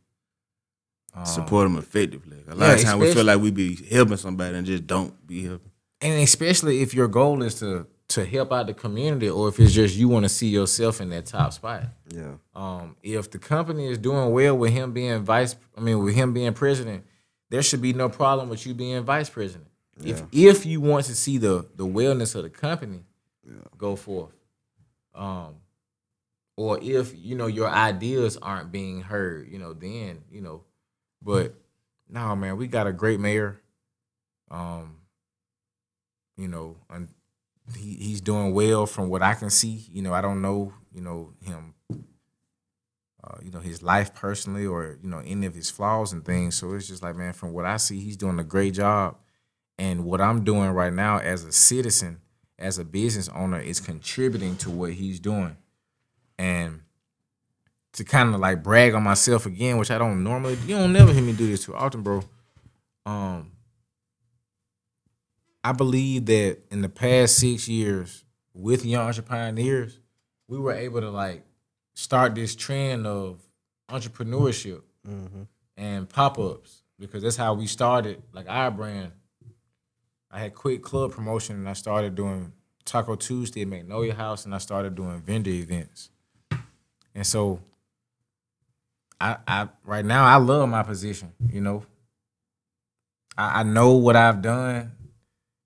[1.14, 2.44] Um, Support them effectively.
[2.46, 5.26] A lot yeah, of times we feel like we be helping somebody and just don't
[5.26, 5.70] be helping.
[6.02, 9.72] and especially if your goal is to to help out the community or if it's
[9.72, 11.84] just you want to see yourself in that top spot.
[12.10, 12.34] Yeah.
[12.54, 16.34] Um, if the company is doing well with him being vice, I mean with him
[16.34, 17.04] being president,
[17.50, 19.67] there should be no problem with you being vice president.
[20.02, 23.00] If if you want to see the the wellness of the company,
[23.76, 24.32] go forth.
[25.14, 25.56] Um,
[26.56, 30.64] or if you know your ideas aren't being heard, you know, then you know.
[31.22, 31.54] But
[32.08, 33.60] no, man, we got a great mayor.
[34.50, 34.98] Um,
[36.36, 37.08] you know, and
[37.76, 39.86] he he's doing well from what I can see.
[39.92, 41.74] You know, I don't know, you know, him
[43.28, 46.56] uh, you know, his life personally or, you know, any of his flaws and things.
[46.56, 49.16] So it's just like, man, from what I see, he's doing a great job.
[49.78, 52.20] And what I'm doing right now as a citizen,
[52.58, 55.56] as a business owner, is contributing to what he's doing.
[56.36, 56.82] And
[57.92, 61.12] to kind of like brag on myself again, which I don't normally you don't never
[61.12, 62.22] hear me do this too often, bro.
[63.06, 63.52] Um
[65.64, 68.24] I believe that in the past six years
[68.54, 69.98] with Young Entrepioneers,
[70.46, 71.44] we were able to like
[71.94, 73.40] start this trend of
[73.90, 74.82] entrepreneurship
[75.76, 79.12] and pop-ups because that's how we started like our brand.
[80.30, 82.52] I had quit club promotion and I started doing
[82.84, 86.10] Taco Tuesday at Magnolia House and I started doing vendor events.
[87.14, 87.60] And so
[89.20, 91.84] I I right now I love my position, you know.
[93.36, 94.92] I, I know what I've done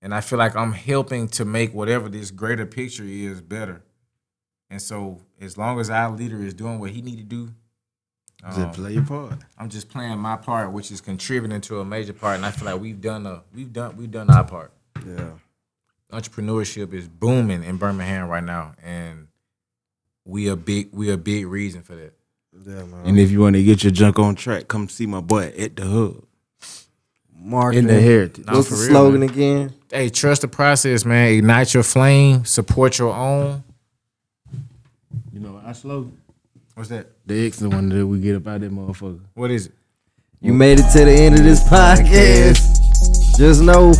[0.01, 3.83] and I feel like I'm helping to make whatever this greater picture is better.
[4.69, 7.53] And so as long as our leader is doing what he need to do,
[8.47, 9.33] Just um, play your part.
[9.57, 12.65] I'm just playing my part, which is contributing to a major part, and I feel
[12.65, 14.71] like we've done a we've done we've done our part.
[15.07, 15.31] Yeah.
[16.11, 19.27] entrepreneurship is booming in Birmingham right now, and
[20.25, 22.13] we a big we a big reason for that.
[22.65, 23.05] Yeah, man.
[23.05, 25.75] And if you want to get your junk on track, come see my boy at
[25.75, 26.23] the hub.
[27.35, 27.89] Marketing.
[27.89, 28.45] In the heritage.
[28.45, 29.29] Nah, What's for the real, slogan man.
[29.29, 29.73] again?
[29.91, 31.33] Hey, trust the process, man.
[31.33, 32.45] Ignite your flame.
[32.45, 33.63] Support your own.
[35.33, 36.17] You know our slogan?
[36.75, 37.07] What's that?
[37.25, 39.21] The excellent one that we get up out that motherfucker.
[39.35, 39.73] What is it?
[40.41, 43.37] You made it to the end of this podcast.
[43.37, 43.93] Just know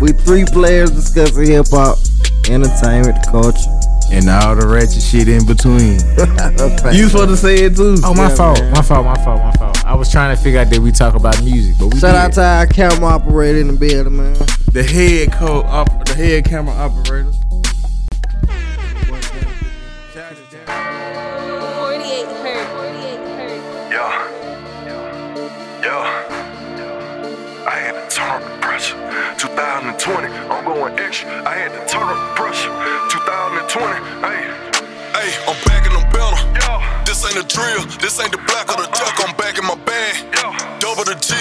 [0.00, 1.96] we three players discussing hip hop,
[2.50, 3.58] entertainment, culture.
[4.10, 6.00] And all the ratchet shit in between.
[6.96, 7.96] you supposed to say it too.
[8.02, 8.60] Oh, my Yeah, fault.
[8.60, 8.72] man.
[8.72, 9.04] My fault.
[9.04, 9.42] My fault.
[9.42, 9.84] My fault.
[9.84, 12.16] I was trying to figure out that we talk about music, but we Shout did.
[12.16, 14.32] out to our camera operator in the building, man.
[14.72, 17.32] The head co op, the head camera operator.
[30.08, 31.28] 2020, I'm going extra.
[31.44, 32.72] I had to turn up the pressure.
[33.12, 33.92] 2020,
[34.24, 34.40] hey.
[35.12, 36.40] Hey, I'm back and I'm better.
[36.56, 36.80] Yeah.
[37.04, 37.84] This ain't a drill.
[38.00, 39.04] This ain't the black or the uh-uh.
[39.04, 39.20] duck.
[39.20, 40.32] I'm back in my bag.
[40.32, 40.56] Yeah.
[40.80, 41.36] Double the G.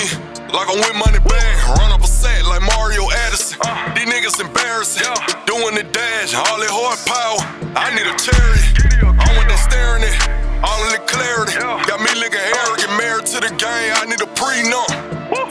[0.52, 1.80] Like I'm with Moneybagg.
[1.80, 3.56] Run up a set like Mario Addison.
[3.64, 3.72] Uh.
[3.95, 5.07] These niggas embarrassing.
[5.48, 6.35] Doing the dash.
[6.35, 7.39] All that horsepower.
[7.72, 8.68] I need a cherry.
[8.99, 10.11] I want that staring it.
[10.60, 11.56] All of the clarity.
[11.88, 12.84] Got me looking arrogant.
[12.84, 13.95] Get married to the game.
[13.95, 14.91] I need a prenup.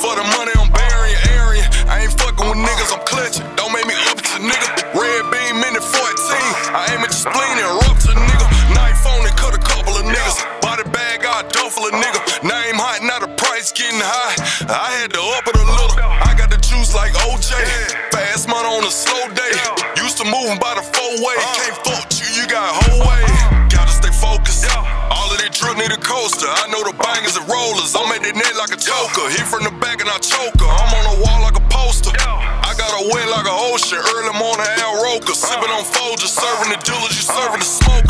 [0.05, 0.65] For the money
[2.86, 3.46] niggas, I'm clutching.
[3.56, 4.68] Don't make me up to nigga.
[4.94, 5.96] Red beam minute 14.
[6.74, 8.46] I aim at your spleen and rupture, nigga.
[8.74, 10.38] Knife on it, cut a couple of niggas.
[10.60, 12.20] Body bag, got duffel a nigga.
[12.42, 14.34] Name hot, now the price getting high.
[14.68, 15.96] I had to up it a little.
[16.00, 17.52] I got the juice like OJ.
[18.12, 19.54] Fast money on a slow day.
[20.02, 21.36] Used to moving by the four way.
[21.58, 23.24] Can't fuck you, you got whole way.
[23.70, 24.66] Gotta stay focused.
[25.10, 26.46] All of that drip need a coaster.
[26.46, 27.94] I know the bangers and rollers.
[27.96, 29.26] I'm at the net like a choker.
[29.32, 30.70] Hit from the back and I choke her.
[30.70, 32.12] I'm on the wall like a poster.
[32.97, 33.98] A wet like an ocean.
[33.98, 35.35] Early morning Al Roker.
[35.35, 36.32] Sipping on Folgers.
[36.32, 38.05] Serving the dealers, you serving the smokers.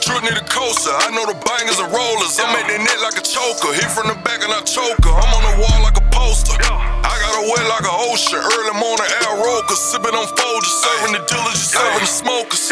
[0.00, 0.90] Drip need a coaster.
[0.90, 2.40] I know the bangers and rollers.
[2.40, 3.70] I'm at the net like a choker.
[3.76, 5.12] Hit from the back and I choke her.
[5.12, 6.56] I'm on the wall like a poster.
[6.56, 8.40] I got a wet like an ocean.
[8.40, 9.76] Early morning Al Roker.
[9.76, 10.74] Sipping on Folgers.
[10.80, 12.64] Serving the dealers, you serving the smokers.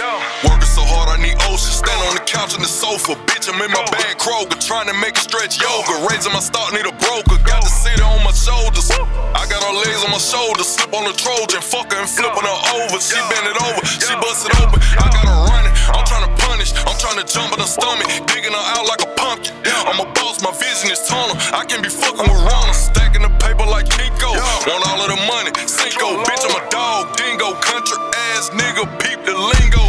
[0.44, 1.72] Working so hard, I need ocean.
[1.72, 3.12] Stand on the couch on the sofa.
[3.28, 4.56] Bitch, I'm in my bag Kroger.
[4.64, 6.09] Trying to make it stretch yoga.
[6.09, 7.36] Raising my stock, need a broker.
[7.44, 8.88] Got the city on my shoulders.
[9.36, 10.68] I got her legs on my shoulders.
[10.68, 11.60] Slip on the Trojan.
[11.60, 12.96] Fuck her and flipping her over.
[13.02, 13.82] She bend it over.
[13.84, 14.80] She bust it open.
[14.96, 15.68] I got her running.
[15.94, 16.73] I'm trying to punish.
[16.86, 18.09] I'm trying to jump in the stomach.
[18.28, 19.55] Digging her out like a pumpkin.
[19.89, 21.36] I'm a boss, my vision is tunnel.
[21.52, 22.77] I can be fucking with Ronald.
[22.77, 24.36] Stacking the paper like Kinko.
[24.69, 25.52] Want all of the money.
[25.66, 26.20] Cinco.
[26.24, 27.16] Bitch, I'm a dog.
[27.16, 27.55] Dingo.
[27.60, 27.98] Country
[28.32, 28.85] ass nigga.
[29.01, 29.85] Peep the lingo.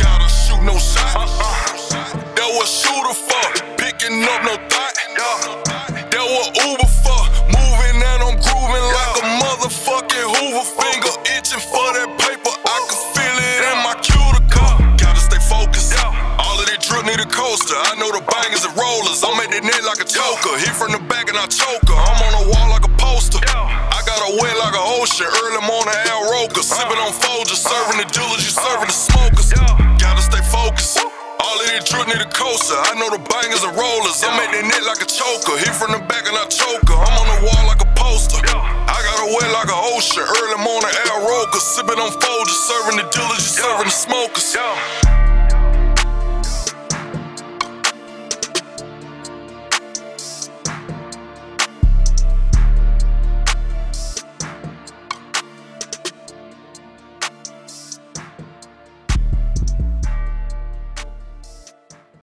[0.00, 1.12] Gotta shoot no shot.
[1.16, 2.34] Uh-uh.
[2.36, 3.46] That was shooter for.
[3.76, 4.94] Picking up no thought.
[6.14, 7.22] That was Uber for.
[7.50, 11.12] Moving and I'm grooving like a motherfucking Hoover finger.
[11.36, 12.23] Itching for that
[17.04, 17.76] Of need a coaster.
[17.76, 19.20] I know the bangers and rollers.
[19.20, 20.56] I'm at the net like a choker.
[20.56, 22.00] Hit from the back and I choke her.
[22.00, 23.44] I'm on the wall like a poster.
[23.44, 25.28] I got a wet like an ocean.
[25.28, 26.64] Early morning Al Roker.
[26.64, 27.60] Sipping on Folgers.
[27.60, 29.52] Serving the dealers, you serving the smokers.
[30.00, 30.96] Gotta stay focused.
[30.96, 32.72] All of that drip need a coaster.
[32.72, 34.24] I know the bangers and rollers.
[34.24, 35.60] I'm at the net like a choker.
[35.60, 36.96] Hit from the back and I choke her.
[36.96, 38.40] I'm on the wall like a poster.
[38.48, 40.24] I got a wet like an ocean.
[40.24, 41.60] Early morning Al Roker.
[41.60, 42.60] Sipping on Folgers.
[42.64, 44.56] Serving the dealers, you serving the smokers.